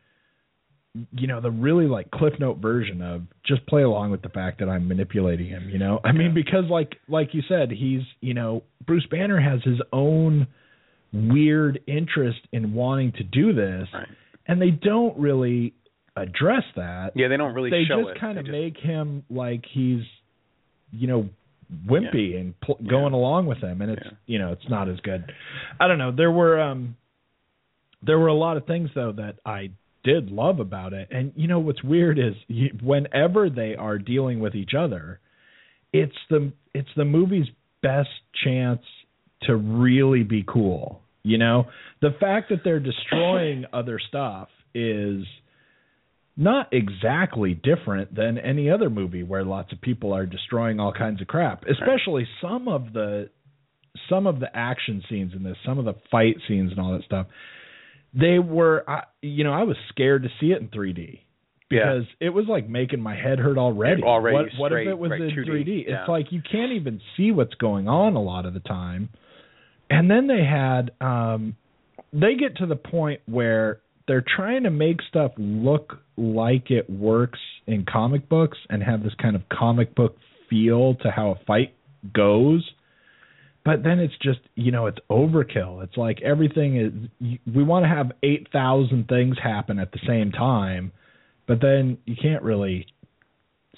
you 1.12 1.26
know, 1.26 1.40
the 1.40 1.50
really 1.50 1.86
like 1.86 2.10
cliff 2.10 2.34
note 2.38 2.58
version 2.58 3.00
of 3.00 3.22
just 3.46 3.66
play 3.66 3.82
along 3.82 4.10
with 4.10 4.20
the 4.22 4.28
fact 4.28 4.58
that 4.60 4.68
I'm 4.68 4.86
manipulating 4.88 5.46
him, 5.48 5.70
you 5.70 5.78
know. 5.78 6.00
I 6.04 6.12
mean, 6.12 6.34
because 6.34 6.64
like 6.68 6.96
like 7.08 7.32
you 7.32 7.42
said, 7.48 7.70
he's 7.70 8.02
you 8.20 8.34
know, 8.34 8.62
Bruce 8.86 9.06
Banner 9.10 9.40
has 9.40 9.62
his 9.64 9.80
own 9.92 10.46
weird 11.12 11.80
interest 11.86 12.40
in 12.52 12.74
wanting 12.74 13.12
to 13.12 13.22
do 13.24 13.52
this, 13.54 13.88
Right. 13.92 14.06
and 14.46 14.60
they 14.60 14.70
don't 14.70 15.16
really 15.18 15.72
address 16.16 16.64
that. 16.76 17.12
Yeah, 17.16 17.28
they 17.28 17.36
don't 17.38 17.54
really 17.54 17.70
they 17.70 17.84
just 17.84 18.08
it. 18.10 18.20
kind 18.20 18.36
They 18.36 18.40
of 18.40 18.46
just- 18.46 18.52
make 18.52 18.76
him 18.76 19.24
like 19.30 19.64
he's, 19.72 20.02
you 20.90 21.06
know, 21.06 21.28
wimpy 21.86 22.38
and 22.38 22.58
pl- 22.60 22.78
going 22.86 23.14
along 23.14 23.46
with 23.46 23.58
him, 23.58 23.80
and 23.80 23.92
it's 23.92 24.04
Yeah. 24.04 24.12
you 24.26 24.38
know 24.38 24.52
it's 24.52 24.68
not 24.68 24.90
as 24.90 25.00
good. 25.00 25.24
I 25.80 25.88
don't 25.88 25.96
know. 25.98 26.10
There 26.12 26.30
were 26.30 26.60
um, 26.60 26.96
there 28.02 28.18
were 28.18 28.28
a 28.28 28.34
lot 28.34 28.58
of 28.58 28.66
things 28.66 28.90
though 28.94 29.12
that 29.12 29.36
I 29.46 29.70
did 30.04 30.30
love 30.30 30.60
about 30.60 30.92
it, 30.92 31.08
and 31.10 31.32
you 31.36 31.48
know 31.48 31.60
what's 31.60 31.82
weird 31.82 32.18
is 32.18 32.34
you, 32.48 32.70
whenever 32.82 33.48
they 33.48 33.74
are 33.76 33.98
dealing 33.98 34.40
with 34.40 34.54
each 34.54 34.72
other, 34.78 35.20
it's 35.92 36.16
the 36.30 36.52
it's 36.74 36.88
the 36.96 37.04
movie's 37.04 37.48
best 37.82 38.08
chance 38.44 38.82
to 39.42 39.56
really 39.56 40.22
be 40.22 40.44
cool. 40.46 41.02
You 41.22 41.38
know, 41.38 41.66
the 42.00 42.10
fact 42.18 42.50
that 42.50 42.60
they're 42.64 42.80
destroying 42.80 43.66
other 43.72 44.00
stuff 44.08 44.48
is 44.74 45.24
not 46.36 46.72
exactly 46.72 47.54
different 47.54 48.14
than 48.14 48.38
any 48.38 48.70
other 48.70 48.88
movie 48.88 49.22
where 49.22 49.44
lots 49.44 49.72
of 49.72 49.80
people 49.80 50.14
are 50.14 50.26
destroying 50.26 50.80
all 50.80 50.92
kinds 50.92 51.20
of 51.20 51.28
crap. 51.28 51.64
Especially 51.68 52.26
some 52.40 52.68
of 52.68 52.92
the 52.92 53.28
some 54.08 54.26
of 54.26 54.40
the 54.40 54.48
action 54.54 55.02
scenes 55.08 55.32
in 55.36 55.42
this, 55.42 55.56
some 55.64 55.78
of 55.78 55.84
the 55.84 55.94
fight 56.10 56.36
scenes 56.48 56.70
and 56.70 56.80
all 56.80 56.92
that 56.92 57.04
stuff. 57.04 57.26
They 58.14 58.38
were, 58.38 58.84
I, 58.88 59.04
you 59.22 59.44
know, 59.44 59.52
I 59.52 59.62
was 59.62 59.76
scared 59.88 60.22
to 60.24 60.28
see 60.40 60.52
it 60.52 60.60
in 60.60 60.68
3D 60.68 61.20
Yeah. 61.70 61.78
because 61.94 62.06
it 62.20 62.28
was 62.30 62.46
like 62.46 62.68
making 62.68 63.00
my 63.00 63.14
head 63.14 63.38
hurt 63.38 63.56
already. 63.58 64.02
Already 64.02 64.36
what, 64.56 64.58
what 64.58 64.72
if 64.72 64.76
straight, 64.76 64.88
it 64.88 64.98
was 64.98 65.10
right, 65.10 65.20
in 65.20 65.30
2D, 65.30 65.48
3D? 65.48 65.84
yeah. 65.88 66.00
It's 66.00 66.08
like 66.08 66.26
you 66.30 66.42
can't 66.42 66.72
even 66.72 67.00
see 67.16 67.30
what's 67.30 67.54
going 67.54 67.88
on 67.88 68.14
a 68.14 68.22
lot 68.22 68.44
of 68.44 68.54
the 68.54 68.60
time. 68.60 69.08
And 69.88 70.10
then 70.10 70.26
they 70.26 70.44
had 70.44 70.90
um 71.00 71.56
they 72.12 72.34
get 72.34 72.56
to 72.58 72.66
the 72.66 72.76
point 72.76 73.20
where 73.26 73.80
they're 74.06 74.24
trying 74.36 74.64
to 74.64 74.70
make 74.70 74.98
stuff 75.08 75.32
look 75.38 75.98
like 76.16 76.70
it 76.70 76.90
works 76.90 77.38
in 77.66 77.86
comic 77.90 78.28
books 78.28 78.58
and 78.68 78.82
have 78.82 79.02
this 79.02 79.14
kind 79.20 79.36
of 79.36 79.42
comic 79.48 79.94
book 79.94 80.16
feel 80.50 80.96
to 80.96 81.10
how 81.10 81.30
a 81.30 81.44
fight 81.46 81.74
goes. 82.12 82.68
But 83.64 83.84
then 83.84 84.00
it's 84.00 84.14
just, 84.20 84.40
you 84.56 84.72
know, 84.72 84.86
it's 84.86 84.98
overkill. 85.08 85.84
It's 85.84 85.96
like 85.96 86.20
everything 86.22 86.76
is 86.76 87.36
we 87.54 87.62
want 87.62 87.84
to 87.84 87.88
have 87.88 88.12
8,000 88.22 89.06
things 89.08 89.36
happen 89.42 89.78
at 89.78 89.92
the 89.92 90.00
same 90.06 90.32
time, 90.32 90.90
but 91.46 91.60
then 91.60 91.98
you 92.04 92.16
can't 92.20 92.42
really 92.42 92.86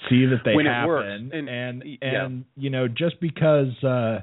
see 0.08 0.24
that 0.26 0.38
they 0.44 0.54
When 0.54 0.66
it 0.66 0.70
happen 0.70 1.30
and 1.32 1.48
and- 1.48 1.82
and, 1.82 1.84
yeah. 2.02 2.28
you 2.62 2.70
know, 2.70 2.88
just 2.88 3.20
because 3.20 3.72
uh 3.84 4.22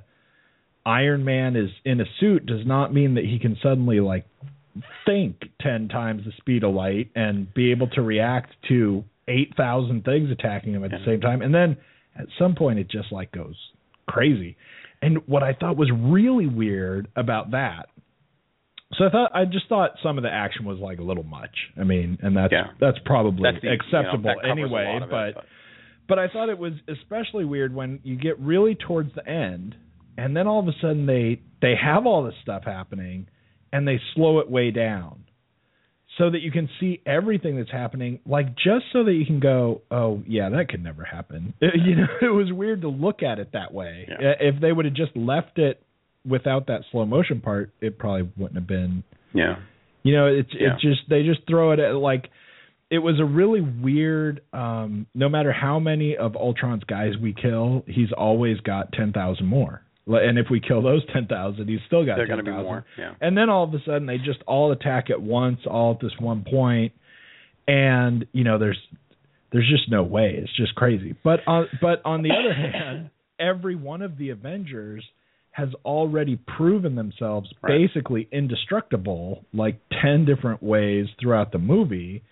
Iron 0.86 1.24
Man 1.24 1.56
is 1.56 1.70
in 1.86 2.02
a 2.02 2.06
suit 2.20 2.46
does 2.48 2.66
not 2.66 2.92
mean 2.92 3.14
that 3.16 3.26
he 3.26 3.38
can 3.38 3.56
suddenly 3.62 4.00
like 4.00 4.26
think 5.06 5.44
10 5.62 5.90
times 5.90 6.24
the 6.26 6.32
speed 6.38 6.64
of 6.64 6.74
light 6.74 7.10
and 7.16 7.54
be 7.54 7.72
able 7.72 7.88
to 7.90 8.02
react 8.02 8.54
to 8.70 9.04
8,000 9.28 10.04
things 10.04 10.32
attacking 10.32 10.74
him 10.74 10.84
at 10.84 10.92
the 10.92 11.04
same 11.06 11.22
time. 11.22 11.42
And 11.42 11.54
then 11.54 11.78
at 12.18 12.26
some 12.40 12.56
point 12.56 12.80
it 12.80 12.90
just 12.90 13.12
like 13.12 13.32
goes 13.32 13.56
crazy. 14.08 14.58
And 15.02 15.20
what 15.28 15.44
I 15.44 15.54
thought 15.54 15.78
was 15.78 15.92
really 15.92 16.48
weird 16.48 17.08
about 17.16 17.52
that. 17.52 17.88
So 18.98 19.06
I 19.06 19.10
thought 19.10 19.32
I 19.34 19.46
just 19.46 19.68
thought 19.70 19.92
some 20.04 20.18
of 20.18 20.24
the 20.24 20.30
action 20.32 20.66
was 20.66 20.78
like 20.80 21.00
a 21.00 21.04
little 21.04 21.24
much. 21.24 21.56
I 21.80 21.84
mean, 21.84 22.18
and 22.22 22.36
that's 22.36 22.52
Yeah. 22.52 22.68
that's 22.80 22.98
probably 23.06 23.52
That's 23.52 23.62
the, 23.62 23.70
you 23.70 23.78
know, 23.78 23.80
acceptable 23.86 24.34
covers 24.36 24.46
a 24.46 24.50
anyway, 24.50 25.00
of 25.02 25.10
but 25.10 25.36
but 25.36 25.46
but 26.08 26.20
I 26.20 26.28
thought 26.28 26.50
it 26.50 26.58
was 26.60 26.74
especially 26.88 27.46
weird 27.46 27.74
when 27.74 28.00
you 28.04 28.18
get 28.18 28.38
really 28.40 28.76
towards 28.76 29.14
the 29.16 29.28
end, 29.28 29.76
and 30.18 30.36
then 30.36 30.46
all 30.46 30.60
of 30.60 30.68
a 30.68 30.74
sudden 30.82 31.06
they 31.06 31.42
they 31.62 31.76
have 31.82 32.06
all 32.06 32.24
this 32.24 32.36
stuff 32.42 32.64
happening, 32.66 33.28
and 33.72 33.88
they 33.88 34.00
slow 34.14 34.40
it 34.40 34.52
way 34.52 34.72
down, 34.72 35.24
so 36.18 36.30
that 36.30 36.42
you 36.42 36.52
can 36.52 36.70
see 36.80 37.02
everything 37.06 37.56
that's 37.58 37.72
happening, 37.72 38.20
like 38.26 38.56
just 38.56 38.86
so 38.92 39.04
that 39.04 39.14
you 39.14 39.26
can 39.26 39.40
go, 39.40 39.82
oh 39.90 40.22
yeah, 40.28 40.50
that 40.50 40.68
could 40.70 40.84
never 40.84 41.04
happen. 41.04 41.54
you 41.62 41.96
know, 41.96 42.08
it 42.22 42.34
was 42.34 42.52
weird 42.52 42.82
to 42.82 42.90
look 42.90 43.24
at 43.24 43.40
it 43.40 43.52
that 43.54 43.74
way. 43.74 44.08
Yeah. 44.10 44.34
If 44.40 44.62
they 44.62 44.72
would 44.72 44.86
have 44.86 44.94
just 44.94 45.16
left 45.16 45.58
it 45.58 45.82
without 46.28 46.68
that 46.68 46.82
slow 46.92 47.06
motion 47.06 47.42
part, 47.42 47.72
it 47.82 47.98
probably 47.98 48.30
wouldn't 48.38 48.56
have 48.60 48.68
been 48.68 49.04
yeah. 49.34 49.56
you 50.04 50.14
know, 50.16 50.28
it's 50.28 50.50
Yeah. 50.54 50.74
it's 50.74 50.82
just 50.82 51.02
they 51.10 51.24
just 51.24 51.48
throw 51.48 51.72
it 51.72 51.80
at 51.80 51.96
like 51.96 52.30
it 52.90 53.00
was 53.00 53.20
a 53.22 53.26
really 53.26 53.62
weird 53.62 54.42
um 54.52 55.08
no 55.16 55.30
matter 55.30 55.54
how 55.54 55.80
many 55.80 56.18
of 56.18 56.36
Ultron's 56.36 56.84
guys 56.84 57.14
we 57.22 57.34
kill, 57.34 57.84
he's 57.88 58.12
always 58.16 58.60
got 58.60 58.92
10,000 58.92 59.46
more. 59.46 59.82
And 60.08 60.40
if 60.40 60.48
we 60.50 60.60
kill 60.60 60.82
those 60.82 61.04
10,000, 61.14 61.68
he's 61.68 61.80
still 61.88 62.06
got 62.06 62.18
They're 62.18 62.26
going 62.28 62.40
to 62.40 62.44
be 62.44 62.50
10,000. 62.52 62.66
more. 62.66 62.86
Yeah. 62.98 63.14
And 63.22 63.38
then 63.38 63.50
all 63.50 63.64
of 63.64 63.74
a 63.74 63.80
sudden 63.86 64.06
they 64.08 64.18
just 64.18 64.40
all 64.48 64.72
attack 64.72 65.10
at 65.10 65.22
once, 65.22 65.60
all 65.68 65.94
at 65.94 66.00
this 66.02 66.14
one 66.20 66.44
point, 66.50 66.94
and 67.68 68.26
you 68.34 68.44
know 68.44 68.58
there's 68.58 68.80
there's 69.52 69.70
just 69.70 69.90
no 69.92 70.04
way. 70.04 70.36
It's 70.42 70.56
just 70.56 70.76
crazy. 70.76 71.16
But 71.24 71.42
on 71.48 71.68
but 71.82 72.02
on 72.06 72.24
the 72.24 72.32
other 72.32 72.54
hand, 72.72 73.10
every 73.40 73.76
one 73.76 74.02
of 74.02 74.18
the 74.18 74.30
Avengers 74.32 75.04
has 75.52 75.70
already 75.84 76.38
proven 76.58 76.96
themselves 76.96 77.50
Right. 77.62 77.78
basically 77.88 78.28
indestructible, 78.32 79.46
like 79.54 79.80
ten 80.02 80.26
different 80.26 80.64
ways 80.64 81.08
throughout 81.20 81.52
the 81.52 81.60
movie. 81.60 82.24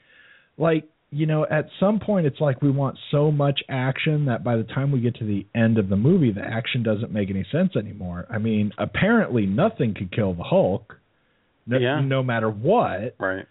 Like 0.58 0.86
you 1.12 1.26
know, 1.26 1.46
at 1.50 1.68
some 1.80 2.00
point 2.00 2.26
it's 2.28 2.40
like 2.40 2.62
we 2.62 2.70
want 2.70 2.98
so 3.10 3.32
much 3.32 3.62
action 3.68 4.26
that 4.26 4.44
by 4.44 4.56
the 4.58 4.64
time 4.64 4.92
we 4.92 5.00
get 5.00 5.16
to 5.16 5.26
the 5.26 5.46
end 5.56 5.78
of 5.78 5.90
the 5.90 5.96
movie, 5.96 6.32
the 6.32 6.42
action 6.44 6.84
doesn't 6.84 7.12
make 7.12 7.30
any 7.30 7.46
sense 7.52 7.76
anymore. 7.76 8.28
I 8.30 8.38
mean, 8.38 8.72
apparently 8.78 9.46
nothing 9.48 9.96
could 9.96 10.12
kill 10.12 10.34
the 10.36 10.44
Hulk, 10.44 10.96
no, 11.66 11.78
Yeah. 11.78 12.00
no 12.02 12.22
matter 12.22 12.50
what. 12.50 13.16
Right. 13.20 13.46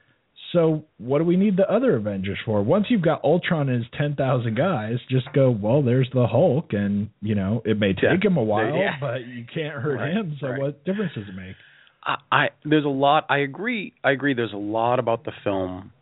So 0.53 0.85
what 0.99 1.19
do 1.19 1.25
we 1.25 1.37
need 1.37 1.57
the 1.59 1.71
other 1.71 1.97
Avengers 1.97 2.39
for? 2.47 2.63
Once 2.63 2.87
you've 2.89 3.03
got 3.03 3.23
Ultron 3.23 3.69
and 3.69 3.83
his 3.83 3.91
ten 3.99 4.15
thousand 4.15 4.57
guys, 4.57 4.97
just 5.11 5.31
go. 5.35 5.51
Well, 5.51 5.83
there's 5.83 6.09
the 6.15 6.27
Hulk, 6.27 6.73
and 6.73 7.11
you 7.21 7.35
know 7.35 7.61
it 7.67 7.79
may 7.79 7.93
take 7.93 8.05
Yeah. 8.23 8.31
him 8.31 8.37
a 8.39 8.43
while, 8.43 8.75
Yeah. 8.75 8.97
but 9.01 9.27
you 9.27 9.45
can't 9.53 9.75
hurt 9.75 9.99
Right, 9.99 10.13
him. 10.13 10.37
So 10.41 10.49
right. 10.49 10.59
what 10.61 10.85
difference 10.85 11.13
does 11.15 11.29
it 11.29 11.35
make? 11.35 11.57
I, 12.03 12.17
I 12.33 12.49
there's 12.65 12.87
a 12.87 12.89
lot. 12.89 13.27
I 13.29 13.39
agree. 13.39 13.93
I 14.03 14.13
agree. 14.13 14.33
There's 14.33 14.53
a 14.55 14.57
lot 14.57 14.99
about 15.01 15.25
the 15.25 15.33
film, 15.45 15.93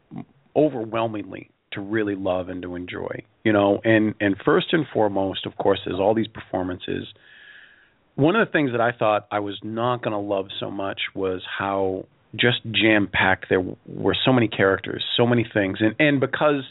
overwhelmingly, 0.57 1.51
to 1.73 1.81
really 1.81 2.15
love 2.15 2.49
and 2.49 2.63
to 2.63 2.75
enjoy. 2.75 3.23
You 3.45 3.53
know, 3.53 3.81
and 3.85 4.15
and 4.21 4.37
first 4.45 4.69
and 4.73 4.87
foremost, 4.93 5.47
of 5.47 5.57
course, 5.57 5.81
is 5.87 5.95
all 6.01 6.15
these 6.15 6.29
performances. 6.29 7.07
One 8.15 8.35
of 8.35 8.47
the 8.47 8.53
things 8.53 8.73
that 8.73 8.81
I 8.81 8.93
thought 8.93 9.27
I 9.31 9.41
was 9.41 9.59
not 9.63 10.03
going 10.03 10.13
to 10.13 10.19
love 10.19 10.47
so 10.59 10.71
much 10.71 11.01
was 11.15 11.43
how 11.59 12.07
just 12.35 12.59
jam 12.71 13.09
packed 13.13 13.47
there 13.49 13.63
were 13.87 14.17
so 14.25 14.33
many 14.33 14.49
characters, 14.49 15.05
so 15.17 15.27
many 15.27 15.47
things, 15.53 15.79
and 15.81 15.95
and 15.99 16.21
because 16.21 16.65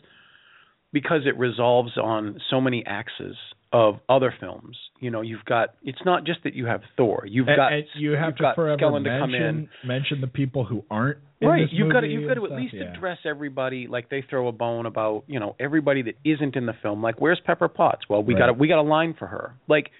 because 0.91 1.21
it 1.25 1.37
resolves 1.37 1.97
on 1.97 2.39
so 2.49 2.61
many 2.61 2.85
axes 2.85 3.35
of 3.73 3.95
other 4.07 4.33
films. 4.39 4.77
You 4.99 5.11
know, 5.11 5.21
you've 5.21 5.43
got 5.45 5.69
it's 5.83 5.99
not 6.05 6.23
just 6.25 6.43
that 6.43 6.53
you 6.53 6.65
have 6.67 6.81
Thor. 6.97 7.25
You've 7.27 7.47
And- 7.47 7.57
got 7.57 7.73
and 7.73 7.83
you 7.95 8.11
have 8.11 8.35
to 8.37 8.53
forever 8.55 8.77
Skellen 8.81 9.03
to 9.03 9.19
come 9.19 9.33
in. 9.33 9.41
mention 9.41 9.69
mention 9.85 10.21
the 10.21 10.27
people 10.27 10.63
who 10.65 10.83
aren't 10.89 11.17
in 11.41 11.49
right 11.49 11.67
you've 11.71 11.91
got 11.91 12.01
to 12.01 12.07
you've 12.07 12.27
got 12.27 12.35
to 12.35 12.43
at 12.43 12.47
stuff, 12.49 12.59
least 12.59 12.73
yeah. 12.75 12.93
address 12.93 13.17
everybody 13.25 13.87
like 13.87 14.09
they 14.09 14.23
throw 14.29 14.47
a 14.47 14.51
bone 14.53 14.85
about 14.85 15.23
you 15.27 15.39
know 15.39 15.55
everybody 15.59 16.01
that 16.03 16.15
isn't 16.23 16.55
in 16.55 16.65
the 16.65 16.73
film 16.81 17.01
like 17.03 17.19
where's 17.19 17.41
pepper 17.45 17.67
potts 17.67 18.05
well 18.09 18.23
we 18.23 18.33
Right. 18.33 18.39
got 18.39 18.49
a 18.49 18.53
we 18.53 18.69
got 18.69 18.79
a 18.79 18.87
line 18.87 19.13
for 19.19 19.27
her 19.27 19.53
like 19.67 19.91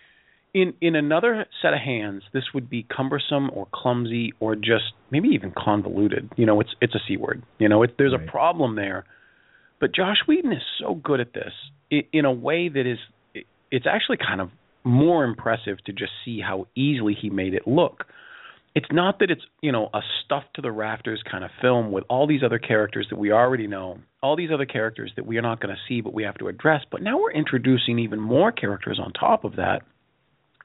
in 0.53 0.73
in 0.79 0.95
another 0.95 1.45
set 1.61 1.73
of 1.73 1.79
hands, 1.81 2.23
this 2.31 2.45
would 2.53 2.69
be 2.69 2.83
cumbersome 2.83 3.49
or 3.53 3.67
clumsy 3.73 4.31
or 4.39 4.55
just 4.55 4.93
maybe 5.11 5.27
even 5.29 5.51
convoluted. 5.51 6.29
You 6.37 6.45
know, 6.45 6.61
it's 6.61 6.73
it's 6.79 6.95
a 6.95 6.99
c 7.05 7.17
word. 7.17 7.43
You 7.59 7.67
know, 7.67 7.83
it, 7.83 7.95
there's 7.97 8.13
Right. 8.13 8.25
a 8.25 8.31
problem 8.31 8.75
there. 8.77 9.03
But 9.81 9.93
Joss 9.93 10.15
Whedon 10.25 10.53
is 10.53 10.63
so 10.79 10.93
good 10.95 11.19
at 11.19 11.33
this 11.33 11.51
in 12.13 12.23
a 12.23 12.31
way 12.31 12.69
that 12.69 12.85
is 12.87 12.99
it's 13.75 13.85
actually 13.85 14.17
kind 14.17 14.39
of 14.39 14.51
more 14.85 15.25
impressive 15.25 15.83
to 15.85 15.91
just 15.91 16.11
see 16.23 16.39
how 16.39 16.67
easily 16.75 17.13
he 17.19 17.29
made 17.29 17.53
it 17.53 17.67
look. 17.67 18.05
It's 18.73 18.87
not 18.89 19.19
that 19.19 19.29
it's, 19.29 19.41
you 19.61 19.73
know, 19.73 19.89
a 19.93 19.99
stuff 20.23 20.43
to 20.55 20.61
the 20.61 20.71
rafters 20.71 21.21
kind 21.29 21.43
of 21.43 21.49
film 21.61 21.91
with 21.91 22.05
all 22.09 22.25
these 22.25 22.41
other 22.41 22.57
characters 22.57 23.07
that 23.09 23.17
we 23.17 23.33
already 23.33 23.67
know, 23.67 23.99
all 24.23 24.37
these 24.37 24.49
other 24.53 24.65
characters 24.65 25.11
that 25.17 25.25
we 25.25 25.37
are 25.37 25.41
not 25.41 25.59
going 25.59 25.75
to 25.75 25.81
see 25.89 25.99
but 25.99 26.13
we 26.13 26.23
have 26.23 26.37
to 26.37 26.47
address, 26.47 26.81
but 26.89 27.01
now 27.01 27.19
we're 27.19 27.33
introducing 27.33 27.99
even 27.99 28.19
more 28.19 28.53
characters 28.53 28.97
on 29.03 29.11
top 29.11 29.43
of 29.43 29.57
that. 29.57 29.81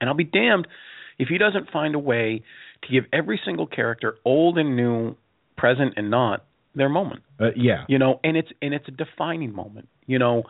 And 0.01 0.09
I'll 0.09 0.17
be 0.17 0.25
damned 0.25 0.69
if 1.19 1.29
he 1.29 1.37
doesn't 1.37 1.71
find 1.73 1.97
a 1.97 1.99
way 1.99 2.45
to 2.83 2.93
give 2.93 3.05
every 3.13 3.41
single 3.45 3.67
character, 3.67 4.19
old 4.25 4.57
and 4.57 4.77
new, 4.77 5.17
present 5.57 5.95
and 5.97 6.11
not, 6.11 6.45
their 6.77 6.89
moment. 6.89 7.23
Uh, 7.41 7.51
yeah. 7.57 7.85
You 7.89 7.99
know, 7.99 8.21
and 8.23 8.37
it's 8.37 8.51
and 8.63 8.73
it's 8.73 8.87
a 8.87 8.93
defining 8.93 9.53
moment. 9.53 9.89
You 10.07 10.21
know, 10.21 10.45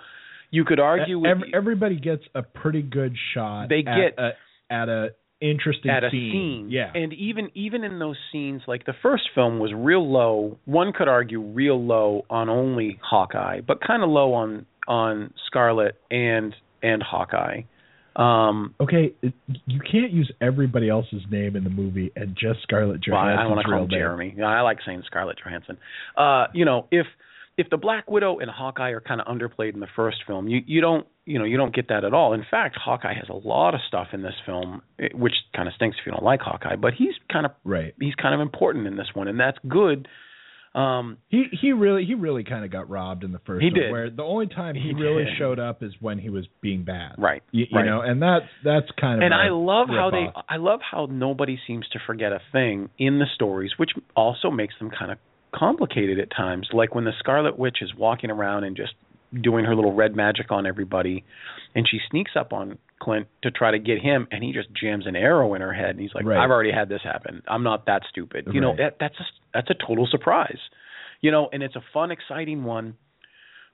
you 0.50 0.64
could 0.64 0.80
argue 0.80 1.18
with 1.18 1.30
Every, 1.30 1.52
everybody 1.54 1.96
gets 2.00 2.22
a 2.34 2.42
pretty 2.42 2.82
good 2.82 3.14
shot. 3.34 3.68
They 3.68 3.78
at 3.80 3.84
get- 3.84 4.18
a, 4.18 4.30
at 4.70 4.88
a 4.88 5.08
interesting 5.40 5.90
at 5.90 6.04
a 6.04 6.10
scene. 6.10 6.32
scene. 6.32 6.68
Yeah. 6.70 6.90
And 6.94 7.12
even 7.14 7.50
even 7.54 7.82
in 7.84 7.98
those 7.98 8.16
scenes, 8.30 8.62
like 8.66 8.84
the 8.84 8.94
first 9.02 9.24
film 9.34 9.58
was 9.58 9.72
real 9.74 10.06
low. 10.10 10.58
One 10.66 10.92
could 10.92 11.08
argue 11.08 11.40
real 11.40 11.82
low 11.82 12.24
on 12.28 12.48
only 12.48 12.98
Hawkeye, 13.02 13.60
but 13.66 13.78
kind 13.80 14.02
of 14.02 14.10
low 14.10 14.34
on 14.34 14.66
on 14.86 15.32
Scarlett 15.46 15.96
and 16.10 16.54
and 16.82 17.02
Hawkeye. 17.02 17.62
Um, 18.16 18.74
okay, 18.80 19.14
you 19.66 19.80
can't 19.80 20.12
use 20.12 20.30
everybody 20.40 20.88
else's 20.90 21.22
name 21.30 21.54
in 21.56 21.64
the 21.64 21.70
movie 21.70 22.10
and 22.16 22.36
just 22.36 22.60
Scarlett 22.62 23.00
well, 23.08 23.16
I 23.18 23.36
don't 23.36 23.52
want 23.52 23.64
to 23.64 23.70
call 23.72 23.84
him. 23.84 23.90
Jeremy. 23.90 24.34
Yeah, 24.36 24.46
I 24.46 24.60
like 24.62 24.78
saying 24.84 25.04
Scarlett 25.06 25.38
Johansson. 25.42 25.78
Uh, 26.16 26.46
you 26.52 26.64
know, 26.64 26.86
if 26.90 27.06
if 27.60 27.68
the 27.70 27.76
Black 27.76 28.10
Widow 28.10 28.38
and 28.38 28.50
Hawkeye 28.50 28.90
are 28.90 29.00
kind 29.00 29.20
of 29.20 29.26
underplayed 29.26 29.74
in 29.74 29.80
the 29.80 29.92
first 29.94 30.18
film, 30.26 30.48
you 30.48 30.60
you 30.66 30.80
don't 30.80 31.06
you 31.26 31.38
know 31.38 31.44
you 31.44 31.56
don't 31.56 31.74
get 31.74 31.88
that 31.88 32.04
at 32.04 32.12
all. 32.14 32.32
In 32.32 32.44
fact, 32.50 32.76
Hawkeye 32.82 33.14
has 33.14 33.28
a 33.28 33.34
lot 33.48 33.74
of 33.74 33.80
stuff 33.88 34.08
in 34.12 34.22
this 34.22 34.34
film, 34.46 34.82
eh, 34.98 35.08
which 35.14 35.34
kind 35.54 35.68
of 35.68 35.74
stinks 35.74 35.96
if 36.00 36.06
you 36.06 36.12
don't 36.12 36.24
like 36.24 36.40
Hawkeye. 36.40 36.76
But 36.76 36.94
he's 36.94 37.14
kind 37.32 37.46
of 37.46 37.52
Right. 37.64 37.94
he's 38.00 38.14
kind 38.14 38.34
of 38.34 38.40
important 38.40 38.86
in 38.86 38.96
this 38.96 39.08
one, 39.14 39.28
and 39.28 39.38
that's 39.38 39.58
good. 39.68 40.08
Um, 40.72 41.18
He 41.28 41.46
he 41.60 41.72
really 41.72 42.04
he 42.04 42.14
really 42.14 42.44
kind 42.44 42.64
of 42.64 42.70
got 42.70 42.88
robbed 42.88 43.24
in 43.24 43.32
the 43.32 43.40
first. 43.40 43.62
He 43.64 43.70
one, 43.70 43.80
did. 43.80 43.90
Where 43.90 44.08
the 44.10 44.22
only 44.22 44.46
time 44.46 44.76
he, 44.76 44.82
He 44.82 44.92
really 44.94 45.24
did. 45.24 45.34
showed 45.36 45.58
up 45.58 45.82
is 45.82 45.92
when 46.00 46.18
he 46.20 46.30
was 46.30 46.46
being 46.60 46.84
bad. 46.84 47.16
Right, 47.18 47.42
You, 47.50 47.66
you 47.68 47.76
right. 47.76 47.84
know, 47.84 48.02
and 48.02 48.22
that's 48.22 48.46
that's 48.64 48.86
kind 49.00 49.16
of. 49.20 49.24
and 49.24 49.34
I 49.34 49.48
love 49.50 49.88
how 49.88 50.10
they. 50.10 50.26
I 50.48 50.58
love 50.58 50.78
how 50.88 51.08
nobody 51.10 51.58
seems 51.66 51.88
to 51.88 51.98
forget 52.06 52.30
a 52.32 52.40
thing 52.52 52.88
in 52.98 53.18
the 53.18 53.26
stories, 53.34 53.72
which 53.78 53.90
also 54.14 54.50
makes 54.50 54.74
them 54.78 54.90
kind 54.96 55.10
of 55.10 55.18
complicated 55.54 56.18
at 56.18 56.30
times. 56.30 56.68
Like 56.72 56.94
when 56.94 57.04
the 57.04 57.12
Scarlet 57.18 57.58
Witch 57.58 57.78
is 57.82 57.94
walking 57.96 58.30
around 58.30 58.64
and 58.64 58.76
just 58.76 58.92
doing 59.42 59.64
her 59.64 59.74
little 59.76 59.92
red 59.94 60.16
magic 60.16 60.50
on 60.50 60.66
everybody, 60.66 61.24
and 61.74 61.86
she 61.88 61.98
sneaks 62.10 62.32
up 62.36 62.52
on 62.52 62.78
Clint 63.00 63.28
to 63.42 63.50
try 63.50 63.70
to 63.70 63.78
get 63.78 64.00
him, 64.00 64.26
and 64.30 64.42
he 64.42 64.52
just 64.52 64.68
jams 64.78 65.06
an 65.06 65.16
arrow 65.16 65.54
in 65.54 65.60
her 65.62 65.72
head, 65.72 65.90
and 65.90 66.00
he's 66.00 66.14
like, 66.14 66.24
Right. 66.26 66.38
"I've 66.38 66.50
already 66.50 66.72
had 66.72 66.88
this 66.88 67.00
happen. 67.02 67.42
I'm 67.48 67.62
not 67.62 67.86
that 67.86 68.02
stupid." 68.10 68.48
You 68.52 68.60
know, 68.60 68.74
that 68.76 68.96
that's 69.00 69.18
a, 69.18 69.24
that's 69.54 69.70
a 69.70 69.74
total 69.86 70.06
surprise. 70.10 70.58
You 71.20 71.30
know, 71.30 71.48
and 71.52 71.62
it's 71.62 71.76
a 71.76 71.82
fun, 71.92 72.10
exciting 72.10 72.64
one. 72.64 72.94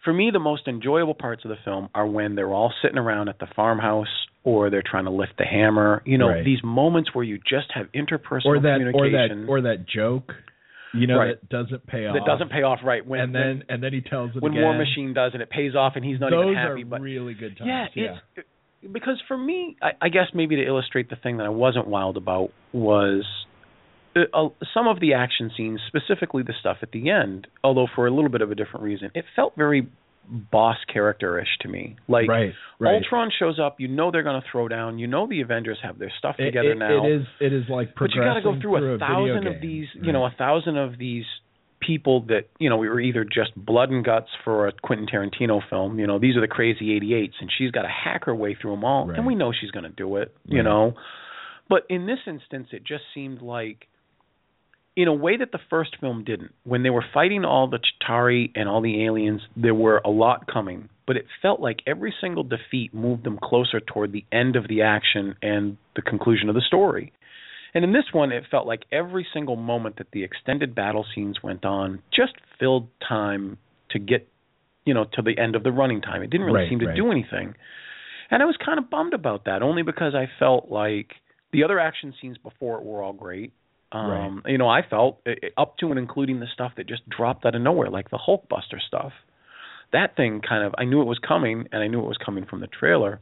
For 0.04 0.12
me, 0.12 0.30
the 0.30 0.38
most 0.38 0.68
enjoyable 0.68 1.14
parts 1.14 1.44
of 1.44 1.48
the 1.48 1.56
film 1.64 1.88
are 1.94 2.06
when 2.06 2.34
they're 2.36 2.52
all 2.52 2.72
sitting 2.82 2.98
around 2.98 3.28
at 3.28 3.38
the 3.40 3.46
farmhouse 3.56 4.06
or 4.44 4.70
they're 4.70 4.82
trying 4.88 5.04
to 5.04 5.10
lift 5.10 5.32
the 5.38 5.44
hammer. 5.44 6.02
You 6.04 6.18
know, 6.18 6.28
Right. 6.28 6.44
these 6.44 6.62
moments 6.62 7.12
where 7.12 7.24
you 7.24 7.38
just 7.38 7.72
have 7.72 7.90
interpersonal 7.92 8.46
or 8.46 8.60
that 8.60 8.80
or 8.80 8.92
communication 8.92 9.46
that 9.46 9.50
or 9.50 9.60
that 9.62 9.86
joke, 9.88 10.34
you 10.98 11.06
know, 11.06 11.18
Right. 11.18 11.40
that 11.40 11.48
doesn't 11.48 11.86
pay 11.86 12.06
off. 12.06 12.14
that 12.14 12.24
doesn't 12.26 12.50
pay 12.50 12.62
off 12.62 12.80
right 12.84 13.04
when 13.06 13.20
and 13.20 13.34
then 13.34 13.64
and 13.68 13.82
then 13.82 13.92
he 13.92 14.00
tells 14.00 14.34
it 14.36 14.42
when 14.42 14.52
again. 14.52 14.62
War 14.64 14.74
Machine 14.76 15.14
does 15.14 15.32
and 15.34 15.42
it 15.42 15.50
pays 15.50 15.74
off 15.74 15.92
and 15.96 16.04
he's 16.04 16.18
not 16.20 16.30
Those 16.30 16.44
even 16.44 16.54
happy. 16.54 16.82
are 16.82 16.86
but 16.86 17.00
really 17.00 17.34
good 17.34 17.56
times. 17.56 17.68
yeah, 17.68 17.86
yeah. 17.94 18.16
it's 18.36 18.46
because 18.92 19.20
for 19.26 19.36
me, 19.36 19.76
I, 19.82 19.90
I 20.00 20.08
guess 20.10 20.26
maybe 20.34 20.56
to 20.56 20.62
illustrate 20.64 21.10
the 21.10 21.16
thing 21.16 21.38
that 21.38 21.44
I 21.46 21.48
wasn't 21.50 21.86
wild 21.88 22.16
about 22.16 22.50
was 22.72 23.24
uh, 24.14 24.20
uh, 24.32 24.48
some 24.74 24.86
of 24.86 25.00
the 25.00 25.14
action 25.14 25.50
scenes, 25.56 25.80
specifically 25.88 26.42
the 26.42 26.54
stuff 26.60 26.78
at 26.82 26.92
the 26.92 27.10
end. 27.10 27.46
Although 27.64 27.86
for 27.94 28.06
a 28.06 28.10
little 28.10 28.30
bit 28.30 28.42
of 28.42 28.50
a 28.50 28.54
different 28.54 28.84
reason, 28.84 29.10
it 29.14 29.24
felt 29.34 29.54
very 29.56 29.88
boss 30.28 30.76
character-ish 30.92 31.58
to 31.60 31.68
me. 31.68 31.96
Like 32.08 32.28
right, 32.28 32.52
right. 32.78 32.94
Ultron 32.96 33.30
shows 33.38 33.58
up, 33.58 33.80
you 33.80 33.88
know 33.88 34.10
they're 34.10 34.22
going 34.22 34.40
to 34.40 34.46
throw 34.50 34.68
down. 34.68 34.98
You 34.98 35.06
know 35.06 35.26
the 35.26 35.40
Avengers 35.40 35.78
have 35.82 35.98
their 35.98 36.12
stuff 36.18 36.36
together 36.36 36.72
it- 36.72 36.78
now. 36.78 37.06
It 37.06 37.12
is 37.12 37.26
it 37.40 37.52
is 37.52 37.64
like 37.68 37.94
but 37.98 38.10
you 38.14 38.20
got 38.22 38.34
to 38.34 38.42
go 38.42 38.58
through 38.60 38.76
a 38.76 38.80
video 38.80 38.98
thousand 38.98 39.46
of 39.46 39.60
these 39.60 39.86
you 40.00 40.12
know 40.12 40.24
a 40.24 40.34
thousand 40.36 40.76
of 40.76 40.98
these 40.98 41.24
people 41.78 42.22
that 42.28 42.48
you 42.58 42.70
know 42.70 42.78
we 42.78 42.88
were 42.88 43.00
either 43.00 43.22
just 43.22 43.54
blood 43.54 43.90
and 43.90 44.04
guts 44.04 44.28
for 44.44 44.66
a 44.66 44.72
Quentin 44.72 45.06
Tarantino 45.06 45.60
film 45.68 45.98
you 45.98 46.06
know 46.06 46.18
these 46.18 46.34
are 46.34 46.40
the 46.40 46.48
crazy 46.48 46.98
88s 46.98 47.34
and 47.40 47.50
she's 47.56 47.70
got 47.70 47.82
to 47.82 47.88
hack 47.88 48.24
her 48.24 48.34
way 48.34 48.56
through 48.60 48.70
them 48.72 48.82
all 48.84 49.06
Right. 49.06 49.18
and 49.18 49.26
we 49.26 49.34
know 49.34 49.52
she's 49.52 49.70
going 49.70 49.84
to 49.84 49.90
do 49.90 50.16
it 50.16 50.34
you 50.46 50.62
know 50.62 50.94
but 51.68 51.82
in 51.90 52.06
this 52.06 52.18
instance 52.26 52.68
it 52.72 52.82
just 52.82 53.04
seemed 53.14 53.42
like 53.42 53.86
in 54.96 55.08
a 55.08 55.14
way 55.14 55.36
that 55.36 55.52
the 55.52 55.58
first 55.70 55.96
film 56.00 56.24
didn't 56.24 56.52
when 56.64 56.82
they 56.82 56.90
were 56.90 57.04
fighting 57.12 57.44
all 57.44 57.68
the 57.68 57.78
Chitauri 57.78 58.50
and 58.54 58.68
all 58.68 58.80
the 58.80 59.04
aliens 59.04 59.42
there 59.56 59.74
were 59.74 60.00
a 60.04 60.10
lot 60.10 60.46
coming 60.50 60.88
but 61.06 61.16
it 61.16 61.26
felt 61.40 61.60
like 61.60 61.78
every 61.86 62.12
single 62.20 62.42
defeat 62.42 62.92
moved 62.92 63.22
them 63.24 63.38
closer 63.42 63.78
toward 63.78 64.12
the 64.12 64.24
end 64.32 64.56
of 64.56 64.66
the 64.68 64.82
action 64.82 65.36
and 65.42 65.76
the 65.94 66.02
conclusion 66.02 66.48
of 66.48 66.54
the 66.54 66.62
story 66.66 67.12
and 67.76 67.84
in 67.84 67.92
this 67.92 68.04
one, 68.10 68.32
it 68.32 68.44
felt 68.50 68.66
like 68.66 68.84
every 68.90 69.26
single 69.34 69.56
moment 69.56 69.98
that 69.98 70.06
the 70.10 70.24
extended 70.24 70.74
battle 70.74 71.04
scenes 71.14 71.42
went 71.42 71.66
on 71.66 72.00
just 72.10 72.32
filled 72.58 72.88
time 73.06 73.58
to 73.90 73.98
get, 73.98 74.26
you 74.86 74.94
know, 74.94 75.04
to 75.12 75.20
the 75.20 75.36
end 75.38 75.56
of 75.56 75.62
the 75.62 75.72
running 75.72 76.00
time. 76.00 76.22
It 76.22 76.30
didn't 76.30 76.46
really 76.46 76.60
Right, 76.60 76.70
seem 76.70 76.78
to 76.78 76.86
right. 76.86 76.96
do 76.96 77.10
anything. 77.10 77.54
And 78.30 78.42
I 78.42 78.46
was 78.46 78.56
kind 78.64 78.78
of 78.78 78.88
bummed 78.88 79.12
about 79.12 79.44
that, 79.44 79.62
only 79.62 79.82
because 79.82 80.14
I 80.14 80.26
felt 80.38 80.70
like 80.70 81.08
the 81.52 81.64
other 81.64 81.78
action 81.78 82.14
scenes 82.18 82.38
before 82.38 82.78
it 82.78 82.82
were 82.82 83.02
all 83.02 83.12
great. 83.12 83.52
Um, 83.92 84.42
You 84.46 84.58
know, 84.58 84.68
I 84.68 84.82
felt 84.82 85.20
eh, 85.26 85.34
eh, 85.42 85.48
up 85.56 85.78
to 85.78 85.90
and 85.90 85.98
including 85.98 86.40
the 86.40 86.46
stuff 86.52 86.72
that 86.76 86.86
just 86.86 87.08
dropped 87.08 87.46
out 87.46 87.54
of 87.54 87.62
nowhere, 87.62 87.90
like 87.90 88.10
the 88.10 88.18
Hulkbuster 88.18 88.80
stuff. 88.86 89.12
That 89.92 90.16
thing 90.16 90.40
kind 90.46 90.64
of, 90.64 90.74
I 90.76 90.84
knew 90.84 91.00
it 91.00 91.06
was 91.06 91.18
coming, 91.18 91.68
and 91.70 91.82
I 91.82 91.86
knew 91.86 92.00
it 92.00 92.06
was 92.06 92.18
coming 92.24 92.44
from 92.44 92.60
the 92.60 92.66
trailer, 92.66 93.20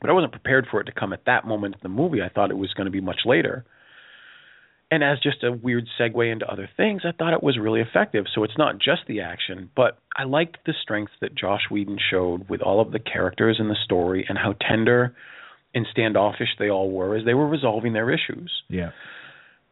but 0.00 0.10
I 0.10 0.12
wasn't 0.12 0.32
prepared 0.32 0.66
for 0.70 0.80
it 0.80 0.84
to 0.84 0.92
come 0.92 1.12
at 1.12 1.24
that 1.26 1.46
moment 1.46 1.76
in 1.76 1.80
the 1.82 1.88
movie. 1.88 2.20
I 2.20 2.28
thought 2.28 2.50
it 2.50 2.56
was 2.58 2.74
going 2.74 2.86
to 2.86 2.90
be 2.90 3.00
much 3.00 3.20
later. 3.24 3.64
And 4.90 5.02
as 5.02 5.18
just 5.20 5.42
a 5.42 5.50
weird 5.52 5.86
segue 5.98 6.30
into 6.30 6.46
other 6.46 6.68
things, 6.76 7.02
I 7.06 7.12
thought 7.12 7.32
it 7.32 7.42
was 7.42 7.56
really 7.58 7.80
effective. 7.80 8.26
So 8.34 8.44
it's 8.44 8.58
not 8.58 8.78
just 8.78 9.02
the 9.08 9.22
action, 9.22 9.70
but 9.74 9.96
I 10.14 10.24
liked 10.24 10.58
the 10.66 10.74
strength 10.82 11.12
that 11.22 11.34
Joss 11.34 11.62
Whedon 11.70 11.98
showed 12.10 12.46
with 12.50 12.60
all 12.60 12.78
of 12.78 12.92
the 12.92 12.98
characters 12.98 13.56
in 13.58 13.68
the 13.68 13.76
story 13.84 14.26
and 14.28 14.36
how 14.36 14.52
tender 14.68 15.14
and 15.74 15.86
standoffish 15.90 16.50
they 16.58 16.68
all 16.68 16.90
were 16.90 17.16
as 17.16 17.24
they 17.24 17.32
were 17.32 17.48
resolving 17.48 17.94
their 17.94 18.10
issues. 18.10 18.52
Yeah. 18.68 18.90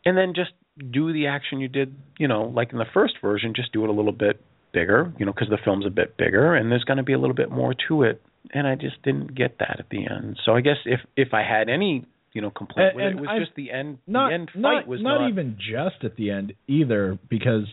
And 0.05 0.17
then 0.17 0.33
just 0.35 0.51
do 0.91 1.13
the 1.13 1.27
action 1.27 1.61
you 1.61 1.69
did, 1.69 1.95
you 2.19 2.27
know, 2.29 2.45
like 2.45 2.73
in 2.73 2.79
the 2.79 2.87
first 2.95 3.15
version, 3.21 3.53
just 3.55 3.73
do 3.73 3.85
it 3.85 3.91
a 3.91 3.93
little 3.93 4.13
bit 4.13 4.41
bigger, 4.73 5.13
you 5.19 5.27
know, 5.27 5.33
because 5.33 5.49
the 5.51 5.59
film's 5.65 5.85
a 5.87 5.91
bit 5.91 6.17
bigger 6.17 6.55
and 6.55 6.71
there's 6.71 6.85
going 6.85 6.97
to 6.97 7.03
be 7.03 7.13
a 7.13 7.19
little 7.19 7.35
bit 7.35 7.51
more 7.51 7.75
to 7.89 8.03
it. 8.05 8.23
And 8.55 8.67
I 8.67 8.75
just 8.77 9.03
didn't 9.03 9.35
get 9.35 9.59
that 9.59 9.77
at 9.79 9.87
the 9.91 10.07
end. 10.09 10.39
So 10.45 10.53
I 10.55 10.63
guess 10.63 10.77
if 10.87 11.01
if 11.17 11.35
I 11.35 11.43
had 11.43 11.69
any, 11.69 12.07
you 12.33 12.41
know, 12.41 12.51
complaint 12.51 12.91
And- 12.91 12.97
with 12.97 13.05
it, 13.05 13.09
and 13.11 13.19
it 13.19 13.21
was 13.21 13.31
I- 13.31 13.39
just 13.41 13.55
the 13.57 13.71
end. 13.71 13.99
Not 14.07 14.29
the 14.29 14.35
end 14.35 14.51
fight 14.55 14.61
not 14.61 14.87
was 14.87 15.03
not, 15.03 15.21
not 15.21 15.29
even 15.29 15.57
just 15.59 16.03
at 16.05 16.17
the 16.17 16.31
end 16.31 16.55
either 16.67 17.19
because 17.29 17.65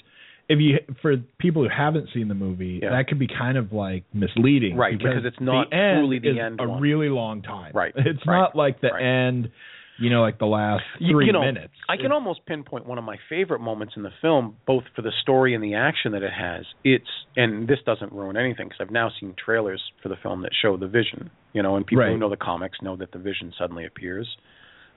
if 0.49 0.59
you 0.59 0.80
for 1.01 1.15
people 1.39 1.63
who 1.63 1.69
haven't 1.69 2.09
seen 2.13 2.28
the 2.28 2.34
movie, 2.36 2.80
Yeah. 2.84 2.89
that 2.89 3.07
could 3.07 3.19
be 3.19 3.28
kind 3.28 3.57
of 3.57 3.71
like 3.71 4.03
misleading, 4.13 4.75
Right, 4.75 4.97
because 4.97 5.23
it's 5.23 5.39
not 5.39 5.69
the 5.69 5.75
end 5.78 5.99
truly 5.99 6.19
the 6.19 6.39
end 6.39 6.59
a 6.59 6.67
one. 6.67 6.82
really 6.82 7.09
long 7.09 7.41
time. 7.41 7.71
Right, 7.73 7.93
It's 7.95 8.25
right, 8.25 8.38
not 8.38 8.55
like 8.55 8.82
the 8.82 8.89
right. 8.89 9.01
end, 9.03 9.51
you 9.99 10.09
know, 10.09 10.21
like 10.21 10.39
the 10.39 10.45
last 10.45 10.83
three 10.97 11.27
you 11.27 11.33
know, 11.33 11.41
minutes. 11.41 11.73
I 11.89 11.97
can 11.97 12.11
almost 12.11 12.45
pinpoint 12.45 12.85
one 12.85 12.97
of 12.97 13.03
my 13.03 13.17
favorite 13.29 13.59
moments 13.59 13.93
in 13.97 14.03
the 14.03 14.11
film, 14.21 14.57
both 14.65 14.83
for 14.95 15.01
the 15.01 15.11
story 15.21 15.53
and 15.53 15.63
the 15.63 15.75
action 15.75 16.11
that 16.11 16.23
it 16.23 16.31
has. 16.31 16.65
It's 16.83 17.07
and 17.35 17.67
this 17.67 17.79
doesn't 17.85 18.11
ruin 18.11 18.37
anything 18.37 18.67
because 18.67 18.79
I've 18.81 18.91
now 18.91 19.11
seen 19.19 19.35
trailers 19.43 19.81
for 20.01 20.09
the 20.09 20.17
film 20.21 20.41
that 20.43 20.51
show 20.61 20.77
the 20.77 20.87
Vision. 20.87 21.29
You 21.53 21.63
know, 21.63 21.75
and 21.75 21.85
people 21.85 22.05
who 22.05 22.17
know 22.17 22.29
the 22.29 22.37
comics 22.37 22.79
know 22.81 22.95
that 22.97 23.11
the 23.11 23.19
Vision 23.19 23.53
suddenly 23.57 23.85
appears. 23.85 24.27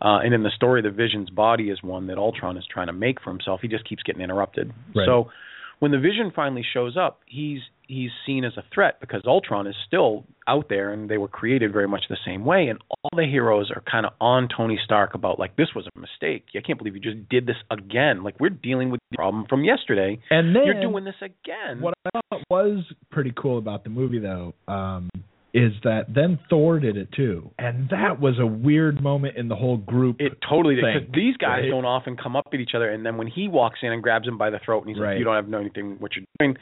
Uh, 0.02 0.20
and 0.24 0.32
in 0.32 0.42
the 0.42 0.50
story, 0.56 0.80
the 0.80 0.90
Vision's 0.90 1.28
body 1.28 1.68
is 1.68 1.82
one 1.82 2.06
that 2.06 2.16
Ultron 2.16 2.56
is 2.56 2.64
trying 2.72 2.86
to 2.86 2.92
make 2.92 3.20
for 3.20 3.30
himself. 3.30 3.60
He 3.60 3.68
just 3.68 3.86
keeps 3.86 4.02
getting 4.02 4.22
interrupted. 4.22 4.72
Right. 4.94 5.06
So 5.06 5.30
when 5.78 5.90
the 5.90 5.98
Vision 5.98 6.32
finally 6.34 6.64
shows 6.72 6.96
up, 6.96 7.20
he's 7.26 7.60
he's 7.90 8.10
seen 8.24 8.44
as 8.44 8.52
a 8.56 8.62
threat 8.72 9.00
because 9.00 9.22
Ultron 9.26 9.66
is 9.66 9.74
still 9.86 10.24
out 10.48 10.68
there, 10.68 10.92
and 10.92 11.08
they 11.10 11.18
were 11.18 11.28
created 11.28 11.72
very 11.72 11.88
much 11.88 12.04
the 12.08 12.16
same 12.24 12.44
way. 12.44 12.68
And 12.68 12.78
all 12.90 13.10
the 13.16 13.26
heroes 13.26 13.70
are 13.74 13.82
kind 13.90 14.06
of 14.06 14.12
on 14.20 14.48
Tony 14.54 14.78
Stark 14.84 15.14
about 15.14 15.38
like 15.38 15.56
this 15.56 15.68
was 15.74 15.86
a 15.94 15.98
mistake. 15.98 16.44
I 16.56 16.60
can't 16.60 16.78
believe 16.78 16.94
you 16.94 17.00
just 17.00 17.28
did 17.28 17.46
this 17.46 17.56
again. 17.70 18.22
Like 18.22 18.38
we're 18.40 18.48
dealing 18.50 18.90
with 18.90 19.00
the 19.10 19.16
problem 19.16 19.44
from 19.48 19.64
yesterday. 19.64 20.18
and 20.30 20.54
then 20.56 20.62
You're 20.66 20.80
doing 20.80 21.04
this 21.04 21.20
again. 21.20 21.80
What 21.80 21.94
I 22.14 22.20
thought 22.30 22.42
was 22.50 22.84
pretty 23.10 23.32
cool 23.36 23.58
about 23.58 23.84
the 23.84 23.90
movie, 23.90 24.18
though, 24.20 24.54
um, 24.68 25.08
is 25.52 25.72
that 25.82 26.04
then 26.14 26.38
Thor 26.48 26.78
did 26.78 26.96
it 26.96 27.08
too, 27.10 27.50
and 27.58 27.88
that 27.90 28.20
was 28.20 28.38
a 28.38 28.46
weird 28.46 29.02
moment 29.02 29.36
in 29.36 29.48
the 29.48 29.56
whole 29.56 29.78
group. 29.78 30.16
It 30.20 30.38
totally 30.48 30.76
did. 30.76 30.84
thing, 30.84 30.94
Because 31.00 31.12
these 31.12 31.36
guys 31.38 31.62
right? 31.62 31.70
don't 31.70 31.84
often 31.84 32.16
come 32.16 32.36
up 32.36 32.46
at 32.54 32.60
each 32.60 32.70
other, 32.76 32.88
and 32.88 33.04
then 33.04 33.16
when 33.16 33.26
he 33.26 33.48
walks 33.48 33.80
in 33.82 33.90
and 33.92 34.00
grabs 34.00 34.28
him 34.28 34.38
by 34.38 34.50
the 34.50 34.60
throat, 34.64 34.84
and 34.86 34.90
he's 34.90 35.00
Right. 35.00 35.10
like, 35.14 35.18
"You 35.18 35.24
don't 35.24 35.34
have 35.34 35.48
no 35.48 35.58
anything 35.58 35.96
what 35.98 36.12
you're 36.14 36.24
doing," 36.38 36.56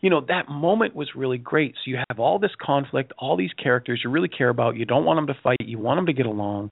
you 0.00 0.10
know, 0.10 0.20
that 0.28 0.48
moment 0.48 0.94
was 0.94 1.10
really 1.14 1.38
great. 1.38 1.74
So 1.76 1.90
you 1.90 1.98
have 2.08 2.18
all 2.18 2.38
this 2.38 2.50
conflict, 2.60 3.12
all 3.18 3.36
these 3.36 3.52
characters 3.52 4.00
you 4.04 4.10
really 4.10 4.28
care 4.28 4.48
about. 4.48 4.76
You 4.76 4.84
don't 4.84 5.04
want 5.04 5.18
them 5.18 5.26
to 5.28 5.40
fight. 5.42 5.58
You 5.60 5.78
want 5.78 5.98
them 5.98 6.06
to 6.06 6.12
get 6.12 6.26
along, 6.26 6.70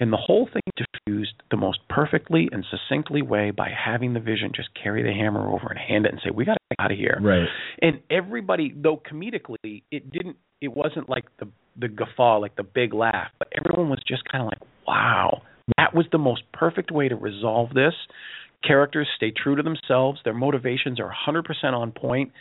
and 0.00 0.12
the 0.12 0.18
whole 0.18 0.48
thing 0.52 0.62
diffused 0.76 1.34
the 1.50 1.56
most 1.56 1.78
perfectly 1.88 2.48
and 2.52 2.64
succinctly 2.70 3.22
way 3.22 3.50
by 3.50 3.68
having 3.70 4.14
the 4.14 4.20
Vision 4.20 4.52
just 4.54 4.68
carry 4.80 5.02
the 5.02 5.12
hammer 5.12 5.48
over 5.48 5.68
and 5.68 5.78
hand 5.78 6.06
it 6.06 6.12
and 6.12 6.20
say, 6.24 6.30
"We 6.30 6.44
got 6.44 6.54
to 6.54 6.60
get 6.70 6.84
out 6.84 6.92
of 6.92 6.98
here." 6.98 7.18
right. 7.20 7.48
and 7.82 8.00
everybody 8.10 8.74
though 8.76 9.00
comedically 9.10 9.82
it 9.90 10.10
didn't 10.10 10.36
it 10.60 10.68
wasn't 10.68 11.08
like 11.08 11.24
the 11.38 11.48
the 11.78 11.88
guffaw 11.88 12.38
like 12.38 12.56
the 12.56 12.62
big 12.62 12.94
laugh 12.94 13.28
but 13.38 13.48
everyone 13.56 13.90
was 13.90 14.00
just 14.06 14.22
kind 14.30 14.42
of 14.42 14.48
like 14.48 14.60
wow 14.86 15.42
that 15.76 15.94
was 15.94 16.06
the 16.12 16.18
most 16.18 16.42
perfect 16.52 16.90
way 16.90 17.08
to 17.08 17.16
resolve 17.16 17.70
this 17.74 17.94
characters 18.66 19.08
stay 19.16 19.30
true 19.30 19.56
to 19.56 19.62
themselves. 19.62 20.20
Their 20.24 20.34
motivations 20.34 20.98
are 21.00 21.12
100% 21.28 21.44
on 21.72 21.92
point. 21.92 22.32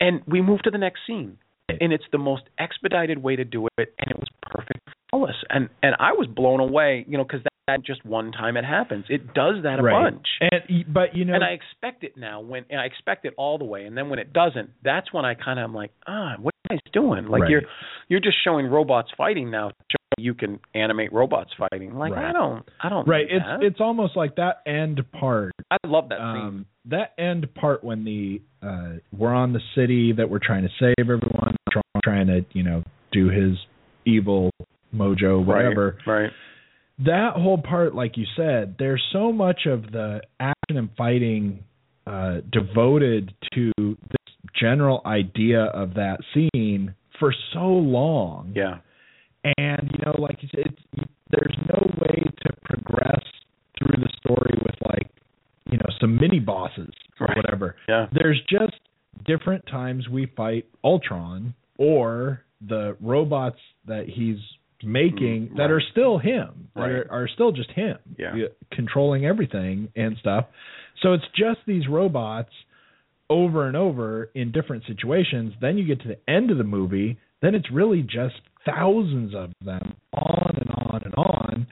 And 0.00 0.22
we 0.26 0.40
move 0.40 0.62
to 0.62 0.70
the 0.70 0.78
next 0.78 1.00
scene. 1.06 1.38
And 1.68 1.92
it's 1.92 2.04
the 2.12 2.18
most 2.18 2.44
expedited 2.58 3.18
way 3.22 3.36
to 3.36 3.44
do 3.44 3.66
it. 3.78 3.94
And 3.98 4.10
it 4.10 4.16
was 4.16 4.28
perfect 4.42 4.88
flawless 5.10 5.36
and 5.50 5.68
and 5.82 5.94
I 5.98 6.12
was 6.12 6.26
blown 6.26 6.60
away 6.60 7.04
you 7.08 7.16
know 7.18 7.24
cuz 7.24 7.40
that, 7.68 7.84
just 7.84 8.04
one 8.04 8.32
time 8.32 8.56
it 8.56 8.64
happens 8.64 9.04
it 9.08 9.32
does 9.34 9.62
that 9.62 9.78
a 9.78 9.82
right. 9.82 10.10
bunch 10.12 10.26
And 10.40 10.84
but 10.92 11.14
you 11.14 11.24
know, 11.24 11.34
and 11.34 11.44
I 11.44 11.50
expect 11.50 12.04
it 12.04 12.16
now 12.16 12.40
when 12.40 12.64
and 12.70 12.80
I 12.80 12.84
expect 12.84 13.24
it 13.24 13.34
all 13.36 13.58
the 13.58 13.64
way, 13.64 13.84
and 13.84 13.96
then 13.96 14.08
when 14.08 14.18
it 14.18 14.32
doesn't, 14.32 14.70
that's 14.82 15.12
when 15.12 15.24
I 15.24 15.34
kind 15.34 15.58
of 15.58 15.64
am 15.64 15.74
like, 15.74 15.90
ah, 16.06 16.34
what 16.40 16.54
are 16.70 16.74
you 16.74 16.78
guys 16.78 16.92
doing? 16.92 17.26
Like 17.26 17.42
Right. 17.42 17.50
you're 17.50 17.62
you're 18.08 18.20
just 18.20 18.36
showing 18.42 18.66
robots 18.66 19.10
fighting 19.16 19.50
now. 19.50 19.70
You 20.18 20.34
can 20.34 20.58
animate 20.74 21.12
robots 21.12 21.50
fighting. 21.58 21.94
Like 21.94 22.12
I 22.12 22.32
don't, 22.32 22.68
I 22.82 22.88
don't. 22.88 23.06
right. 23.06 23.26
It's 23.28 23.44
that. 23.44 23.62
it's 23.62 23.80
almost 23.80 24.16
like 24.16 24.36
that 24.36 24.62
end 24.66 25.00
part. 25.12 25.52
I 25.70 25.76
love 25.86 26.08
that 26.08 26.18
scene. 26.18 26.46
Um, 26.46 26.66
that 26.86 27.12
end 27.18 27.52
part 27.54 27.84
when 27.84 28.04
the 28.04 28.40
uh, 28.62 28.98
we're 29.16 29.34
on 29.34 29.52
the 29.52 29.60
city 29.74 30.12
that 30.16 30.28
we're 30.28 30.40
trying 30.42 30.62
to 30.62 30.70
save 30.80 30.94
everyone, 30.98 31.54
trying 32.02 32.26
to 32.28 32.44
you 32.52 32.62
know 32.62 32.82
do 33.12 33.28
his 33.28 33.56
evil 34.06 34.50
mojo 34.94 35.44
whatever. 35.44 35.98
Right. 36.06 36.30
That 37.04 37.34
whole 37.34 37.58
part, 37.58 37.94
like 37.94 38.16
you 38.16 38.26
said, 38.36 38.76
there's 38.78 39.02
so 39.12 39.32
much 39.32 39.66
of 39.66 39.92
the 39.92 40.20
action 40.40 40.76
and 40.76 40.90
fighting 40.96 41.64
uh, 42.06 42.38
devoted 42.50 43.32
to 43.54 43.72
this 43.78 44.34
general 44.58 45.02
idea 45.06 45.64
of 45.64 45.94
that 45.94 46.18
scene 46.34 46.94
for 47.20 47.34
so 47.52 47.66
long. 47.66 48.52
Yeah. 48.54 48.78
And 49.58 49.90
you 49.92 50.04
know, 50.04 50.20
like 50.20 50.38
you 50.42 50.48
said, 50.54 50.64
it's, 50.66 51.08
there's 51.30 51.56
no 51.68 51.90
way 52.00 52.24
to 52.42 52.52
progress 52.64 53.20
through 53.78 54.02
the 54.02 54.10
story 54.18 54.58
with 54.62 54.74
like, 54.86 55.08
you 55.70 55.76
know, 55.78 55.86
some 56.00 56.16
mini 56.16 56.40
bosses 56.40 56.90
or 57.20 57.26
Right. 57.26 57.36
whatever. 57.36 57.76
Yeah. 57.88 58.06
There's 58.12 58.40
just 58.48 58.78
different 59.26 59.66
times 59.66 60.08
we 60.08 60.26
fight 60.36 60.66
Ultron 60.82 61.54
or 61.76 62.42
the 62.66 62.96
robots 63.00 63.58
that 63.86 64.06
he's 64.08 64.38
making 64.84 65.48
Mm, 65.48 65.56
that 65.56 65.62
right. 65.64 65.70
are 65.70 65.80
still 65.92 66.18
him, 66.18 66.68
that 66.74 66.82
are, 66.90 67.06
are 67.10 67.28
still 67.28 67.52
just 67.52 67.70
him, 67.72 67.98
Yeah. 68.18 68.46
controlling 68.72 69.24
everything 69.26 69.88
and 69.96 70.16
stuff. 70.18 70.46
So 71.02 71.12
it's 71.12 71.24
just 71.36 71.60
these 71.66 71.88
robots 71.88 72.52
over 73.30 73.66
and 73.66 73.76
over 73.76 74.30
in 74.34 74.52
different 74.52 74.84
situations. 74.86 75.52
Then 75.60 75.76
you 75.78 75.84
get 75.84 76.00
to 76.02 76.08
the 76.08 76.30
end 76.30 76.50
of 76.50 76.58
the 76.58 76.64
movie, 76.64 77.18
then 77.42 77.54
it's 77.54 77.70
really 77.70 78.02
just 78.02 78.40
thousands 78.64 79.34
of 79.34 79.52
them 79.64 79.94
on 80.12 80.56
and 80.60 80.70
on 80.70 81.02
and 81.04 81.14
on. 81.14 81.66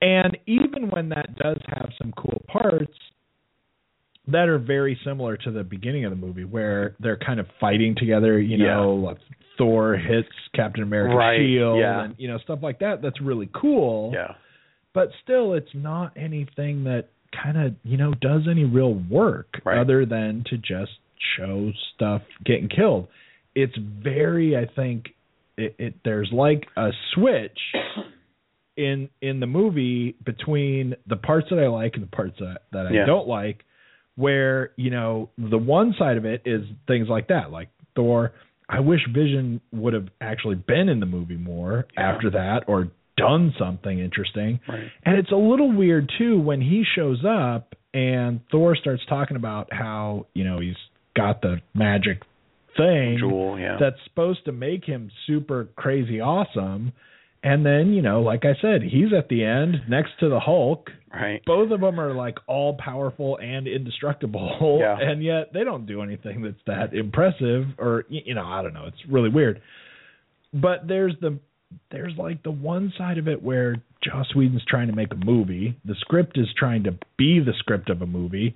And 0.00 0.36
even 0.46 0.90
when 0.90 1.08
that 1.10 1.36
does 1.36 1.58
have 1.68 1.90
some 1.98 2.12
cool 2.16 2.42
parts 2.48 2.92
that 4.28 4.48
are 4.48 4.58
very 4.58 4.98
similar 5.04 5.36
to 5.36 5.50
the 5.50 5.62
beginning 5.64 6.04
of 6.04 6.10
the 6.10 6.16
movie 6.16 6.44
where 6.44 6.94
they're 7.00 7.18
kind 7.18 7.38
of 7.40 7.46
fighting 7.60 7.94
together, 7.96 8.38
you 8.40 8.56
Yeah. 8.56 8.74
know, 8.76 8.94
like 8.94 9.18
Thor 9.58 9.94
hits 9.96 10.28
Captain 10.54 10.82
America's 10.82 11.16
Right, 11.16 11.38
shield 11.38 11.78
yeah. 11.78 12.04
and 12.04 12.14
you 12.18 12.26
know 12.28 12.38
stuff 12.38 12.58
like 12.62 12.78
that 12.80 13.02
that's 13.02 13.20
really 13.20 13.48
cool 13.54 14.10
Yeah. 14.14 14.34
but 14.94 15.10
still 15.22 15.52
it's 15.54 15.72
not 15.74 16.12
anything 16.16 16.84
that 16.84 17.08
kind 17.42 17.56
of 17.58 17.74
you 17.84 17.96
know 17.96 18.14
does 18.20 18.42
any 18.50 18.64
real 18.64 18.94
work 18.94 19.60
Right. 19.64 19.78
other 19.78 20.06
than 20.06 20.42
to 20.50 20.56
just 20.56 20.92
show 21.36 21.70
stuff 21.94 22.22
getting 22.44 22.68
killed 22.68 23.06
it's 23.54 23.76
very 23.76 24.56
i 24.56 24.66
think 24.74 25.14
it, 25.56 25.74
it 25.78 25.94
there's 26.04 26.30
like 26.32 26.66
a 26.76 26.90
switch 27.14 27.58
in 28.76 29.08
in 29.22 29.38
the 29.40 29.46
movie 29.46 30.16
between 30.24 30.96
the 31.06 31.16
parts 31.16 31.46
that 31.50 31.58
i 31.60 31.68
like 31.68 31.94
and 31.94 32.02
the 32.02 32.08
parts 32.16 32.36
that, 32.40 32.62
that 32.72 32.86
i 32.86 32.90
Yeah. 32.90 33.06
don't 33.06 33.28
like 33.28 33.64
where 34.16 34.70
you 34.76 34.90
know 34.90 35.28
the 35.38 35.58
one 35.58 35.94
side 35.98 36.16
of 36.16 36.24
it 36.24 36.42
is 36.44 36.62
things 36.86 37.08
like 37.08 37.28
that 37.28 37.50
like 37.50 37.68
thor 37.96 38.32
i 38.68 38.80
wish 38.80 39.00
vision 39.12 39.60
would 39.72 39.92
have 39.94 40.08
actually 40.20 40.54
been 40.54 40.88
in 40.88 41.00
the 41.00 41.06
movie 41.06 41.36
more 41.36 41.86
Yeah. 41.96 42.12
after 42.12 42.30
that 42.30 42.64
or 42.66 42.88
done 43.16 43.54
something 43.58 43.98
interesting 43.98 44.60
Right. 44.68 44.90
and 45.04 45.16
it's 45.18 45.30
a 45.32 45.36
little 45.36 45.72
weird 45.72 46.10
too 46.18 46.40
when 46.40 46.60
he 46.60 46.84
shows 46.94 47.24
up 47.24 47.74
and 47.92 48.40
Thor 48.50 48.74
starts 48.74 49.04
talking 49.08 49.36
about 49.36 49.72
how, 49.72 50.26
you 50.34 50.42
know, 50.42 50.58
he's 50.58 50.74
got 51.14 51.40
the 51.42 51.58
magic 51.74 52.22
thing 52.76 53.18
Jewel. 53.20 53.56
Yeah. 53.56 53.76
that's 53.78 53.98
supposed 54.02 54.44
to 54.46 54.52
make 54.52 54.84
him 54.84 55.12
super 55.28 55.68
crazy 55.76 56.18
awesome. 56.20 56.92
And 57.46 57.64
then, 57.64 57.92
you 57.92 58.00
know, 58.00 58.22
like 58.22 58.44
I 58.46 58.54
said, 58.62 58.82
he's 58.82 59.12
at 59.16 59.28
the 59.28 59.44
end 59.44 59.82
next 59.86 60.12
to 60.20 60.30
the 60.30 60.40
Hulk. 60.40 60.88
right. 61.12 61.42
Both 61.44 61.70
of 61.72 61.80
them 61.82 62.00
are 62.00 62.14
like 62.14 62.38
all 62.46 62.74
powerful 62.82 63.36
and 63.36 63.68
indestructible, 63.68 64.78
Yeah. 64.80 64.96
and 64.98 65.22
yet 65.22 65.52
they 65.52 65.62
don't 65.62 65.84
do 65.84 66.00
anything 66.00 66.40
that's 66.40 66.56
that 66.66 66.94
impressive 66.96 67.66
or 67.78 68.04
you 68.08 68.34
know, 68.34 68.46
I 68.46 68.62
don't 68.62 68.72
know, 68.72 68.86
it's 68.86 68.96
really 69.10 69.28
weird. 69.28 69.60
But 70.54 70.88
there's 70.88 71.14
the 71.20 71.38
there's 71.90 72.14
like 72.16 72.42
the 72.44 72.50
one 72.50 72.92
side 72.96 73.18
of 73.18 73.28
it 73.28 73.42
where 73.42 73.76
Joss 74.02 74.34
Whedon's 74.34 74.64
trying 74.66 74.86
to 74.88 74.94
make 74.94 75.12
a 75.12 75.24
movie. 75.24 75.76
The 75.84 75.96
script 76.00 76.38
is 76.38 76.46
trying 76.56 76.84
to 76.84 76.92
be 77.18 77.40
the 77.40 77.52
script 77.58 77.90
of 77.90 78.00
a 78.00 78.06
movie. 78.06 78.54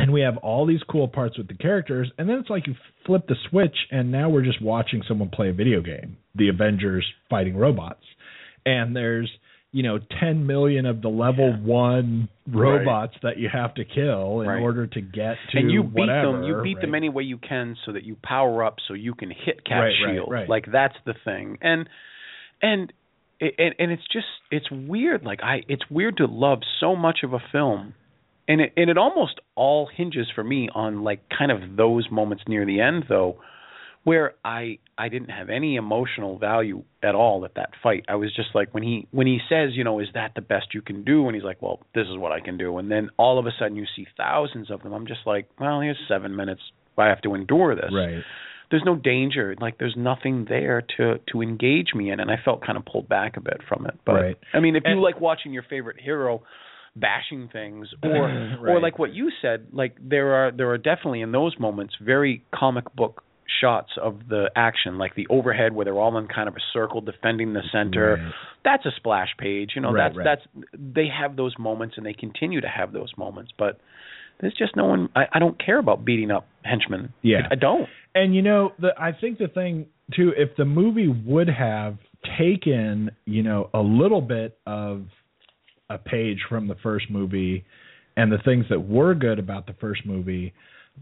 And 0.00 0.12
we 0.12 0.22
have 0.22 0.36
all 0.38 0.66
these 0.66 0.80
cool 0.90 1.08
parts 1.08 1.36
with 1.38 1.48
the 1.48 1.54
characters, 1.54 2.10
and 2.18 2.28
then 2.28 2.38
it's 2.38 2.50
like 2.50 2.66
you 2.66 2.74
flip 3.06 3.26
the 3.28 3.36
switch, 3.50 3.76
and 3.90 4.10
now 4.10 4.28
we're 4.30 4.42
just 4.44 4.62
watching 4.62 5.02
someone 5.06 5.28
play 5.28 5.50
a 5.50 5.52
video 5.52 5.80
game. 5.82 6.16
The 6.34 6.48
Avengers 6.48 7.06
fighting 7.28 7.56
robots, 7.56 8.04
and 8.64 8.94
there's 8.96 9.30
you 9.72 9.82
know 9.84 9.98
10 10.20 10.46
million 10.46 10.84
of 10.86 11.00
the 11.02 11.08
level 11.08 11.52
one 11.62 12.28
robots 12.50 13.14
that 13.22 13.38
you 13.38 13.48
have 13.52 13.74
to 13.74 13.84
kill 13.84 14.40
in 14.40 14.48
Right. 14.48 14.60
order 14.62 14.86
to 14.86 15.00
get 15.00 15.36
to 15.52 15.58
and 15.58 15.70
you 15.70 15.82
beat 15.84 15.92
whatever, 16.00 16.32
them. 16.32 16.42
You 16.44 16.60
beat 16.62 16.80
them 16.80 16.94
any 16.94 17.08
way 17.08 17.22
you 17.24 17.38
can, 17.38 17.76
so 17.86 17.92
that 17.92 18.02
you 18.04 18.16
power 18.22 18.64
up, 18.64 18.76
so 18.88 18.94
you 18.94 19.14
can 19.14 19.30
hit 19.30 19.64
Cap 19.64 19.82
Right, 19.82 19.92
right, 20.04 20.14
Shield. 20.14 20.30
right. 20.30 20.48
Like 20.48 20.66
that's 20.72 20.96
the 21.04 21.14
thing. 21.24 21.58
And 21.60 21.88
and 22.62 22.92
and 23.40 23.74
and 23.78 23.92
it's 23.92 24.06
just 24.12 24.26
it's 24.50 24.70
weird. 24.70 25.24
Like 25.24 25.40
I, 25.42 25.62
it's 25.68 25.88
weird 25.90 26.16
to 26.18 26.26
love 26.26 26.60
so 26.80 26.96
much 26.96 27.18
of 27.22 27.32
a 27.32 27.38
film, 27.52 27.94
and 28.50 28.60
it 28.60 28.72
and 28.76 28.90
it 28.90 28.98
almost 28.98 29.40
all 29.54 29.88
hinges 29.94 30.26
for 30.34 30.44
me 30.44 30.68
on 30.74 31.02
like 31.04 31.20
kind 31.36 31.50
of 31.52 31.76
those 31.76 32.06
moments 32.10 32.44
near 32.48 32.64
the 32.66 32.80
end, 32.80 33.04
though, 33.08 33.38
where 34.04 34.34
I 34.44 34.78
I 34.98 35.08
didn't 35.08 35.30
have 35.30 35.48
any 35.50 35.76
emotional 35.76 36.38
value 36.38 36.82
at 37.02 37.14
all 37.14 37.44
at 37.44 37.54
that 37.54 37.70
fight. 37.82 38.04
I 38.08 38.16
was 38.16 38.34
just 38.34 38.50
like 38.54 38.72
when 38.74 38.82
he 38.82 39.06
when 39.10 39.26
he 39.26 39.38
says, 39.48 39.70
you 39.74 39.84
know, 39.84 39.98
is 40.00 40.08
that 40.14 40.32
the 40.34 40.40
best 40.42 40.68
you 40.74 40.82
can 40.82 41.04
do? 41.04 41.26
And 41.26 41.34
he's 41.34 41.44
like, 41.44 41.60
well, 41.62 41.80
this 41.94 42.06
is 42.08 42.16
what 42.18 42.32
I 42.32 42.40
can 42.40 42.56
do. 42.58 42.78
And 42.78 42.90
then 42.90 43.10
all 43.16 43.38
of 43.38 43.46
a 43.46 43.50
sudden 43.58 43.76
you 43.76 43.86
see 43.96 44.06
thousands 44.16 44.70
of 44.70 44.82
them. 44.82 44.92
I'm 44.92 45.06
just 45.06 45.20
like, 45.26 45.48
well, 45.58 45.80
here's 45.80 45.98
seven 46.08 46.34
minutes. 46.36 46.62
I 46.98 47.06
have 47.08 47.22
to 47.22 47.34
endure 47.34 47.74
this. 47.74 47.90
right. 47.94 48.22
There's 48.70 48.84
no 48.86 48.94
danger. 48.94 49.56
Like 49.60 49.78
there's 49.78 49.96
nothing 49.96 50.46
there 50.48 50.82
to 50.96 51.18
to 51.32 51.42
engage 51.42 51.88
me 51.92 52.10
in, 52.12 52.20
and 52.20 52.30
I 52.30 52.36
felt 52.44 52.64
kind 52.64 52.78
of 52.78 52.84
pulled 52.84 53.08
back 53.08 53.36
a 53.36 53.40
bit 53.40 53.60
from 53.68 53.84
it. 53.86 53.94
But 54.06 54.12
Right. 54.12 54.38
I 54.54 54.60
mean, 54.60 54.76
if 54.76 54.84
And- 54.84 54.98
you 54.98 55.02
like 55.02 55.20
watching 55.20 55.52
your 55.52 55.64
favorite 55.64 55.98
hero 56.00 56.42
bashing 56.96 57.48
things 57.52 57.88
or 58.02 58.30
or 58.66 58.80
like 58.80 58.98
what 58.98 59.12
you 59.14 59.30
said 59.40 59.66
like 59.72 59.96
there 60.02 60.34
are 60.34 60.50
there 60.52 60.68
are 60.70 60.78
definitely 60.78 61.20
in 61.20 61.32
those 61.32 61.54
moments 61.58 61.94
very 62.00 62.42
comic 62.54 62.84
book 62.94 63.22
shots 63.60 63.90
of 64.00 64.20
the 64.28 64.50
action 64.56 64.98
like 64.98 65.14
the 65.14 65.26
overhead 65.28 65.72
where 65.74 65.84
they're 65.84 65.98
all 65.98 66.16
in 66.18 66.26
kind 66.28 66.48
of 66.48 66.54
a 66.54 66.60
circle 66.72 67.00
defending 67.00 67.52
the 67.52 67.62
center 67.72 68.16
Right. 68.16 68.32
that's 68.64 68.86
a 68.86 68.90
splash 68.96 69.28
page 69.38 69.70
you 69.74 69.82
know 69.82 69.92
Right, 69.92 70.08
that's 70.14 70.16
right. 70.18 70.24
that's 70.24 70.66
they 70.94 71.06
have 71.08 71.36
those 71.36 71.54
moments 71.58 71.94
and 71.96 72.04
they 72.06 72.12
continue 72.12 72.60
to 72.60 72.68
have 72.68 72.92
those 72.92 73.12
moments 73.16 73.52
but 73.58 73.78
there's 74.40 74.54
just 74.54 74.74
no 74.76 74.86
one 74.86 75.08
I, 75.14 75.24
I 75.34 75.38
don't 75.38 75.58
care 75.64 75.78
about 75.78 76.04
beating 76.04 76.30
up 76.30 76.46
henchmen 76.64 77.12
Yeah. 77.22 77.42
I, 77.50 77.54
I 77.54 77.56
don't 77.56 77.88
And 78.14 78.34
you 78.34 78.42
know, 78.42 78.72
the 78.78 78.90
I 78.98 79.12
think 79.12 79.38
the 79.38 79.48
thing 79.48 79.86
too, 80.14 80.32
if 80.36 80.56
the 80.56 80.64
movie 80.64 81.06
would 81.08 81.48
have 81.48 81.98
taken, 82.38 83.10
you 83.26 83.42
know, 83.42 83.70
a 83.74 83.80
little 83.80 84.20
bit 84.20 84.58
of 84.66 85.04
a 85.90 85.98
page 85.98 86.38
from 86.48 86.68
the 86.68 86.76
first 86.82 87.10
movie 87.10 87.64
and 88.16 88.32
the 88.32 88.38
things 88.44 88.64
that 88.70 88.80
were 88.80 89.14
good 89.14 89.38
about 89.38 89.66
the 89.66 89.74
first 89.74 90.06
movie, 90.06 90.52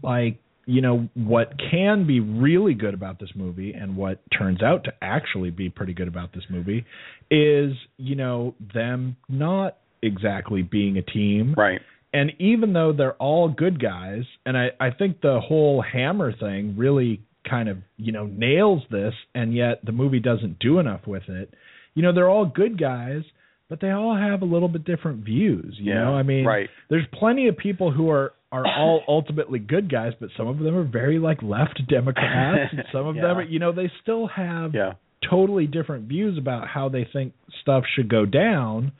like, 0.03 0.39
you 0.65 0.81
know 0.81 1.09
what 1.15 1.53
can 1.71 2.05
be 2.05 2.19
really 2.19 2.75
good 2.75 2.93
about 2.93 3.19
this 3.19 3.31
movie 3.35 3.73
and 3.73 3.97
what 3.97 4.19
turns 4.37 4.61
out 4.61 4.83
to 4.83 4.91
actually 5.01 5.49
be 5.49 5.67
pretty 5.67 5.93
good 5.95 6.07
about 6.07 6.31
this 6.31 6.43
movie 6.47 6.85
is 7.31 7.71
you 7.97 8.15
know 8.15 8.53
them 8.75 9.15
not 9.27 9.77
exactly 10.03 10.61
being 10.61 10.97
a 10.97 11.01
team 11.01 11.55
Right. 11.57 11.81
and 12.13 12.33
even 12.37 12.73
though 12.73 12.93
they're 12.93 13.15
all 13.15 13.49
good 13.49 13.81
guys 13.81 14.25
and 14.45 14.55
i 14.55 14.67
i 14.79 14.91
think 14.91 15.21
the 15.21 15.39
whole 15.39 15.81
hammer 15.81 16.31
thing 16.37 16.75
really 16.77 17.21
kind 17.49 17.67
of 17.67 17.77
you 17.97 18.11
know 18.11 18.27
nails 18.27 18.83
this 18.91 19.13
and 19.33 19.55
yet 19.55 19.83
the 19.83 19.91
movie 19.91 20.19
doesn't 20.19 20.59
do 20.59 20.77
enough 20.77 21.07
with 21.07 21.23
it 21.29 21.51
you 21.95 22.03
know 22.03 22.13
they're 22.13 22.29
all 22.29 22.45
good 22.45 22.79
guys 22.79 23.23
but 23.69 23.79
they 23.81 23.91
all 23.91 24.15
have 24.17 24.41
a 24.41 24.45
little 24.45 24.67
bit 24.67 24.83
different 24.83 25.23
views 25.23 25.75
you 25.79 25.93
Yeah, 25.93 26.03
know 26.05 26.15
i 26.15 26.23
mean 26.23 26.45
right. 26.45 26.69
there's 26.89 27.05
plenty 27.13 27.47
of 27.47 27.57
people 27.57 27.91
who 27.91 28.09
are 28.09 28.33
are 28.51 28.65
all 28.65 29.03
ultimately 29.07 29.59
good 29.59 29.91
guys 29.91 30.13
but 30.19 30.29
some 30.37 30.47
of 30.47 30.59
them 30.59 30.75
are 30.75 30.83
very 30.83 31.19
like 31.19 31.41
left 31.43 31.81
democrats 31.89 32.73
and 32.73 32.83
some 32.91 33.05
of 33.07 33.15
them 33.15 33.37
are 33.37 33.43
you 33.43 33.59
know 33.59 33.71
they 33.71 33.91
still 34.01 34.27
have 34.27 34.73
Yeah. 34.73 34.93
totally 35.29 35.67
different 35.67 36.07
views 36.07 36.37
about 36.37 36.67
how 36.67 36.89
they 36.89 37.05
think 37.11 37.33
stuff 37.61 37.83
should 37.95 38.09
go 38.09 38.25
down 38.25 38.91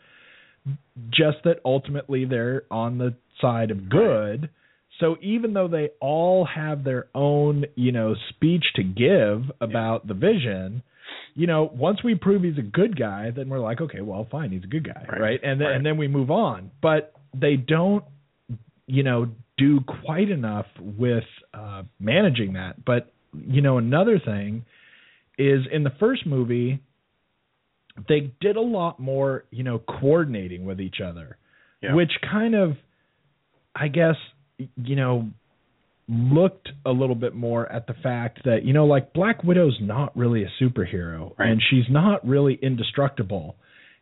just 1.10 1.38
that 1.46 1.60
ultimately 1.66 2.26
they're 2.26 2.64
on 2.70 2.98
the 2.98 3.16
side 3.42 3.72
of 3.72 3.90
good 3.90 4.50
so 5.00 5.16
even 5.22 5.54
though 5.54 5.68
they 5.70 5.90
all 6.02 6.46
have 6.46 6.84
their 6.84 7.08
own 7.16 7.66
you 7.76 7.92
know 7.92 8.16
speech 8.30 8.66
to 8.76 8.84
give 8.84 9.44
about 9.62 10.08
the 10.08 10.14
vision 10.14 10.84
you 11.36 11.48
know 11.48 11.70
once 11.74 12.04
we 12.04 12.16
prove 12.16 12.44
he's 12.44 12.58
a 12.58 12.62
good 12.62 12.98
guy 12.98 13.32
then 13.36 13.50
we're 13.50 13.60
like 13.60 13.82
okay 13.82 14.02
well 14.02 14.28
fine 14.32 14.52
he's 14.52 14.64
a 14.64 14.68
good 14.68 14.86
guy 14.86 15.06
right, 15.12 15.20
Right. 15.22 15.40
and 15.44 15.60
then 15.60 15.68
Right. 15.68 15.76
and 15.78 15.86
then 15.86 15.98
we 15.98 16.08
move 16.08 16.32
on 16.32 16.72
but 16.82 17.14
they 17.34 17.56
don't 17.56 18.04
you 18.88 19.04
know 19.04 19.28
do 19.58 19.80
quite 20.04 20.30
enough 20.30 20.66
with 20.80 21.24
uh 21.54 21.84
managing 22.00 22.54
that 22.54 22.84
but 22.86 23.12
you 23.34 23.62
know 23.62 23.78
another 23.78 24.20
thing 24.20 24.66
is 25.38 25.62
in 25.72 25.84
the 25.84 25.92
first 26.00 26.26
movie 26.26 26.82
they 28.08 28.32
did 28.40 28.56
a 28.56 28.62
lot 28.62 29.00
more 29.00 29.44
you 29.52 29.64
know 29.64 29.80
coordinating 29.80 30.66
with 30.66 30.80
each 30.80 31.02
other 31.04 31.38
Yeah. 31.82 31.94
which 31.94 32.12
kind 32.30 32.56
of 32.56 32.78
i 33.76 33.88
guess 33.88 34.16
you 34.58 34.96
know 34.96 35.30
looked 36.10 36.70
a 36.86 36.91
little 36.91 37.16
bit 37.16 37.36
more 37.36 37.72
at 37.72 37.86
the 37.88 37.93
fact 37.93 38.39
that 38.43 38.64
you 38.64 38.74
know 38.74 38.86
like 38.88 39.14
black 39.14 39.43
widow's 39.43 39.78
not 39.80 40.16
really 40.18 40.43
a 40.43 40.49
superhero 40.64 41.38
Right. 41.38 41.49
and 41.51 41.62
she's 41.70 41.86
not 41.89 42.28
really 42.28 42.57
indestructible 42.62 43.55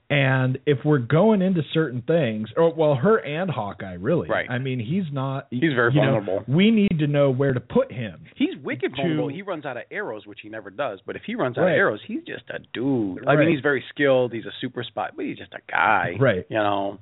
and 0.09 0.57
if 0.65 0.77
we're 0.85 0.99
going 0.99 1.41
into 1.41 1.61
certain 1.73 2.01
things 2.01 2.47
or 2.55 2.73
well 2.73 2.95
her 2.95 3.17
and 3.17 3.49
hawkeye 3.51 3.95
really 3.95 4.29
Right. 4.29 4.49
i 4.49 4.57
mean 4.57 4.79
he's 4.79 5.11
not 5.11 5.47
He's 5.49 5.73
very 5.75 5.93
you 5.93 5.99
know, 6.01 6.13
vulnerable. 6.21 6.45
we 6.47 6.71
need 6.71 6.99
to 6.99 7.07
know 7.07 7.29
where 7.29 7.51
to 7.53 7.59
put 7.59 7.91
him 7.91 8.23
He's 8.37 8.55
wicked 8.63 8.91
To- 8.95 9.01
vulnerable. 9.01 9.27
He 9.27 9.41
runs 9.41 9.65
out 9.65 9.75
of 9.77 9.83
arrows, 9.91 10.25
which 10.27 10.39
he 10.43 10.49
never 10.49 10.69
does. 10.69 10.99
But 11.07 11.15
if 11.15 11.23
he 11.25 11.33
runs 11.35 11.57
out 11.57 11.61
Right. 11.63 11.71
of 11.71 11.77
arrows, 11.77 11.99
he's 12.05 12.21
just 12.23 12.43
a 12.51 12.59
dude. 12.71 13.23
I 13.27 13.33
Right. 13.33 13.39
mean, 13.39 13.49
he's 13.49 13.61
very 13.61 13.83
skilled. 13.89 14.31
He's 14.31 14.45
a 14.45 14.51
super 14.61 14.83
spy, 14.83 15.09
but 15.15 15.25
he's 15.25 15.37
just 15.39 15.53
a 15.55 15.59
guy. 15.69 16.15
Right. 16.19 16.45
You 16.49 16.57
know. 16.57 16.99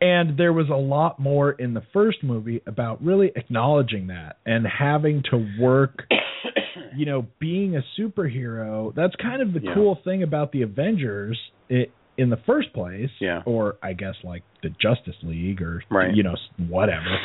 And 0.00 0.36
there 0.38 0.52
was 0.52 0.68
a 0.68 0.76
lot 0.76 1.18
more 1.18 1.52
in 1.52 1.74
the 1.74 1.82
first 1.92 2.18
movie 2.22 2.60
about 2.66 3.02
really 3.02 3.32
acknowledging 3.36 4.08
that 4.08 4.36
and 4.44 4.66
having 4.66 5.22
to 5.30 5.46
work 5.60 6.06
you 6.96 7.06
know 7.06 7.26
being 7.38 7.76
a 7.76 7.82
superhero 7.98 8.94
that's 8.94 9.14
kind 9.16 9.42
of 9.42 9.52
the 9.52 9.60
Yeah. 9.62 9.74
cool 9.74 9.98
thing 10.04 10.22
about 10.22 10.52
the 10.52 10.62
avengers 10.62 11.38
i 11.70 11.86
in 12.18 12.30
the 12.30 12.38
first 12.46 12.72
place 12.72 13.10
Yeah. 13.20 13.42
or 13.46 13.76
i 13.82 13.92
guess 13.92 14.14
like 14.24 14.42
the 14.62 14.70
justice 14.70 15.16
league 15.22 15.60
or 15.62 15.82
Right. 15.90 16.14
you 16.14 16.22
know 16.22 16.34
whatever 16.68 17.18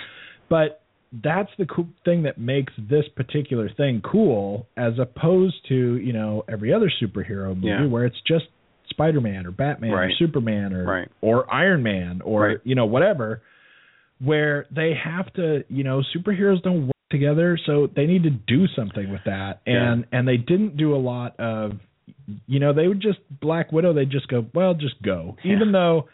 but 0.49 0.81
that's 1.23 1.49
the 1.57 1.65
cool 1.65 1.87
thing 2.05 2.23
that 2.23 2.37
makes 2.37 2.71
this 2.89 3.03
particular 3.15 3.69
thing 3.75 4.01
cool 4.01 4.67
as 4.77 4.93
opposed 4.99 5.55
to 5.69 5.97
you 5.97 6.13
know 6.13 6.43
every 6.49 6.73
other 6.73 6.91
superhero 7.01 7.53
movie 7.55 7.67
Yeah. 7.67 7.85
where 7.87 8.05
it's 8.05 8.21
just 8.27 8.45
spider-man 8.91 9.45
or 9.47 9.51
batman 9.51 9.91
or 9.91 10.09
superman 10.19 10.73
or 10.73 10.85
Right. 10.85 11.07
or 11.21 11.51
iron 11.53 11.81
man 11.83 12.21
or 12.23 12.41
Right. 12.41 12.57
you 12.63 12.75
know 12.75 12.85
whatever 12.85 13.41
where 14.19 14.67
they 14.71 14.93
have 14.93 15.31
to 15.33 15.63
you 15.69 15.83
know 15.83 16.03
superheroes 16.15 16.61
don't 16.61 16.87
work 16.87 16.95
together 17.09 17.57
so 17.65 17.87
they 17.95 18.05
need 18.05 18.23
to 18.23 18.29
do 18.29 18.67
something 18.75 19.11
with 19.11 19.21
that 19.25 19.61
Yeah. 19.65 19.91
and 19.93 20.05
and 20.11 20.27
they 20.27 20.37
didn't 20.37 20.77
do 20.77 20.95
a 20.95 21.01
lot 21.01 21.39
of 21.39 21.73
you 22.47 22.59
know 22.59 22.71
they 22.73 22.87
would 22.87 23.01
just 23.01 23.19
black 23.41 23.71
widow 23.71 23.93
they 23.93 24.05
just 24.05 24.27
go 24.27 24.45
well 24.53 24.73
just 24.75 25.01
go 25.01 25.35
Yeah. 25.43 25.55
even 25.55 25.71
though 25.71 26.07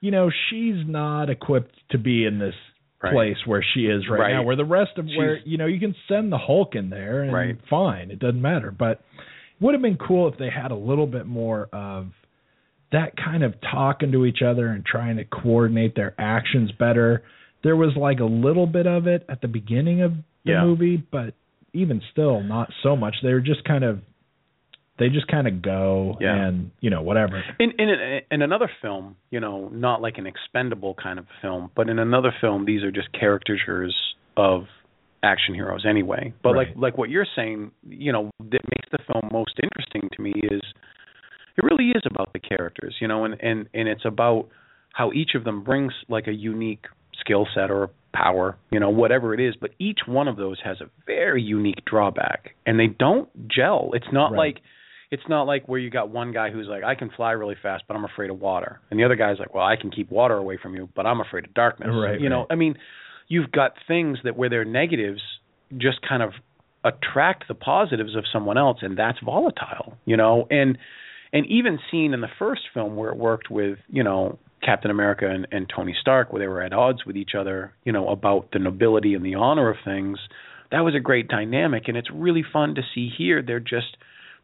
you 0.00 0.10
know 0.10 0.30
she's 0.50 0.86
not 0.86 1.30
equipped 1.30 1.74
to 1.90 1.98
be 1.98 2.24
in 2.26 2.38
this 2.38 2.54
Right. 3.02 3.12
place 3.12 3.36
where 3.44 3.62
she 3.74 3.86
is 3.86 4.08
right, 4.08 4.20
Right. 4.20 4.32
now 4.32 4.42
where 4.42 4.56
the 4.56 4.64
rest 4.64 4.96
of 4.96 5.06
where 5.16 5.38
you 5.44 5.58
know 5.58 5.66
you 5.66 5.78
can 5.78 5.94
send 6.08 6.32
the 6.32 6.38
hulk 6.38 6.74
in 6.74 6.88
there 6.90 7.22
and 7.22 7.32
Right. 7.32 7.56
fine 7.68 8.10
it 8.10 8.18
doesn't 8.18 8.40
matter 8.40 8.70
but 8.70 9.00
would 9.60 9.74
have 9.74 9.82
been 9.82 9.96
cool 9.96 10.28
if 10.28 10.38
they 10.38 10.50
had 10.50 10.70
a 10.70 10.76
little 10.76 11.06
bit 11.06 11.26
more 11.26 11.68
of 11.72 12.08
that 12.92 13.16
kind 13.16 13.42
of 13.42 13.54
talking 13.60 14.12
to 14.12 14.24
each 14.26 14.42
other 14.46 14.68
and 14.68 14.84
trying 14.84 15.16
to 15.16 15.24
coordinate 15.24 15.94
their 15.96 16.14
actions 16.18 16.70
better. 16.72 17.22
There 17.64 17.76
was 17.76 17.96
like 17.96 18.20
a 18.20 18.24
little 18.24 18.66
bit 18.66 18.86
of 18.86 19.06
it 19.06 19.24
at 19.28 19.40
the 19.40 19.48
beginning 19.48 20.02
of 20.02 20.12
the 20.44 20.52
Yeah. 20.52 20.64
movie, 20.64 20.96
but 20.96 21.34
even 21.72 22.00
still 22.12 22.40
not 22.42 22.72
so 22.82 22.96
much. 22.96 23.16
They 23.22 23.32
were 23.32 23.40
just 23.40 23.64
kind 23.64 23.84
of 23.84 24.00
they 24.98 25.10
just 25.10 25.26
kind 25.28 25.46
of 25.46 25.60
go 25.60 26.16
Yeah. 26.20 26.34
and 26.46 26.70
you 26.80 26.88
know 26.88 27.02
whatever. 27.02 27.42
In 27.58 27.72
in 27.72 28.20
in 28.30 28.40
another 28.42 28.70
film, 28.80 29.16
you 29.30 29.40
know, 29.40 29.68
not 29.68 30.00
like 30.00 30.16
an 30.16 30.26
expendable 30.26 30.94
kind 30.94 31.18
of 31.18 31.26
film, 31.42 31.70
but 31.74 31.90
in 31.90 31.98
another 31.98 32.32
film, 32.40 32.64
these 32.64 32.82
are 32.82 32.90
just 32.90 33.12
caricatures 33.12 33.94
of 34.38 34.68
action 35.22 35.54
heroes 35.54 35.84
anyway. 35.88 36.32
But 36.42 36.54
Right. 36.54 36.68
like 36.68 36.76
like 36.76 36.98
what 36.98 37.10
you're 37.10 37.26
saying, 37.36 37.70
you 37.88 38.12
know, 38.12 38.30
that 38.40 38.60
makes 38.64 38.88
the 38.90 38.98
film 39.10 39.28
most 39.32 39.58
interesting 39.62 40.08
to 40.14 40.22
me 40.22 40.32
is 40.42 40.60
it 41.56 41.64
really 41.64 41.90
is 41.90 42.02
about 42.04 42.32
the 42.32 42.38
characters, 42.38 42.96
you 43.00 43.08
know, 43.08 43.24
and 43.24 43.36
and 43.42 43.68
and 43.74 43.88
it's 43.88 44.04
about 44.04 44.48
how 44.92 45.12
each 45.12 45.34
of 45.34 45.44
them 45.44 45.62
brings 45.62 45.92
like 46.08 46.26
a 46.26 46.32
unique 46.32 46.84
skill 47.20 47.46
set 47.54 47.70
or 47.70 47.90
power, 48.12 48.56
you 48.70 48.80
know, 48.80 48.88
whatever 48.90 49.34
it 49.34 49.40
is, 49.40 49.54
but 49.60 49.70
each 49.78 50.00
one 50.06 50.26
of 50.28 50.36
those 50.36 50.58
has 50.64 50.80
a 50.80 50.88
very 51.06 51.42
unique 51.42 51.84
drawback 51.84 52.50
and 52.64 52.78
they 52.78 52.86
don't 52.86 53.28
gel. 53.48 53.90
It's 53.94 54.06
not 54.12 54.32
Right. 54.32 54.54
like 54.54 54.62
it's 55.10 55.22
not 55.28 55.42
like 55.46 55.68
where 55.68 55.78
you 55.78 55.88
got 55.88 56.08
one 56.10 56.32
guy 56.32 56.50
who's 56.50 56.66
like, 56.66 56.82
I 56.82 56.94
can 56.96 57.10
fly 57.10 57.30
really 57.32 57.54
fast, 57.62 57.84
but 57.86 57.94
I'm 57.96 58.04
afraid 58.04 58.28
of 58.28 58.40
water, 58.40 58.80
and 58.90 58.98
the 58.98 59.04
other 59.04 59.14
guy's 59.16 59.38
like, 59.38 59.54
Well, 59.54 59.64
I 59.64 59.76
can 59.76 59.90
keep 59.90 60.10
water 60.10 60.34
away 60.34 60.58
from 60.60 60.74
you, 60.74 60.88
but 60.96 61.06
I'm 61.06 61.20
afraid 61.20 61.44
of 61.44 61.54
darkness. 61.54 61.90
Right, 61.92 62.20
You 62.20 62.28
know. 62.28 62.46
I 62.50 62.54
mean, 62.56 62.74
you've 63.28 63.50
got 63.52 63.72
things 63.86 64.18
that 64.24 64.36
where 64.36 64.50
their 64.50 64.64
negatives 64.64 65.20
just 65.76 65.98
kind 66.06 66.22
of 66.22 66.30
attract 66.84 67.48
the 67.48 67.54
positives 67.54 68.14
of 68.14 68.24
someone 68.32 68.56
else, 68.56 68.78
and 68.82 68.96
that's 68.96 69.18
volatile. 69.24 69.96
You 70.04 70.16
know, 70.16 70.46
and 70.50 70.78
and 71.32 71.46
even 71.46 71.78
seen 71.90 72.14
in 72.14 72.20
the 72.20 72.28
first 72.38 72.62
film 72.72 72.96
where 72.96 73.10
it 73.10 73.16
worked 73.16 73.50
with 73.50 73.78
you 73.88 74.02
know 74.02 74.38
Captain 74.62 74.90
America 74.90 75.28
and, 75.28 75.46
and 75.50 75.70
Tony 75.74 75.94
Stark, 76.00 76.32
where 76.32 76.40
they 76.40 76.48
were 76.48 76.62
at 76.62 76.72
odds 76.72 77.04
with 77.04 77.16
each 77.16 77.32
other, 77.38 77.72
you 77.84 77.92
know, 77.92 78.08
about 78.08 78.48
the 78.52 78.58
nobility 78.58 79.14
and 79.14 79.24
the 79.24 79.34
honor 79.34 79.70
of 79.70 79.76
things. 79.84 80.18
That 80.72 80.80
was 80.80 80.94
a 80.94 81.00
great 81.00 81.28
dynamic, 81.28 81.84
and 81.86 81.96
it's 81.96 82.10
really 82.12 82.44
fun 82.52 82.74
to 82.74 82.82
see 82.94 83.08
here. 83.16 83.42
They're 83.42 83.60
just 83.60 83.96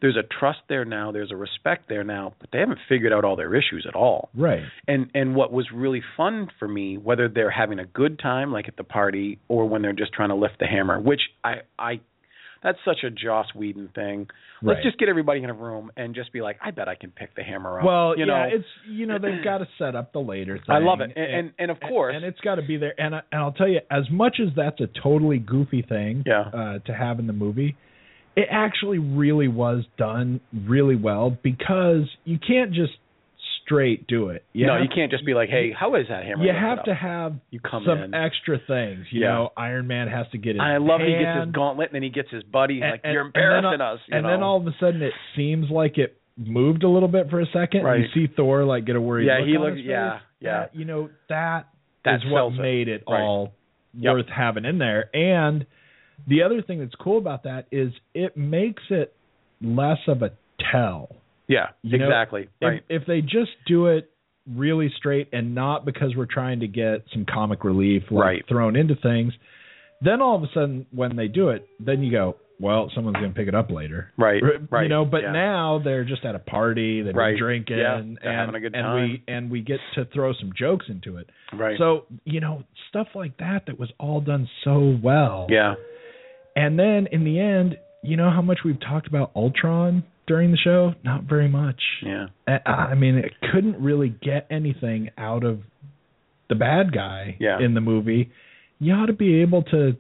there's 0.03 0.17
a 0.19 0.23
trust 0.39 0.59
there 0.69 0.85
now, 0.85 1.11
there's 1.13 1.31
a 1.31 1.37
respect 1.37 1.89
there 1.89 2.05
now, 2.05 2.35
but 2.41 2.51
they 2.53 2.59
haven't 2.59 2.81
figured 2.89 3.13
out 3.15 3.25
all 3.25 3.37
their 3.37 3.55
issues 3.55 3.87
at 3.89 3.95
all. 3.95 4.29
Right. 4.35 4.63
And 4.87 5.07
and 5.15 5.35
what 5.35 5.51
was 5.53 5.69
really 5.73 6.03
fun 6.17 6.49
for 6.59 6.69
me, 6.69 6.99
whether 6.99 7.29
they're 7.29 7.51
having 7.51 7.79
a 7.79 7.87
good 7.87 8.19
time 8.19 8.53
like 8.53 8.69
at 8.69 8.77
the 8.77 8.85
party 8.85 9.39
or 9.49 9.67
when 9.69 9.81
they're 9.81 9.95
just 9.95 10.13
trying 10.13 10.29
to 10.29 10.35
lift 10.35 10.59
the 10.61 10.67
hammer, 10.67 11.01
which 11.01 11.21
I 11.43 11.63
I 11.79 12.01
that's 12.63 12.79
such 12.85 12.99
a 13.03 13.11
Joss 13.11 13.47
Whedon 13.57 13.89
thing. 13.93 14.29
Let's 14.63 14.77
Right. 14.77 14.85
just 14.85 14.97
get 14.99 15.09
everybody 15.09 15.43
in 15.43 15.51
a 15.51 15.53
room 15.53 15.91
and 15.97 16.15
just 16.15 16.33
be 16.33 16.41
like, 16.41 16.59
I 16.63 16.71
bet 16.71 16.87
I 16.89 16.95
can 16.95 17.11
pick 17.11 17.35
the 17.35 17.43
hammer 17.43 17.81
up. 17.81 17.85
Well, 17.85 18.17
you 18.17 18.25
yeah, 18.25 18.47
know, 18.47 18.49
it's 18.57 18.65
you 18.89 19.07
know 19.07 19.19
they've 19.19 19.43
got 19.43 19.59
to 19.59 19.69
set 19.79 19.97
up 19.97 20.13
the 20.13 20.21
later 20.21 20.57
thing. 20.59 20.67
I 20.69 20.79
love 20.79 21.01
it, 21.01 21.11
and 21.17 21.35
and, 21.35 21.53
and 21.59 21.71
of 21.73 21.81
course, 21.81 22.15
and 22.15 22.25
it's 22.25 22.39
got 22.41 22.57
to 22.57 22.63
be 22.63 22.77
there. 22.77 22.95
And 23.01 23.17
I, 23.17 23.23
and 23.33 23.41
I'll 23.43 23.51
tell 23.53 23.67
you, 23.69 23.81
as 23.91 24.05
much 24.11 24.37
as 24.41 24.49
that's 24.55 24.81
a 24.81 24.87
totally 25.03 25.39
goofy 25.41 25.83
thing 25.83 26.23
Yeah. 26.27 26.43
uh, 26.43 26.79
to 26.87 26.95
have 26.95 27.19
in 27.19 27.27
the 27.27 27.33
movie, 27.33 27.77
it 28.37 28.49
actually 28.51 28.99
really 28.99 29.49
was 29.49 29.85
done 29.99 30.41
really 30.67 30.97
well 30.97 31.37
because 31.43 32.09
you 32.25 32.39
can't 32.39 32.73
just 32.73 32.93
straight 33.65 34.07
do 34.07 34.29
it. 34.31 34.45
You 34.53 34.67
no, 34.67 34.77
you 34.79 34.89
can't 34.93 35.11
just 35.11 35.25
be 35.25 35.35
like, 35.35 35.49
hey, 35.49 35.71
how 35.79 35.95
is 35.95 36.07
that 36.09 36.25
hammer? 36.25 36.45
You 36.45 36.53
have 36.53 36.81
up? 36.81 36.85
to 36.87 36.95
have 36.95 37.35
You 37.51 37.61
come 37.61 37.85
some 37.87 37.99
in. 37.99 38.15
extra 38.15 38.59
things. 38.67 39.07
You 39.11 39.21
Yeah. 39.23 39.29
know, 39.29 39.53
Iron 39.57 39.87
Man 39.87 40.09
has 40.09 40.27
to 40.33 40.39
get 40.39 40.57
his. 40.57 40.61
I 40.61 40.79
love 40.79 41.01
he 41.01 41.13
gets 41.13 41.45
his 41.47 41.55
gauntlet 41.55 41.89
and 41.91 41.95
then 41.97 42.03
he 42.03 42.11
gets 42.11 42.31
his 42.31 42.43
buddy. 42.43 42.81
And- 42.81 42.91
like, 42.91 43.01
and- 43.05 43.13
you're 43.13 43.23
and 43.23 43.29
embarrassing 43.37 43.81
all- 43.81 43.95
us. 43.95 44.01
You 44.09 44.17
and 44.17 44.25
know? 44.25 44.31
then 44.31 44.43
all 44.43 44.57
of 44.61 44.67
a 44.67 44.75
sudden, 44.81 45.03
it 45.03 45.13
seems 45.37 45.71
like 45.71 45.97
it 45.99 46.17
moved 46.37 46.83
a 46.83 46.89
little 46.89 47.09
bit 47.09 47.31
for 47.31 47.41
a 47.41 47.47
second. 47.47 47.85
Right. 47.85 48.01
You 48.01 48.09
see 48.15 48.27
Thor 48.35 48.65
like 48.65 48.85
get 48.85 48.97
a 48.97 49.01
worried 49.01 49.27
Yeah, 49.27 49.39
look 49.59 49.75
he 49.75 49.79
his 49.83 49.87
yeah, 49.87 50.19
yeah. 50.41 50.67
You 50.73 50.85
know 50.87 51.11
that 51.29 51.69
That 52.05 52.17
is 52.17 52.23
what 52.27 52.55
it. 52.55 52.61
made 52.61 52.89
it 52.89 53.05
Right. 53.09 53.21
all 53.21 53.53
Yep. 53.95 54.13
worth 54.15 54.29
having 54.29 54.65
in 54.65 54.79
there. 54.79 55.09
And 55.15 55.67
the 56.27 56.43
other 56.43 56.63
thing 56.63 56.79
that's 56.81 56.95
cool 57.01 57.19
about 57.19 57.45
that 57.45 57.67
is 57.73 57.93
it 58.15 58.37
makes 58.37 58.83
it 58.91 59.15
less 59.61 59.99
of 60.09 60.23
a 60.23 60.31
tell. 60.73 61.09
yeah, 61.49 61.69
You 61.83 61.99
know, 61.99 62.07
exactly. 62.07 62.49
right. 62.61 62.83
If, 62.89 63.03
if 63.03 63.07
they 63.07 63.21
just 63.21 63.51
do 63.67 63.87
it 63.87 64.11
really 64.53 64.93
straight 64.97 65.29
and 65.33 65.55
not 65.55 65.85
because 65.85 66.15
we're 66.17 66.27
trying 66.27 66.61
to 66.61 66.69
get 66.69 67.05
some 67.13 67.25
comic 67.33 67.63
relief 67.65 68.03
like, 68.11 68.21
Right. 68.25 68.45
thrown 68.49 68.77
into 68.77 68.95
things, 68.97 69.33
Then 70.05 70.21
all 70.21 70.35
of 70.37 70.43
a 70.43 70.49
sudden, 70.53 70.87
when 70.91 71.15
they 71.15 71.29
do 71.29 71.51
it, 71.51 71.69
then 71.79 72.03
you 72.03 72.11
go, 72.11 72.35
well, 72.59 72.91
someone's 72.95 73.17
going 73.19 73.31
to 73.33 73.35
pick 73.37 73.47
it 73.49 73.55
up 73.55 73.71
later. 73.71 74.11
Right, 74.17 74.43
right, 74.71 74.83
You 74.85 74.89
know, 74.89 75.05
but 75.05 75.23
yeah. 75.23 75.31
now 75.33 75.81
they're 75.83 76.05
just 76.05 76.25
at 76.25 76.35
a 76.35 76.39
party, 76.41 77.03
they're 77.03 77.13
Right, 77.13 77.37
drinking, 77.39 77.79
yeah, 77.79 77.99
and 77.99 78.19
having 78.23 78.55
a 78.57 78.61
good 78.61 78.75
and 78.75 78.95
we 78.95 79.23
and 79.29 79.51
we 79.51 79.61
get 79.63 79.79
to 79.95 80.05
throw 80.07 80.33
some 80.35 80.53
jokes 80.59 80.87
into 80.89 81.17
it. 81.19 81.29
Right. 81.53 81.77
So 81.79 82.07
you 82.25 82.41
know, 82.41 82.63
stuff 82.89 83.09
like 83.15 83.37
that 83.39 83.67
that 83.67 83.79
was 83.79 83.91
all 83.99 84.21
done 84.21 84.49
so 84.65 84.97
well. 85.03 85.47
yeah. 85.51 85.75
And 86.57 86.79
then 86.79 87.07
in 87.11 87.25
the 87.25 87.41
end, 87.41 87.77
you 88.03 88.17
know 88.17 88.31
how 88.31 88.43
much 88.43 88.59
we've 88.65 88.81
talked 88.81 89.07
about 89.07 89.31
Ultron 89.35 90.05
during 90.27 90.51
the 90.51 90.57
show? 90.57 90.95
Not 91.05 91.25
very 91.25 91.49
much. 91.49 91.81
Yeah. 92.05 92.27
I 92.67 92.95
mean, 92.95 93.17
it 93.17 93.33
couldn't 93.53 93.81
really 93.83 94.09
get 94.23 94.47
anything 94.51 95.11
out 95.17 95.45
of 95.45 95.61
the 96.49 96.55
bad 96.55 96.93
guy 96.93 97.37
Yeah. 97.41 97.59
in 97.61 97.75
the 97.75 97.81
movie. 97.81 98.31
You 98.79 98.95
ought 98.95 99.07
to 99.07 99.13
be 99.13 99.41
able 99.43 99.63
to 99.65 99.97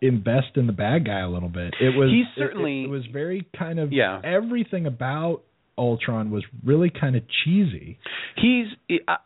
invest 0.00 0.56
in 0.56 0.66
the 0.66 0.72
bad 0.72 1.04
guy 1.04 1.20
a 1.20 1.28
little 1.28 1.48
bit. 1.48 1.74
It 1.80 1.94
was 1.96 2.10
it- 2.12 2.26
certainly- 2.36 2.84
it, 2.84 2.90
was 2.90 3.06
very 3.06 3.46
kind 3.56 3.78
of 3.78 3.92
Yeah. 3.92 4.20
everything 4.24 4.86
about 4.86 5.42
Ultron 5.78 6.30
was 6.30 6.44
really 6.64 6.90
kind 6.90 7.16
of 7.16 7.22
cheesy. 7.28 7.98
He's 8.36 8.66
I, 9.08 9.16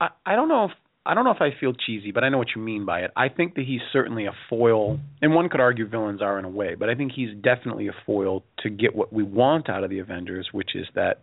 I 0.00 0.08
I 0.26 0.36
don't 0.36 0.48
know 0.48 0.64
if 0.66 0.72
I 1.06 1.12
don't 1.14 1.24
know 1.24 1.32
if 1.32 1.42
I 1.42 1.50
feel 1.58 1.74
cheesy, 1.74 2.12
but 2.12 2.24
I 2.24 2.30
know 2.30 2.38
what 2.38 2.48
you 2.56 2.62
mean 2.62 2.86
by 2.86 3.00
it. 3.00 3.10
I 3.14 3.28
think 3.28 3.56
that 3.56 3.66
he's 3.66 3.82
certainly 3.92 4.24
a 4.24 4.32
foil, 4.48 4.98
and 5.20 5.34
one 5.34 5.48
could 5.50 5.60
argue 5.60 5.86
villains 5.86 6.22
are 6.22 6.38
in 6.38 6.44
a 6.46 6.48
way, 6.48 6.76
but 6.76 6.88
I 6.88 6.94
think 6.94 7.12
he's 7.12 7.34
definitely 7.42 7.88
a 7.88 7.92
foil 8.06 8.42
to 8.62 8.70
get 8.70 8.94
what 8.94 9.12
we 9.12 9.22
want 9.22 9.68
out 9.68 9.84
of 9.84 9.90
the 9.90 9.98
Avengers, 9.98 10.48
which 10.52 10.70
is 10.74 10.86
that 10.94 11.20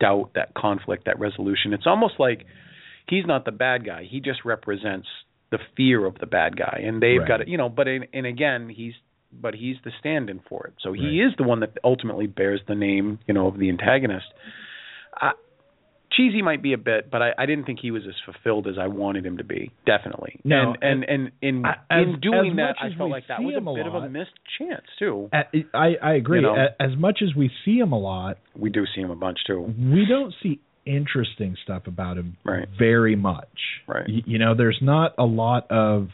doubt, 0.00 0.30
that 0.34 0.54
conflict, 0.54 1.06
that 1.06 1.18
resolution. 1.18 1.72
It's 1.72 1.86
almost 1.86 2.14
like 2.18 2.46
he's 3.08 3.26
not 3.26 3.44
the 3.44 3.52
bad 3.52 3.84
guy; 3.84 4.04
he 4.08 4.20
just 4.20 4.44
represents 4.44 5.08
the 5.50 5.58
fear 5.76 6.06
of 6.06 6.16
the 6.20 6.26
bad 6.26 6.56
guy, 6.56 6.82
and 6.84 7.02
they've 7.02 7.18
Right. 7.18 7.28
got 7.28 7.40
it. 7.40 7.48
You 7.48 7.58
know, 7.58 7.68
but 7.68 7.88
in, 7.88 8.06
and 8.12 8.26
again, 8.26 8.68
he's 8.68 8.94
but 9.32 9.54
he's 9.54 9.76
the 9.84 9.90
stand-in 9.98 10.38
for 10.48 10.68
it, 10.68 10.74
so 10.80 10.92
he 10.92 11.20
Right. 11.20 11.26
is 11.28 11.36
the 11.36 11.42
one 11.42 11.58
that 11.58 11.76
ultimately 11.82 12.28
bears 12.28 12.60
the 12.68 12.76
name, 12.76 13.18
you 13.26 13.34
know, 13.34 13.48
of 13.48 13.58
the 13.58 13.68
antagonist. 13.68 14.26
I, 15.20 15.32
cheesy 16.16 16.42
might 16.42 16.62
be 16.62 16.72
a 16.72 16.78
bit, 16.78 17.10
but 17.10 17.22
I, 17.22 17.30
I 17.38 17.46
didn't 17.46 17.64
think 17.64 17.78
he 17.80 17.90
was 17.90 18.02
as 18.08 18.14
fulfilled 18.24 18.66
as 18.66 18.74
I 18.78 18.86
wanted 18.88 19.24
him 19.26 19.38
to 19.38 19.44
be. 19.44 19.70
Definitely. 19.86 20.40
No, 20.44 20.74
and 20.80 21.04
and 21.04 21.04
and 21.04 21.32
in 21.42 21.64
I- 21.66 21.76
as- 21.90 22.06
in 22.06 22.20
doing 22.20 22.50
as 22.52 22.56
that, 22.56 22.74
I 22.80 22.96
felt 22.96 23.10
like 23.10 23.24
that 23.28 23.42
was 23.42 23.54
a 23.54 23.58
a 23.70 23.74
bit 23.74 23.86
of 23.86 23.94
a 23.94 24.08
missed 24.08 24.30
chance 24.58 24.84
too. 24.98 25.28
I 25.32 25.96
I 26.02 26.12
agree. 26.14 26.38
You 26.40 26.42
know? 26.46 26.66
As 26.80 26.96
much 26.96 27.20
as 27.22 27.34
we 27.34 27.50
see 27.64 27.78
him 27.78 27.92
a 27.92 27.98
lot, 27.98 28.38
We 28.56 28.70
do 28.70 28.84
see 28.94 29.00
him 29.00 29.10
a 29.10 29.16
bunch 29.16 29.38
too. 29.46 29.62
we 29.78 30.06
don't 30.08 30.34
see 30.42 30.60
interesting 30.86 31.56
stuff 31.64 31.86
about 31.86 32.18
him 32.18 32.36
Right. 32.44 32.68
very 32.78 33.16
much. 33.16 33.48
Right. 33.86 34.04
Y- 34.06 34.22
you 34.26 34.38
know, 34.38 34.54
there's 34.54 34.78
not 34.82 35.14
a 35.18 35.24
lot 35.24 35.70
of. 35.70 36.08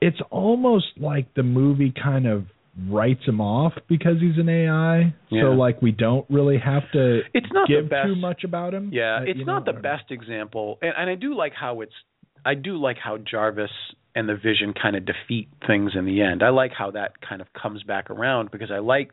It's 0.00 0.20
almost 0.30 0.86
like 0.98 1.32
the 1.34 1.44
movie 1.44 1.92
kind 1.92 2.26
of 2.26 2.46
writes 2.88 3.20
him 3.26 3.40
off 3.40 3.74
because 3.88 4.16
he's 4.20 4.38
an 4.38 4.48
AI. 4.48 5.14
Yeah. 5.30 5.42
So 5.42 5.46
like 5.50 5.82
we 5.82 5.92
don't 5.92 6.24
really 6.30 6.58
have 6.58 6.82
to 6.92 7.20
It's 7.34 7.46
not 7.52 7.68
give 7.68 7.90
best- 7.90 8.06
too 8.06 8.16
much 8.16 8.44
about 8.44 8.72
him. 8.74 8.90
Yeah, 8.92 9.18
Uh, 9.20 9.24
it's 9.24 9.38
you 9.40 9.44
not 9.44 9.64
the 9.66 9.72
best 9.74 10.10
example, 10.10 10.78
and, 10.82 10.92
and 10.96 11.10
I 11.10 11.14
do 11.14 11.34
like 11.34 11.52
how 11.54 11.80
it's. 11.82 11.92
I 12.44 12.54
do 12.54 12.76
like 12.76 12.96
how 12.98 13.18
Jarvis 13.18 13.70
and 14.16 14.28
the 14.28 14.34
Vision 14.34 14.74
kind 14.80 14.96
of 14.96 15.04
defeat 15.06 15.48
things 15.66 15.92
in 15.94 16.06
the 16.06 16.22
end. 16.22 16.42
I 16.42 16.48
like 16.48 16.72
how 16.76 16.90
that 16.90 17.12
kind 17.26 17.40
of 17.40 17.46
comes 17.52 17.82
back 17.84 18.10
around 18.10 18.50
because 18.50 18.70
I 18.72 18.78
like 18.78 19.10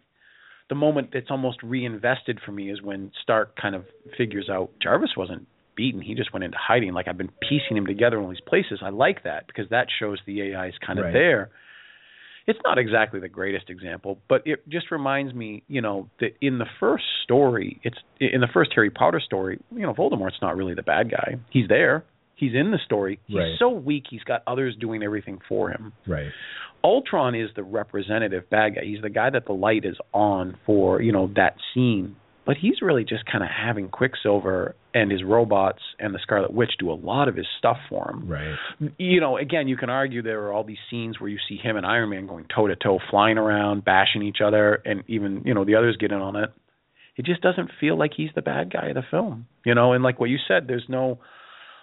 the 0.70 0.76
moment 0.76 1.10
that's 1.14 1.30
almost 1.30 1.62
reinvested 1.62 2.40
for 2.46 2.52
me 2.52 2.72
is 2.72 2.82
when 2.82 3.12
Stark 3.22 3.56
kind 3.56 3.76
of 3.76 3.86
figures 4.18 4.50
out 4.50 4.72
Jarvis 4.82 5.12
wasn't 5.18 5.48
beaten; 5.76 6.02
he 6.02 6.16
just 6.16 6.32
went 6.34 6.44
into 6.44 6.58
hiding. 6.58 6.94
Like 6.94 7.08
I've 7.08 7.18
been 7.18 7.32
piecing 7.48 7.76
him 7.78 7.86
together 7.86 8.18
in 8.18 8.24
all 8.24 8.30
these 8.30 8.40
places. 8.48 8.80
I 8.82 8.90
like 8.90 9.24
that 9.26 9.48
because 9.48 9.70
that 9.70 9.88
shows 10.00 10.18
the 10.26 10.42
AI 10.54 10.68
is 10.70 10.74
kind 10.86 10.98
of 10.98 11.06
Right. 11.06 11.14
there. 11.14 11.50
It's 12.50 12.60
not 12.66 12.80
exactly 12.80 13.20
the 13.20 13.30
greatest 13.30 13.70
example, 13.70 14.18
but 14.28 14.42
it 14.46 14.68
just 14.68 14.90
reminds 14.90 15.36
me, 15.36 15.62
you 15.68 15.82
know, 15.82 16.10
that 16.20 16.32
in 16.42 16.58
the 16.58 16.66
first 16.80 17.04
story, 17.24 17.80
it's 17.84 17.98
in 18.20 18.42
the 18.42 18.48
first 18.52 18.72
Harry 18.74 18.90
Potter 18.90 19.20
story, 19.20 19.60
you 19.72 19.82
know, 19.84 19.94
Voldemort's 19.94 20.42
not 20.42 20.58
really 20.58 20.74
the 20.74 20.82
bad 20.82 21.12
guy. 21.12 21.36
He's 21.52 21.68
there. 21.68 22.04
He's 22.36 22.54
in 22.56 22.72
the 22.72 22.80
story. 22.84 23.20
He's 23.28 23.38
Right. 23.38 23.56
so 23.60 23.70
weak. 23.70 24.06
He's 24.10 24.24
got 24.24 24.42
others 24.48 24.76
doing 24.80 25.04
everything 25.04 25.40
for 25.48 25.70
him. 25.70 25.94
Right. 26.08 26.32
Ultron 26.84 27.36
is 27.36 27.50
the 27.56 27.64
representative 27.64 28.50
bad 28.50 28.76
guy. 28.76 28.82
He's 28.84 29.02
the 29.02 29.10
guy 29.10 29.30
that 29.30 29.46
the 29.46 29.54
light 29.54 29.86
is 29.86 29.98
on 30.14 30.58
for, 30.66 31.02
you 31.02 31.12
know, 31.12 31.28
that 31.36 31.56
scene. 31.74 32.16
But 32.46 32.58
he's 32.58 32.82
really 32.82 33.04
just 33.04 33.26
kind 33.28 33.44
of 33.44 33.50
having 33.52 33.90
Quicksilver 33.90 34.74
and 34.94 35.12
his 35.12 35.24
robots 35.24 35.82
and 36.00 36.14
the 36.16 36.20
Scarlet 36.22 36.52
Witch 36.52 36.72
do 36.80 36.92
a 36.92 36.94
lot 36.94 37.28
of 37.28 37.36
his 37.36 37.46
stuff 37.60 37.78
for 37.90 38.10
him 38.10 38.28
Right. 38.28 38.56
you 38.98 39.20
know, 39.22 39.38
again, 39.38 39.68
you 39.68 39.78
can 39.78 39.90
argue 39.90 40.22
there 40.22 40.42
are 40.44 40.54
all 40.54 40.64
these 40.64 40.78
scenes 40.90 41.20
where 41.20 41.30
you 41.30 41.38
see 41.48 41.58
him 41.58 41.78
and 41.78 41.86
Iron 41.86 42.10
Man 42.10 42.26
going 42.28 42.46
toe 42.54 42.68
to 42.68 42.76
toe, 42.76 43.00
flying 43.12 43.38
around, 43.38 43.86
bashing 43.86 44.24
each 44.24 44.40
other, 44.44 44.82
and 44.86 45.04
even 45.08 45.44
you 45.46 45.54
know 45.54 45.64
the 45.66 45.76
others 45.76 45.98
get 45.98 46.12
in 46.12 46.20
on 46.20 46.36
it. 46.36 46.50
It 47.18 47.26
just 47.26 47.42
doesn't 47.42 47.70
feel 47.80 47.98
like 47.98 48.12
he's 48.16 48.30
the 48.34 48.42
bad 48.42 48.72
guy 48.72 48.88
of 48.88 48.96
the 48.96 49.04
film, 49.12 49.46
you 49.66 49.76
know. 49.76 49.94
And 49.94 50.04
like 50.04 50.20
what 50.20 50.30
you 50.30 50.38
said, 50.48 50.68
there's 50.68 50.86
no, 50.88 51.20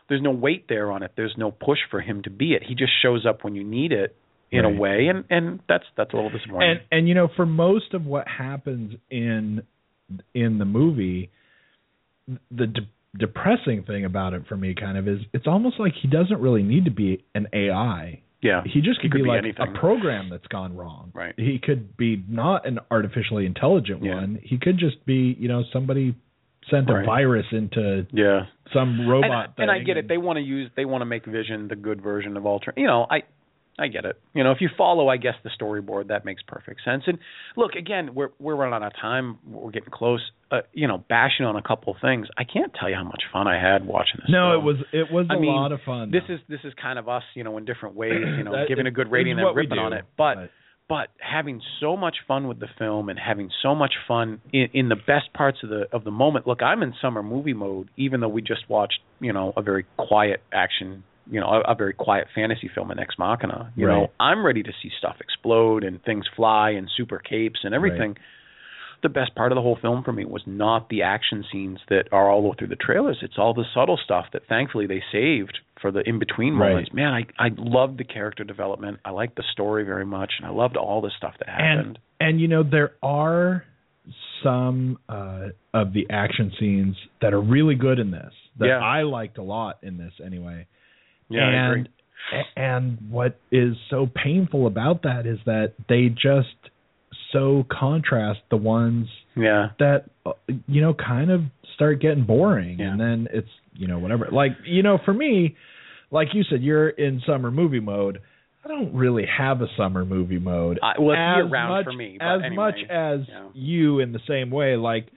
there's 0.09 0.23
no 0.23 0.31
weight 0.31 0.65
there 0.69 0.91
on 0.91 1.03
it. 1.03 1.13
There's 1.17 1.35
no 1.37 1.51
push 1.51 1.81
for 1.91 2.01
him 2.01 2.23
to 2.23 2.31
be 2.31 2.55
it. 2.55 2.63
He 2.67 2.75
just 2.75 2.93
shows 3.03 3.27
up 3.27 3.45
when 3.45 3.55
you 3.55 3.63
need 3.63 3.93
it 3.93 4.17
in 4.51 4.65
Right. 4.65 4.75
a 4.75 4.79
way, 4.81 5.07
and 5.09 5.25
and 5.29 5.61
that's 5.69 5.85
that's 5.97 6.13
a 6.13 6.17
little 6.17 6.31
disappointing. 6.31 6.71
And 6.71 6.81
and 6.91 7.09
you 7.09 7.15
know, 7.15 7.29
for 7.37 7.45
most 7.47 7.93
of 7.95 8.07
what 8.07 8.27
happens 8.27 8.95
in 9.11 9.63
in 10.35 10.59
the 10.59 10.65
movie, 10.65 11.31
the 12.51 12.67
depressing 13.19 13.83
thing 13.85 14.05
about 14.05 14.33
it 14.35 14.43
for 14.49 14.57
me 14.57 14.75
kind 14.75 14.97
of 14.99 15.09
is 15.09 15.21
it's 15.33 15.47
almost 15.47 15.79
like 15.81 15.93
he 16.01 16.09
doesn't 16.09 16.41
really 16.41 16.63
need 16.63 16.85
to 16.87 16.91
be 16.91 17.25
an 17.35 17.47
AI. 17.53 18.23
yeah, 18.43 18.63
He 18.65 18.81
just 18.81 19.01
could, 19.01 19.11
could 19.13 19.19
be, 19.19 19.23
be 19.25 19.29
like 19.29 19.39
anything. 19.45 19.75
a 19.75 19.79
program 19.79 20.29
that's 20.31 20.47
gone 20.49 20.77
wrong. 20.77 21.11
Right. 21.15 21.35
He 21.37 21.59
could 21.63 21.97
be 21.97 22.23
not 22.29 22.67
an 22.67 22.79
artificially 22.91 23.47
intelligent 23.47 24.03
Yeah. 24.03 24.15
one. 24.17 24.39
He 24.43 24.59
could 24.59 24.79
just 24.79 25.05
be, 25.07 25.37
you 25.39 25.49
know, 25.49 25.65
somebody 25.73 26.15
sent 26.71 26.91
a 26.91 27.05
virus 27.05 27.47
into 27.53 28.07
yeah. 28.13 28.47
some 28.75 29.07
robot 29.09 29.55
and, 29.57 29.69
and 29.69 29.71
I 29.71 29.79
get 29.85 29.97
it. 29.97 30.09
They 30.09 30.19
want 30.19 30.37
to 30.39 30.43
use 30.43 30.69
they 30.77 30.85
want 30.85 31.03
to 31.03 31.07
make 31.07 31.25
Vision 31.25 31.69
the 31.69 31.77
good 31.77 32.03
version 32.03 32.37
of 32.37 32.45
Ultron. 32.45 32.75
You 32.77 32.87
know, 32.89 33.07
I 33.09 33.23
I 33.79 33.89
get 33.89 34.05
it. 34.07 34.19
You 34.33 34.43
know, 34.43 34.53
if 34.53 34.59
you 34.61 34.71
follow, 34.77 35.09
I 35.09 35.19
guess 35.19 35.35
the 35.45 35.51
storyboard, 35.51 36.09
that 36.09 36.25
makes 36.25 36.43
perfect 36.47 36.81
sense. 36.83 37.03
And 37.07 37.19
look, 37.57 37.73
again, 37.75 38.15
we're 38.15 38.31
we're 38.39 38.57
running 38.57 38.75
out 38.75 38.83
of 38.83 38.93
time. 39.01 39.39
We're 39.47 39.71
getting 39.71 39.91
close. 39.91 40.21
Uh, 40.51 40.61
you 40.73 40.87
know, 40.89 41.05
bashing 41.09 41.45
on 41.45 41.57
a 41.57 41.63
couple 41.63 41.93
of 41.93 42.01
things. 42.01 42.27
I 42.39 42.45
can't 42.45 42.73
tell 42.79 42.89
you 42.89 42.95
how 42.97 43.05
much 43.05 43.23
fun 43.33 43.47
I 43.49 43.61
had 43.61 43.87
watching 43.87 44.21
this. 44.21 44.31
No, 44.31 44.53
film. 44.53 44.61
it 44.61 44.65
was 44.65 44.77
it 44.93 45.13
was 45.13 45.27
a 45.29 45.35
I 45.35 45.39
mean, 45.39 45.55
lot 45.55 45.73
of 45.73 45.81
fun. 45.85 46.11
This 46.11 46.23
though. 46.29 46.35
is 46.35 46.41
this 46.49 46.61
is 46.65 46.73
kind 46.81 46.99
of 46.99 47.09
us, 47.09 47.25
you 47.35 47.45
know, 47.45 47.59
in 47.59 47.65
different 47.65 47.97
ways. 47.97 48.13
You 48.39 48.45
know, 48.45 48.53
That- 48.53 48.69
giving 48.69 48.87
a 48.87 48.91
good 48.91 49.11
rating 49.11 49.39
and 49.39 49.55
ripping 49.57 49.79
on 49.79 49.93
it, 49.93 50.05
but 50.17 50.35
but- 50.37 50.51
but 50.89 51.09
having 51.19 51.61
so 51.81 51.97
much 51.97 52.15
fun 52.29 52.47
with 52.47 52.61
the 52.61 52.69
film 52.79 53.09
and 53.09 53.19
having 53.19 53.51
so 53.61 53.75
much 53.75 53.95
fun 54.07 54.41
in, 54.53 54.69
in 54.73 54.89
the 54.89 54.95
best 54.95 55.33
parts 55.35 55.59
of 55.65 55.69
the 55.69 55.87
of 55.93 56.05
the 56.05 56.13
moment. 56.13 56.47
Look, 56.47 56.63
I'm 56.63 56.81
in 56.83 56.95
summer 57.03 57.25
movie 57.25 57.55
mode, 57.55 57.91
even 57.97 58.21
though 58.21 58.29
we 58.29 58.41
just 58.41 58.71
watched, 58.71 59.01
you 59.21 59.33
know, 59.33 59.53
a 59.57 59.63
very 59.63 59.85
quiet 59.97 60.43
action, 60.53 61.03
you 61.31 61.41
know, 61.41 61.47
a, 61.49 61.73
a 61.73 61.75
very 61.75 61.93
quiet 61.93 62.29
fantasy 62.35 62.71
film 62.75 62.91
in 62.91 62.99
Ex 62.99 63.15
Machina. 63.19 63.73
You 63.77 63.87
Right. 63.87 63.95
know, 63.95 64.11
I'm 64.21 64.45
ready 64.45 64.63
to 64.63 64.73
see 64.83 64.91
stuff 64.99 65.17
explode 65.21 65.85
and 65.85 66.03
things 66.03 66.25
fly 66.37 66.71
and 66.71 66.89
super 66.97 67.19
capes 67.19 67.61
and 67.65 67.75
everything. 67.75 68.17
The 69.03 69.09
best 69.11 69.35
part 69.35 69.53
of 69.53 69.57
the 69.57 69.63
whole 69.63 69.77
film 69.81 70.03
for 70.05 70.13
me 70.13 70.25
was 70.25 70.43
not 70.47 70.89
the 70.89 71.03
action 71.03 71.45
scenes 71.53 71.79
that 71.91 72.05
are 72.13 72.31
all 72.31 72.55
through 72.59 72.69
the 72.69 72.77
trailers. 72.77 73.19
It's 73.23 73.35
all 73.39 73.53
the 73.55 73.65
subtle 73.75 73.99
stuff 74.03 74.27
that 74.33 74.43
thankfully 74.49 74.87
they 74.87 75.03
saved 75.13 75.59
for 75.81 75.91
the 75.93 76.01
in 76.09 76.19
between 76.19 76.55
Right. 76.57 76.71
moments. 76.71 76.93
Man, 76.93 77.13
I 77.13 77.27
I 77.39 77.51
loved 77.57 77.99
the 77.99 78.05
character 78.05 78.43
development. 78.43 78.99
I 79.05 79.11
liked 79.11 79.37
the 79.37 79.45
story 79.53 79.85
very 79.85 80.07
much, 80.07 80.33
and 80.39 80.47
I 80.47 80.51
loved 80.51 80.77
all 80.77 81.03
the 81.03 81.11
stuff 81.17 81.35
that 81.39 81.49
happened. 81.49 81.99
And 82.21 82.29
and 82.29 82.41
you 82.41 82.49
know 82.49 82.63
there 82.63 82.93
are 83.03 83.65
some 84.43 84.99
uh, 85.09 85.49
of 85.75 85.93
the 85.93 86.07
action 86.11 86.53
scenes 86.59 86.97
that 87.21 87.33
are 87.35 87.41
really 87.41 87.75
good 87.75 87.99
in 87.99 88.11
this 88.11 88.33
that 88.59 88.67
Yeah. 88.67 88.79
I 88.79 89.03
liked 89.03 89.39
a 89.39 89.43
lot 89.43 89.79
in 89.83 89.99
this 89.99 90.13
anyway. 90.25 90.67
Yeah, 91.29 91.43
I 91.49 91.69
agree. 91.69 91.81
and 91.81 91.89
and 92.57 92.99
what 93.11 93.39
is 93.53 93.75
so 93.91 94.09
painful 94.15 94.67
about 94.67 95.03
that 95.03 95.27
is 95.27 95.39
that 95.47 95.75
they 95.89 96.09
just 96.09 96.49
so 97.33 97.65
contrast 97.71 98.41
the 98.51 98.57
ones 98.57 99.07
Yeah, 99.37 99.69
that 99.79 100.07
uh, 100.25 100.33
you 100.67 100.81
know 100.81 100.95
kind 100.95 101.31
of 101.31 101.43
start 101.75 102.01
getting 102.01 102.25
boring 102.25 102.79
Yeah. 102.79 102.91
and 102.93 103.01
then 103.01 103.29
it's 103.33 103.49
you 103.75 103.87
know 103.87 103.99
whatever 103.99 104.29
like 104.33 104.53
you 104.65 104.83
know 104.83 104.99
for 105.05 105.13
me 105.13 105.57
like 106.11 106.29
you 106.35 106.43
said 106.49 106.63
you're 106.63 106.89
in 106.89 107.21
summer 107.27 107.51
movie 107.51 107.81
mode 107.81 108.21
I 108.65 108.69
don't 108.69 108.95
really 108.95 109.25
have 109.39 109.61
a 109.61 109.67
summer 109.77 110.05
movie 110.05 110.39
mode 110.41 110.81
I, 110.83 110.95
well, 111.01 111.13
as 111.17 111.37
year 111.37 111.47
round 111.49 111.71
much, 111.75 111.85
for 111.85 111.93
me. 111.93 112.19
As 112.21 112.41
anyway, 112.45 112.57
much 112.57 112.75
as 112.91 113.21
yeah. 113.29 113.49
you 113.55 114.01
in 114.01 114.13
the 114.13 114.19
same 114.27 114.51
way 114.51 114.77
like 114.77 115.09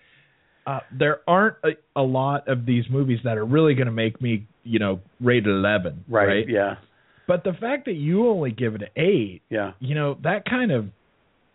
uh, 0.68 0.80
there 0.91 1.22
aren't 1.28 1.55
a, 1.64 1.70
a 1.99 2.03
lot 2.03 2.47
of 2.47 2.66
these 2.66 2.84
movies 2.91 3.20
that 3.24 3.38
are 3.38 3.45
really 3.45 3.74
going 3.74 3.88
to 3.88 3.91
make 3.91 4.22
me 4.22 4.45
you 4.70 4.80
know 4.80 4.99
rated 5.20 5.47
11 5.47 6.05
right, 6.07 6.26
right 6.28 6.49
yeah, 6.49 6.76
but 7.28 7.43
the 7.43 7.53
fact 7.53 7.86
that 7.86 7.93
you 7.95 8.28
only 8.30 8.51
give 8.51 8.76
it 8.76 8.82
an 8.84 8.89
8 8.95 9.41
yeah. 9.49 9.72
you 9.80 9.95
know 9.95 10.17
that 10.24 10.45
kind 10.45 10.72
of 10.72 10.86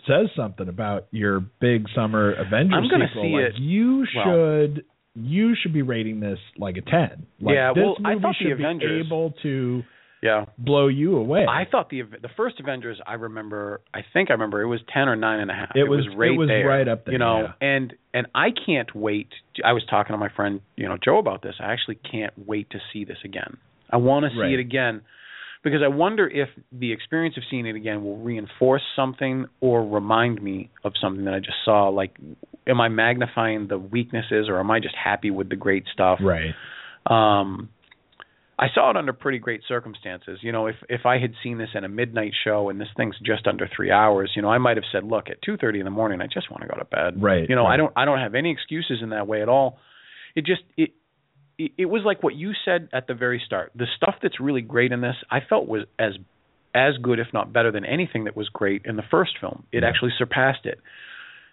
says 0.06 0.28
something 0.36 0.68
about 0.68 1.06
your 1.12 1.40
big 1.60 1.86
summer 1.94 2.32
Avengers 2.34 2.74
I'm 2.76 2.90
gonna 2.90 3.08
sequel. 3.08 3.22
see 3.22 3.34
like, 3.42 3.54
it- 3.54 3.60
You 3.60 4.06
well- 4.14 4.24
should 4.26 4.84
you 5.16 5.54
should 5.62 5.72
be 5.72 5.82
rating 5.82 6.18
this 6.18 6.40
like 6.58 6.76
a 6.76 6.80
ten. 6.80 7.24
Like, 7.40 7.54
Yeah, 7.54 7.72
this 7.72 7.84
well, 7.84 7.96
I 8.04 8.14
movie 8.14 8.22
thought 8.22 8.34
the 8.40 8.44
should 8.48 8.52
Avengers- 8.60 9.02
be 9.02 9.06
able 9.06 9.30
to 9.44 9.82
Yeah. 10.24 10.46
blow 10.58 10.88
you 10.88 11.16
away. 11.16 11.44
I 11.48 11.64
thought 11.70 11.90
the 11.90 12.02
the 12.02 12.30
first 12.36 12.58
Avengers. 12.58 12.98
I 13.06 13.14
remember. 13.14 13.80
I 13.92 14.00
think 14.12 14.30
I 14.30 14.32
remember 14.32 14.62
it 14.62 14.66
was 14.66 14.80
ten 14.92 15.08
or 15.08 15.16
nine 15.16 15.38
and 15.40 15.50
a 15.50 15.54
half. 15.54 15.72
It 15.76 15.84
was- 15.84 16.08
right 16.16 16.32
it 16.32 16.36
was 16.38 16.48
there. 16.48 16.66
right 16.66 16.88
up 16.88 17.04
there, 17.04 17.12
You 17.12 17.18
know, 17.18 17.42
yeah. 17.60 17.68
and 17.68 17.92
and 18.14 18.26
I 18.34 18.48
can't 18.66 18.92
wait. 18.94 19.28
I 19.62 19.72
was 19.74 19.84
talking 19.88 20.14
to 20.14 20.18
my 20.18 20.30
friend, 20.30 20.60
you 20.76 20.88
know, 20.88 20.96
Joe 21.04 21.18
about 21.18 21.42
this. 21.42 21.56
I 21.60 21.72
actually 21.72 21.96
can't 22.10 22.32
wait 22.46 22.70
to 22.70 22.78
see 22.92 23.04
this 23.04 23.18
again. 23.24 23.58
I 23.90 23.98
want 23.98 24.24
to 24.24 24.30
see 24.30 24.38
Right. 24.40 24.52
it 24.52 24.60
again 24.60 25.02
because 25.62 25.82
I 25.82 25.88
wonder 25.88 26.26
if 26.26 26.48
the 26.72 26.92
experience 26.92 27.36
of 27.36 27.42
seeing 27.50 27.66
it 27.66 27.76
again 27.76 28.02
will 28.04 28.16
reinforce 28.18 28.82
something 28.96 29.46
or 29.60 29.86
remind 29.86 30.42
me 30.42 30.70
of 30.84 30.92
something 31.00 31.24
that 31.26 31.34
I 31.34 31.38
just 31.40 31.58
saw. 31.64 31.88
Like, 31.88 32.12
am 32.66 32.80
I 32.80 32.88
magnifying 32.88 33.66
the 33.68 33.78
weaknesses 33.78 34.48
or 34.48 34.58
am 34.58 34.70
I 34.70 34.80
just 34.80 34.94
happy 34.96 35.30
with 35.30 35.48
the 35.50 35.56
great 35.56 35.84
stuff? 35.92 36.18
right. 36.22 36.54
um 37.06 37.68
I 38.58 38.66
saw 38.72 38.90
it 38.90 38.96
under 38.96 39.12
pretty 39.12 39.38
great 39.38 39.62
circumstances. 39.66 40.38
You 40.42 40.52
know, 40.52 40.66
if 40.66 40.76
if 40.88 41.06
I 41.06 41.18
had 41.18 41.32
seen 41.42 41.58
this 41.58 41.70
in 41.74 41.82
a 41.84 41.88
midnight 41.88 42.32
show 42.44 42.68
and 42.68 42.80
this 42.80 42.88
thing's 42.96 43.16
just 43.24 43.46
under 43.46 43.66
3 43.74 43.90
hours, 43.90 44.30
you 44.36 44.42
know, 44.42 44.48
I 44.50 44.58
might 44.58 44.76
have 44.76 44.84
said, 44.92 45.02
"Look, 45.04 45.28
at 45.28 45.42
2:30 45.42 45.80
in 45.80 45.84
the 45.84 45.90
morning, 45.90 46.20
I 46.20 46.26
just 46.26 46.50
want 46.50 46.62
to 46.62 46.68
go 46.68 46.76
to 46.78 46.84
bed." 46.84 47.20
Right, 47.22 47.48
You 47.48 47.56
know, 47.56 47.66
I 47.66 47.76
don't 47.76 47.92
I 47.96 48.04
don't 48.04 48.18
have 48.20 48.34
any 48.34 48.50
excuses 48.52 49.02
in 49.02 49.10
that 49.10 49.26
way 49.26 49.42
at 49.42 49.48
all. 49.48 49.78
It 50.36 50.44
just 50.46 50.62
it 50.76 50.90
it, 51.58 51.72
it 51.78 51.86
was 51.86 52.02
like 52.04 52.22
what 52.22 52.34
you 52.34 52.52
said 52.64 52.88
at 52.92 53.06
the 53.06 53.14
very 53.14 53.40
start. 53.44 53.72
The 53.74 53.86
stuff 53.96 54.16
that's 54.22 54.38
really 54.40 54.62
great 54.62 54.92
in 54.92 55.00
this, 55.00 55.16
I 55.30 55.40
felt 55.40 55.66
was 55.66 55.82
as 55.98 56.12
as 56.74 56.96
good 56.98 57.18
if 57.20 57.28
not 57.32 57.52
better 57.52 57.70
than 57.70 57.84
anything 57.84 58.24
that 58.24 58.36
was 58.36 58.48
great 58.48 58.82
in 58.84 58.96
the 58.96 59.04
first 59.10 59.38
film. 59.40 59.64
It 59.72 59.82
Yeah. 59.82 59.88
actually 59.88 60.12
surpassed 60.18 60.66
it. 60.66 60.80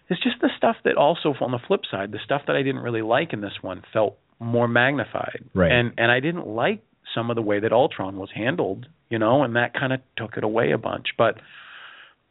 It's 0.08 0.20
just 0.22 0.40
the 0.40 0.50
stuff 0.56 0.76
that 0.84 0.96
also 0.96 1.34
on 1.40 1.52
the 1.52 1.60
flip 1.60 1.82
side, 1.90 2.10
the 2.12 2.18
stuff 2.24 2.42
that 2.46 2.56
I 2.56 2.62
didn't 2.62 2.82
really 2.82 3.02
like 3.02 3.32
in 3.32 3.40
this 3.40 3.62
one 3.62 3.82
felt 3.92 4.18
more 4.40 4.66
magnified. 4.68 5.44
Right. 5.54 5.70
And 5.70 5.92
and 5.98 6.10
I 6.10 6.20
didn't 6.20 6.46
like 6.46 6.80
some 7.14 7.30
of 7.30 7.36
the 7.36 7.42
way 7.42 7.60
that 7.60 7.72
Ultron 7.72 8.16
was 8.16 8.30
handled, 8.34 8.86
you 9.08 9.18
know, 9.18 9.42
and 9.42 9.56
that 9.56 9.74
kind 9.74 9.92
of 9.92 10.00
took 10.16 10.36
it 10.36 10.44
away 10.44 10.72
a 10.72 10.78
bunch. 10.78 11.08
But 11.16 11.36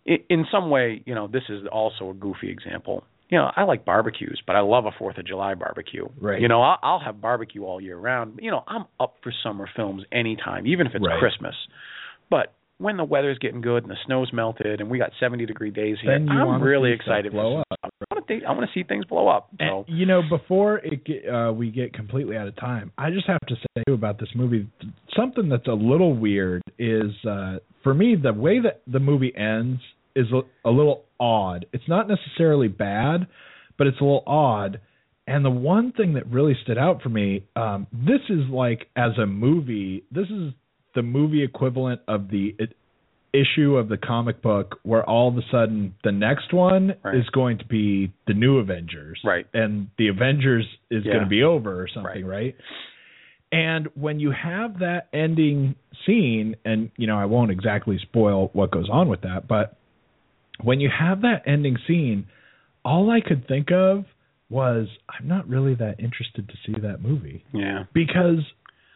i 0.08 0.18
in 0.30 0.46
some 0.52 0.70
way, 0.70 1.04
you 1.06 1.14
know, 1.16 1.28
this 1.28 1.44
is 1.50 1.64
also 1.72 2.10
a 2.10 2.14
goofy 2.14 2.50
example. 2.50 3.04
You 3.30 3.38
know, 3.38 3.50
I 3.56 3.64
like 3.64 3.86
barbecues, 3.86 4.42
but 4.46 4.56
I 4.58 4.60
love 4.60 4.86
a 4.86 4.92
Fourth 4.98 5.18
of 5.18 5.26
July 5.26 5.54
barbecue. 5.54 6.06
Right. 6.20 6.42
You 6.42 6.50
know, 6.50 6.62
I'll, 6.62 6.80
I'll 6.84 7.00
have 7.00 7.22
barbecue 7.22 7.64
all 7.64 7.80
year 7.80 7.98
round. 7.98 8.40
You 8.42 8.52
know, 8.52 8.64
I'm 8.68 8.86
up 9.00 9.16
for 9.24 9.32
summer 9.44 9.70
films 9.74 10.04
anytime, 10.12 10.68
even 10.68 10.86
if 10.86 10.96
it's 10.96 11.06
Right. 11.06 11.18
Christmas. 11.20 11.56
But 12.30 12.54
when 12.82 12.98
the 12.98 13.04
weather's 13.04 13.38
getting 13.38 13.62
good 13.62 13.84
and 13.84 13.92
the 13.92 13.98
snow's 14.06 14.32
melted 14.34 14.82
and 14.82 14.90
we 14.90 14.98
got 14.98 15.12
70 15.20 15.46
degree 15.46 15.72
days 15.72 15.98
here, 16.02 16.14
I'm 16.14 16.62
really 16.62 16.92
excited 16.92 17.32
blow 17.32 17.60
up. 17.60 17.68
stuff. 17.68 17.92
I 18.10 18.16
want 18.16 18.28
to 18.28 18.46
I 18.46 18.52
want 18.52 18.70
to 18.70 18.74
see 18.74 18.84
things 18.84 19.06
blow 19.06 19.28
up. 19.28 19.50
So 19.60 19.86
And, 19.88 20.00
you 20.00 20.06
know, 20.06 20.22
before 20.28 20.80
it 20.80 21.04
get, 21.06 21.30
uh, 21.30 21.52
we 21.54 21.70
get 21.70 21.94
completely 21.94 22.36
out 22.36 22.48
of 22.48 22.56
time, 22.56 22.92
I 22.98 23.12
just 23.12 23.28
have 23.28 23.42
to 23.48 23.56
say 23.56 23.84
about 23.94 24.20
this 24.20 24.30
movie 24.36 24.70
something 25.16 25.50
that's 25.50 25.68
a 25.68 25.74
little 25.74 26.16
weird 26.16 26.64
is 26.80 27.12
uh, 27.30 27.58
for 27.84 27.94
me 27.94 28.16
the 28.22 28.34
way 28.34 28.60
that 28.60 28.82
the 28.88 29.00
movie 29.00 29.34
ends 29.36 29.82
is 30.16 30.28
a, 30.32 30.42
a 30.68 30.72
little 30.72 31.06
odd. 31.20 31.66
It's 31.74 31.88
not 31.88 32.08
necessarily 32.08 32.68
bad, 32.68 33.28
but 33.78 33.88
it's 33.88 34.00
a 34.00 34.04
little 34.04 34.24
odd. 34.26 34.82
And 35.28 35.46
the 35.46 35.52
one 35.52 35.94
thing 35.94 36.14
that 36.14 36.28
really 36.28 36.58
stood 36.64 36.78
out 36.78 37.02
for 37.02 37.10
me, 37.10 37.46
um, 37.56 37.88
this 37.94 38.22
is 38.30 38.50
like 38.50 38.88
as 38.96 39.12
a 39.22 39.26
movie, 39.26 40.04
this 40.12 40.26
is 40.26 40.54
the 40.96 41.02
movie 41.02 41.44
equivalent 41.44 42.02
of 42.08 42.30
the 42.30 42.56
issue 43.34 43.78
of 43.78 43.88
the 43.88 43.98
comic 43.98 44.42
book 44.42 44.80
where 44.84 45.08
all 45.10 45.30
of 45.30 45.38
a 45.38 45.42
sudden 45.50 45.96
the 46.04 46.12
next 46.12 46.54
one 46.54 46.96
Right. 47.04 47.16
is 47.16 47.30
going 47.30 47.58
to 47.60 47.66
be 47.66 48.12
the 48.28 48.34
new 48.34 48.58
Avengers. 48.58 49.20
Right. 49.24 49.48
And 49.54 49.88
the 49.98 50.10
Avengers 50.10 50.66
is 50.90 51.06
Yeah. 51.06 51.14
going 51.14 51.24
to 51.24 51.30
be 51.30 51.44
over 51.44 51.82
or 51.82 51.88
something, 51.88 52.26
right. 52.26 52.56
And 53.54 53.88
when 53.96 54.20
you 54.20 54.32
have 54.32 54.80
that 54.80 55.08
ending 55.14 55.76
scene, 56.06 56.56
and 56.66 56.90
you 56.98 57.08
know, 57.08 57.18
I 57.18 57.26
won't 57.26 57.52
exactly 57.52 57.98
spoil 58.00 58.50
what 58.54 58.72
goes 58.72 58.90
on 58.90 59.08
with 59.10 59.22
that, 59.22 59.48
but 59.48 59.78
when 60.62 60.80
you 60.80 60.90
have 60.90 61.22
that 61.22 61.44
ending 61.46 61.78
scene, 61.88 62.28
all 62.84 63.10
I 63.10 63.22
could 63.22 63.48
think 63.48 63.72
of 63.72 64.06
was 64.50 64.88
I'm 65.10 65.28
not 65.28 65.48
really 65.48 65.76
that 65.76 66.00
interested 66.00 66.48
to 66.50 66.56
see 66.66 66.80
that 66.82 67.02
movie 67.02 67.44
yeah. 67.54 67.86
because 67.94 68.40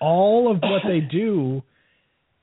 all 0.01 0.51
of 0.51 0.61
what 0.61 0.81
they 0.85 0.99
do 0.99 1.63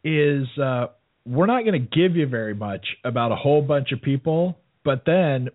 is 0.05 0.47
uh 0.59 0.87
we're 1.25 1.47
not 1.47 1.65
going 1.65 1.81
to 1.81 1.97
give 1.97 2.17
you 2.17 2.27
very 2.27 2.55
much 2.55 2.85
about 3.05 3.31
a 3.31 3.37
whole 3.37 3.63
bunch 3.63 3.93
of 3.93 4.03
people, 4.03 4.59
but 4.85 5.05
then 5.07 5.51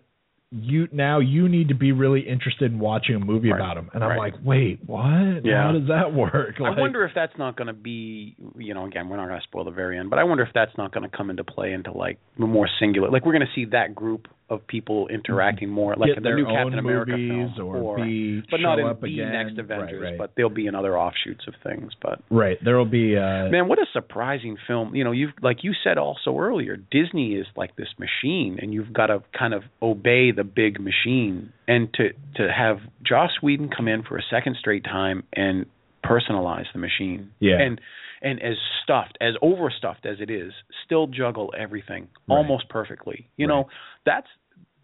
you 0.50 0.88
now 0.92 1.18
you 1.20 1.46
need 1.46 1.68
to 1.68 1.74
be 1.74 1.92
really 1.92 2.26
interested 2.26 2.72
in 2.72 2.78
watching 2.78 3.14
a 3.14 3.18
movie 3.18 3.50
Right. 3.52 3.60
about 3.60 3.74
them. 3.74 3.90
And 3.92 4.02
I'm 4.02 4.16
like, 4.16 4.32
"Wait, 4.42 4.80
what? 4.86 5.44
Yeah. 5.44 5.62
How 5.64 5.72
does 5.72 5.88
that 5.88 6.14
work?" 6.14 6.54
I 6.58 6.70
wonder 6.80 7.04
if 7.04 7.12
that's 7.14 7.36
not 7.36 7.54
going 7.56 7.66
to 7.66 7.74
be, 7.74 8.34
you 8.56 8.72
know, 8.72 8.86
again, 8.86 9.10
we're 9.10 9.18
not 9.18 9.28
going 9.28 9.38
to 9.40 9.44
spoil 9.44 9.64
the 9.64 9.70
very 9.70 9.98
end, 9.98 10.08
but 10.08 10.18
I 10.18 10.24
wonder 10.24 10.42
if 10.42 10.48
that's 10.54 10.72
not 10.78 10.90
going 10.94 11.08
to 11.08 11.14
come 11.14 11.28
into 11.28 11.44
play 11.44 11.74
into 11.74 11.92
like 11.92 12.18
more 12.38 12.66
singular, 12.80 13.10
like 13.10 13.26
we're 13.26 13.32
going 13.34 13.46
to 13.46 13.54
see 13.54 13.66
that 13.66 13.94
group 13.94 14.26
of 14.50 14.66
people 14.66 15.08
interacting 15.08 15.68
more, 15.68 15.94
like 15.96 16.08
get 16.08 16.16
in 16.18 16.22
the 16.22 16.28
their 16.28 16.36
new 16.36 16.46
own 16.46 16.54
Captain 16.54 16.78
America 16.78 17.16
movies 17.16 17.56
film, 17.56 17.68
or, 17.68 17.96
be 17.96 18.42
but 18.50 18.60
not 18.60 18.78
in 18.78 18.86
the 18.86 19.24
next 19.30 19.58
Avengers, 19.58 20.00
right, 20.00 20.10
right. 20.10 20.18
but 20.18 20.32
they'll 20.36 20.48
be 20.48 20.66
in 20.66 20.74
other 20.74 20.98
offshoots 20.98 21.44
of 21.46 21.54
things. 21.62 21.92
But 22.00 22.20
right, 22.30 22.56
there 22.64 22.76
will 22.76 22.86
be 22.86 23.16
uh 23.16 23.48
man, 23.50 23.68
what 23.68 23.78
a 23.78 23.86
surprising 23.92 24.56
film! 24.66 24.94
You 24.94 25.04
know, 25.04 25.12
you've 25.12 25.32
like 25.42 25.58
you 25.62 25.72
said 25.84 25.98
also 25.98 26.38
earlier, 26.38 26.76
Disney 26.76 27.34
is 27.34 27.46
like 27.56 27.76
this 27.76 27.88
machine, 27.98 28.58
and 28.60 28.72
you've 28.72 28.92
got 28.92 29.06
to 29.06 29.22
kind 29.38 29.52
of 29.52 29.62
obey 29.82 30.32
the 30.32 30.44
big 30.44 30.80
machine. 30.80 31.52
And 31.66 31.92
to 31.94 32.10
to 32.36 32.50
have 32.50 32.78
Joss 33.06 33.30
Whedon 33.42 33.68
come 33.68 33.88
in 33.88 34.02
for 34.02 34.16
a 34.16 34.22
second 34.30 34.56
straight 34.58 34.84
time 34.84 35.24
and 35.32 35.66
personalize 36.08 36.66
the 36.72 36.78
machine, 36.78 37.30
Yeah. 37.40 37.60
and 37.60 37.80
and 38.20 38.42
as 38.42 38.56
stuffed, 38.82 39.16
as 39.20 39.34
overstuffed 39.42 40.04
as 40.04 40.16
it 40.20 40.28
is, 40.30 40.52
still 40.84 41.06
juggle 41.06 41.54
everything 41.56 42.08
Right. 42.26 42.36
almost 42.36 42.68
perfectly. 42.68 43.28
You 43.36 43.46
Right. 43.46 43.54
know, 43.54 43.68
that's 44.04 44.26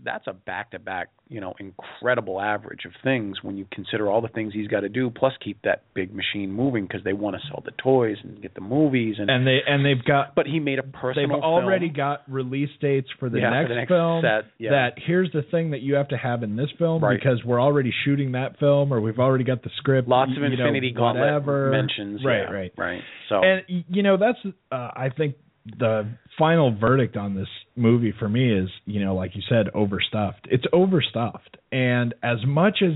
that's 0.02 0.26
a 0.26 0.32
back 0.32 0.70
to 0.72 0.78
back, 0.78 1.08
you 1.28 1.40
know, 1.40 1.54
incredible 1.60 2.40
average 2.40 2.84
of 2.84 2.92
things 3.02 3.38
when 3.42 3.56
you 3.56 3.66
consider 3.72 4.10
all 4.10 4.20
the 4.20 4.28
things 4.28 4.52
he's 4.52 4.68
got 4.68 4.80
to 4.80 4.88
do, 4.88 5.10
plus 5.10 5.32
keep 5.42 5.60
that 5.62 5.82
big 5.94 6.14
machine 6.14 6.50
moving 6.52 6.84
because 6.86 7.02
they 7.04 7.12
want 7.12 7.36
to 7.36 7.42
sell 7.48 7.62
the 7.64 7.70
toys 7.82 8.16
and 8.22 8.40
get 8.42 8.54
the 8.54 8.60
movies 8.60 9.16
and. 9.18 9.30
and 9.30 9.46
they 9.46 9.58
and 9.66 9.84
they've 9.84 10.04
got 10.04 10.34
but 10.34 10.46
he 10.46 10.58
made 10.60 10.78
a 10.78 10.82
personal. 10.82 11.28
they've 11.28 11.42
already 11.42 11.86
film. 11.86 11.96
got 11.96 12.22
release 12.30 12.68
dates 12.80 13.08
for 13.18 13.30
the, 13.30 13.38
Yeah, 13.38 13.50
for 13.50 13.54
next, 13.54 13.68
the 13.68 13.74
next 13.76 13.88
film 13.88 14.22
set, 14.22 14.50
yeah. 14.58 14.70
that 14.70 14.90
here's 15.06 15.30
the 15.32 15.42
thing 15.50 15.70
that 15.70 15.80
you 15.80 15.94
have 15.94 16.08
to 16.08 16.16
have 16.16 16.42
in 16.42 16.56
this 16.56 16.68
film 16.78 17.02
Right. 17.02 17.18
because 17.18 17.42
we're 17.44 17.60
already 17.62 17.92
shooting 18.04 18.32
that 18.32 18.58
film 18.58 18.92
or 18.92 19.00
we've 19.00 19.18
already 19.18 19.44
got 19.44 19.62
the 19.62 19.70
script 19.78 20.08
lots 20.08 20.32
of 20.36 20.42
y- 20.42 20.48
you 20.48 20.56
know, 20.56 20.64
Infinity 20.66 20.92
Gauntlet 20.92 21.20
whatever. 21.24 21.70
mentions. 21.70 22.24
right 22.24 22.38
yeah, 22.48 22.50
right 22.54 22.72
right. 22.76 23.00
So 23.28 23.42
and 23.42 23.62
you 23.88 24.02
know 24.02 24.16
that's 24.18 24.38
uh, 24.70 24.74
i 24.94 25.08
think 25.16 25.36
the 25.78 26.06
final 26.38 26.76
verdict 26.78 27.16
on 27.16 27.34
this 27.34 27.48
movie 27.76 28.12
for 28.18 28.28
me 28.28 28.52
is 28.52 28.68
you 28.84 29.02
know 29.02 29.14
like 29.14 29.34
you 29.34 29.42
said 29.48 29.68
overstuffed 29.74 30.46
it's 30.50 30.64
overstuffed 30.72 31.56
and 31.72 32.14
as 32.22 32.38
much 32.46 32.82
as 32.82 32.92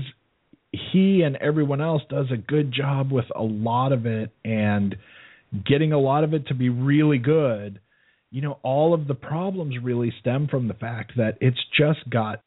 he 0.91 1.23
and 1.23 1.35
everyone 1.37 1.81
else 1.81 2.03
does 2.09 2.27
a 2.31 2.37
good 2.37 2.71
job 2.71 3.11
with 3.11 3.25
a 3.35 3.41
lot 3.41 3.91
of 3.91 4.05
it 4.05 4.29
and 4.45 4.95
getting 5.65 5.93
a 5.93 5.99
lot 5.99 6.23
of 6.23 6.33
it 6.33 6.45
to 6.47 6.53
be 6.53 6.69
really 6.69 7.17
good 7.17 7.79
you 8.29 8.41
know 8.41 8.59
all 8.61 8.93
of 8.93 9.07
the 9.07 9.15
problems 9.15 9.75
really 9.81 10.13
stem 10.19 10.47
from 10.47 10.67
the 10.67 10.73
fact 10.75 11.13
that 11.17 11.37
it's 11.41 11.59
just 11.75 12.07
got 12.09 12.39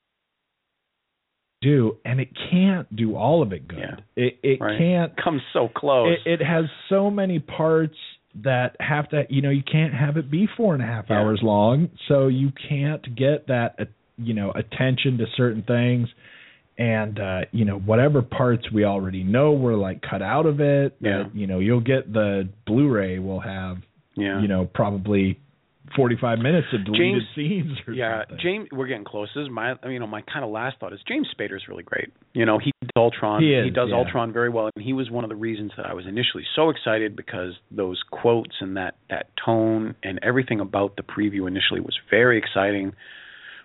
do 1.60 1.96
and 2.04 2.20
it 2.20 2.28
can't 2.50 2.94
do 2.94 3.16
all 3.16 3.42
of 3.42 3.52
it 3.52 3.66
good 3.68 3.78
Yeah. 3.78 3.96
it 4.16 4.38
it 4.42 4.60
Right. 4.60 4.78
can't 4.78 5.12
come 5.22 5.40
so 5.52 5.68
close. 5.68 6.16
it, 6.24 6.40
it 6.40 6.44
has 6.44 6.64
so 6.88 7.10
many 7.10 7.38
parts 7.38 7.96
that 8.44 8.76
have 8.80 9.08
to 9.10 9.24
you 9.28 9.42
know 9.42 9.50
you 9.50 9.62
can't 9.62 9.92
have 9.92 10.16
it 10.16 10.30
be 10.30 10.48
four 10.56 10.74
and 10.74 10.82
a 10.82 10.86
half 10.86 11.06
Yeah. 11.10 11.16
hours 11.20 11.40
long 11.42 11.90
so 12.08 12.28
you 12.28 12.50
can't 12.68 13.02
get 13.14 13.46
that 13.48 13.74
uh, 13.78 13.84
you 14.16 14.32
know 14.34 14.52
attention 14.52 15.18
to 15.18 15.26
certain 15.36 15.62
things 15.62 16.08
and 16.78 17.20
uh 17.20 17.40
you 17.52 17.64
know 17.66 17.78
whatever 17.78 18.22
parts 18.22 18.70
we 18.72 18.84
already 18.84 19.22
know 19.22 19.52
were 19.52 19.76
like 19.76 20.00
cut 20.00 20.22
out 20.22 20.46
of 20.46 20.60
it 20.60 20.96
Yeah. 21.00 21.24
that, 21.24 21.34
you 21.36 21.46
know 21.46 21.58
you'll 21.58 21.80
get 21.80 22.10
the 22.12 22.48
blu-ray 22.66 23.18
will 23.18 23.40
have 23.40 23.78
yeah. 24.16 24.40
you 24.40 24.48
know 24.48 24.64
probably 24.72 25.38
45 25.96 26.38
minutes 26.38 26.68
of 26.72 26.84
deleted 26.84 27.22
James- 27.22 27.24
scenes 27.34 27.78
or 27.86 27.94
yeah, 27.94 28.22
something 28.22 28.38
James. 28.42 28.68
We're 28.72 28.86
getting 28.86 29.04
close. 29.04 29.28
This 29.34 29.42
is 29.42 29.50
my, 29.50 29.74
you 29.84 29.98
know, 29.98 30.06
my 30.06 30.22
kind 30.22 30.44
of 30.44 30.50
last 30.50 30.78
thought 30.78 30.92
is 30.92 31.00
James 31.06 31.28
Spader's 31.36 31.64
really 31.68 31.82
great. 31.82 32.10
You 32.32 32.46
know, 32.46 32.58
he 32.58 32.72
did 32.80 32.90
Ultron. 32.96 33.42
He 33.42 33.52
is, 33.52 33.72
does 33.74 33.88
yeah. 33.90 33.96
Ultron 33.96 34.32
very 34.32 34.48
well, 34.48 34.70
and 34.74 34.84
he 34.84 34.92
was 34.92 35.10
one 35.10 35.24
of 35.24 35.30
the 35.30 35.36
reasons 35.36 35.72
that 35.76 35.86
I 35.86 35.94
was 35.94 36.06
initially 36.06 36.44
so 36.54 36.70
excited 36.70 37.16
because 37.16 37.52
those 37.70 38.00
quotes 38.10 38.56
and 38.60 38.76
that 38.76 38.94
that 39.10 39.26
tone 39.44 39.94
and 40.02 40.18
everything 40.22 40.60
about 40.60 40.96
the 40.96 41.02
preview 41.02 41.48
initially 41.48 41.80
was 41.80 41.98
very 42.10 42.38
exciting. 42.38 42.92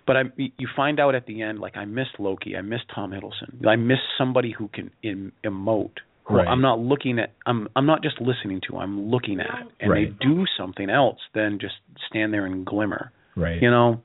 But 0.06 0.16
I, 0.16 0.22
you 0.36 0.68
find 0.74 1.00
out 1.00 1.14
at 1.14 1.26
the 1.26 1.42
end, 1.42 1.58
like 1.58 1.76
I 1.76 1.84
missed 1.84 2.18
Loki, 2.18 2.56
I 2.56 2.62
missed 2.62 2.84
Tom 2.94 3.12
Hiddleston, 3.12 3.66
I 3.66 3.76
miss 3.76 3.98
somebody 4.16 4.54
who 4.56 4.68
can 4.68 4.90
em, 5.04 5.32
emote. 5.44 5.98
Who 6.28 6.36
Right. 6.36 6.48
I'm 6.48 6.60
not 6.60 6.78
looking 6.78 7.18
at. 7.18 7.32
I'm 7.46 7.68
I'm 7.74 7.86
not 7.86 8.02
just 8.02 8.20
listening 8.20 8.60
to. 8.68 8.76
I'm 8.78 9.08
looking 9.10 9.40
at, 9.40 9.66
and 9.80 9.90
Right. 9.90 10.08
they 10.20 10.26
do 10.26 10.44
something 10.58 10.90
else 10.90 11.18
than 11.34 11.58
just 11.60 11.74
stand 12.08 12.32
there 12.32 12.46
and 12.46 12.64
glimmer. 12.66 13.12
right 13.36 13.60
You 13.62 13.70
know, 13.70 14.02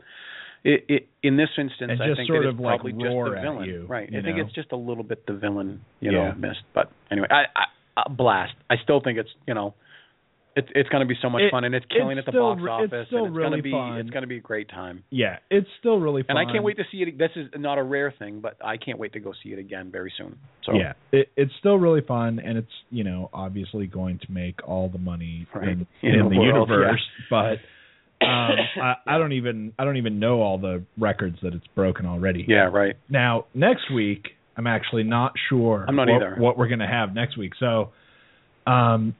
it, 0.63 0.85
it 0.87 1.07
in 1.21 1.35
this 1.37 1.49
instance, 1.57 1.91
And 1.91 2.01
I 2.01 2.15
think 2.15 2.27
sort 2.27 2.45
it's 2.45 2.59
like, 2.59 2.79
probably 2.79 2.91
just 2.93 3.03
the 3.03 3.39
villain, 3.41 3.69
you, 3.69 3.85
right? 3.87 4.09
you 4.11 4.19
I 4.19 4.21
think 4.21 4.37
it's 4.37 4.53
just 4.53 4.71
a 4.71 4.77
little 4.77 5.03
bit 5.03 5.25
the 5.25 5.33
villain, 5.33 5.81
you 5.99 6.11
Yeah. 6.11 6.29
know, 6.29 6.35
missed. 6.35 6.63
But 6.73 6.91
anyway, 7.11 7.27
I, 7.29 7.43
I, 7.55 7.65
I 7.97 8.09
blast. 8.09 8.53
I 8.69 8.75
still 8.83 9.01
think 9.01 9.17
it's 9.19 9.29
you 9.47 9.53
know 9.53 9.73
It's 10.55 10.67
it's 10.75 10.89
going 10.89 11.01
to 11.01 11.07
be 11.07 11.15
so 11.21 11.29
much 11.29 11.41
It- 11.41 11.51
fun, 11.51 11.63
and 11.63 11.73
it's 11.73 11.85
killing 11.87 12.17
it's 12.17 12.27
at 12.27 12.31
the 12.31 12.37
still 12.37 12.53
box 12.55 12.61
re- 12.61 12.83
it's 12.83 12.93
office. 12.93 13.07
still 13.07 13.25
and 13.25 13.27
it's 13.27 13.35
really 13.37 13.49
going 13.49 13.57
to 13.59 13.63
be 13.63 13.71
fun. 13.71 13.97
it's 13.97 14.09
going 14.11 14.21
to 14.21 14.27
be 14.27 14.37
a 14.37 14.41
great 14.41 14.69
time. 14.69 15.03
Yeah, 15.09 15.37
it's 15.49 15.67
still 15.79 15.97
really 15.99 16.21
fun. 16.23 16.37
And 16.37 16.47
I 16.47 16.51
can't 16.51 16.63
wait 16.63 16.77
to 16.77 16.83
see 16.91 16.97
it. 17.01 17.17
This 17.17 17.31
is 17.35 17.47
not 17.57 17.77
a 17.79 17.83
rare 17.83 18.13
thing, 18.17 18.39
but 18.39 18.57
I 18.63 18.77
can't 18.77 18.99
wait 18.99 19.13
to 19.13 19.19
go 19.19 19.33
see 19.43 19.49
it 19.49 19.59
again 19.59 19.89
very 19.91 20.13
soon. 20.17 20.37
So 20.65 20.73
Yeah, 20.75 20.93
it, 21.11 21.29
it's 21.35 21.51
still 21.59 21.77
really 21.77 22.01
fun, 22.01 22.39
and 22.39 22.57
it's 22.57 22.71
you 22.91 23.03
know 23.03 23.29
obviously 23.33 23.87
going 23.87 24.19
to 24.19 24.31
make 24.31 24.59
all 24.67 24.89
the 24.89 24.99
money 24.99 25.47
Right. 25.55 25.69
in, 25.69 25.87
In 26.03 26.09
in 26.15 26.23
the 26.25 26.29
the 26.29 26.37
world, 26.39 26.69
universe. 26.69 27.01
But 27.29 27.57
um, 28.25 28.55
I, 28.81 28.93
I 29.07 29.17
don't 29.17 29.33
even 29.33 29.73
I 29.79 29.83
don't 29.85 29.97
even 29.97 30.19
know 30.19 30.41
all 30.41 30.57
the 30.59 30.83
records 30.97 31.37
that 31.41 31.53
it's 31.53 31.67
broken 31.75 32.05
already. 32.05 32.45
yeah, 32.47 32.69
right. 32.71 32.95
Now 33.09 33.45
next 33.55 33.91
week, 33.93 34.27
I'm 34.55 34.67
actually 34.67 35.03
not 35.03 35.33
sure. 35.49 35.83
I'm 35.87 35.95
not 35.95 36.07
what, 36.07 36.15
either. 36.21 36.35
what 36.37 36.57
we're 36.59 36.67
going 36.67 36.79
to 36.79 36.87
have 36.87 37.13
next 37.15 37.37
week. 37.39 37.53
So, 37.59 37.89
um, 38.67 39.15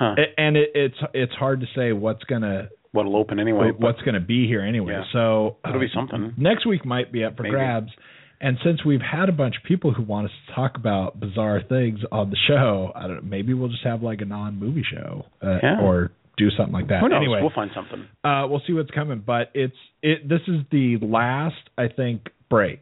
Huh. 0.00 0.14
and 0.38 0.56
it, 0.56 0.70
it's 0.74 0.96
it's 1.14 1.32
hard 1.34 1.60
to 1.60 1.66
say 1.76 1.92
what's 1.92 2.24
gonna 2.24 2.70
What'll 2.92 3.16
open 3.16 3.38
anyway? 3.38 3.70
what's 3.76 4.00
gonna 4.02 4.18
be 4.18 4.46
here 4.48 4.62
anyway. 4.62 4.94
Yeah. 4.94 5.04
So 5.12 5.56
It'll 5.68 5.78
be 5.78 5.86
uh, 5.86 5.94
something. 5.94 6.34
Next 6.38 6.66
week 6.66 6.84
might 6.84 7.12
be 7.12 7.22
up 7.22 7.36
for 7.36 7.42
Maybe. 7.44 7.52
grabs. 7.52 7.90
And 8.40 8.56
since 8.64 8.82
we've 8.84 9.02
had 9.02 9.28
a 9.28 9.32
bunch 9.32 9.56
of 9.58 9.62
people 9.64 9.92
who 9.92 10.02
want 10.02 10.24
us 10.26 10.32
to 10.48 10.54
talk 10.54 10.76
about 10.76 11.20
bizarre 11.20 11.60
things 11.68 12.00
on 12.10 12.30
the 12.30 12.36
show, 12.48 12.90
I 12.96 13.02
don't 13.02 13.16
know, 13.16 13.20
maybe 13.30 13.52
we'll 13.52 13.68
just 13.68 13.84
have 13.84 14.02
like 14.02 14.22
a 14.22 14.24
non-movie 14.24 14.84
show 14.90 15.26
uh, 15.42 15.58
Yeah. 15.62 15.80
or 15.82 16.10
do 16.38 16.48
something 16.56 16.72
like 16.72 16.88
that. 16.88 17.00
Who 17.02 17.10
knows? 17.10 17.18
Anyway, 17.18 17.40
We'll 17.42 17.52
find 17.54 17.70
something. 17.74 18.06
uh, 18.24 18.46
we'll 18.48 18.62
see 18.66 18.72
what's 18.72 18.90
coming. 18.92 19.22
But 19.24 19.50
it's 19.52 19.76
it. 20.02 20.26
This 20.26 20.40
is 20.48 20.62
the 20.72 20.96
last, 21.02 21.56
I 21.76 21.88
think, 21.88 22.28
break 22.48 22.80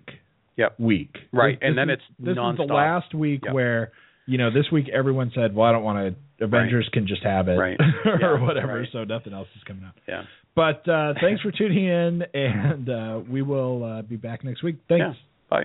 Yep. 0.57 0.79
week. 0.79 1.17
Right, 1.33 1.59
This- 1.59 1.67
and 1.67 1.77
this 1.77 1.83
then 1.83 1.91
is- 1.91 1.95
it's 1.97 2.05
this 2.21 2.37
is 2.39 2.57
the 2.69 2.73
last 2.73 3.13
week 3.15 3.43
Yep. 3.45 3.53
where 3.55 3.91
you 4.27 4.39
know 4.39 4.51
this 4.51 4.71
week 4.71 4.89
everyone 4.91 5.33
said, 5.35 5.55
"Well, 5.57 5.67
I 5.69 5.73
don't 5.73 5.83
want 5.83 6.15
to. 6.15 6.21
Avengers 6.41 6.89
can 6.93 7.07
just 7.07 7.23
have 7.23 7.49
it, 7.49 7.57
Right. 7.57 7.79
or 8.05 8.19
Yeah, 8.21 8.41
whatever." 8.41 8.79
right. 8.81 8.89
So 8.93 9.05
nothing 9.05 9.33
else 9.33 9.49
is 9.57 9.63
coming 9.65 9.85
out. 9.85 9.95
Yeah. 10.07 10.23
But 10.55 10.89
uh, 10.89 11.15
thanks 11.21 11.41
for 11.43 11.53
tuning 11.53 11.85
in, 11.87 12.23
and 12.35 12.89
uh, 12.89 13.21
we 13.31 13.43
will 13.43 13.85
uh, 13.85 14.03
be 14.03 14.17
back 14.17 14.45
next 14.45 14.63
week. 14.63 14.77
Thanks. 14.89 15.05
Yeah. 15.07 15.13
Bye. 15.51 15.65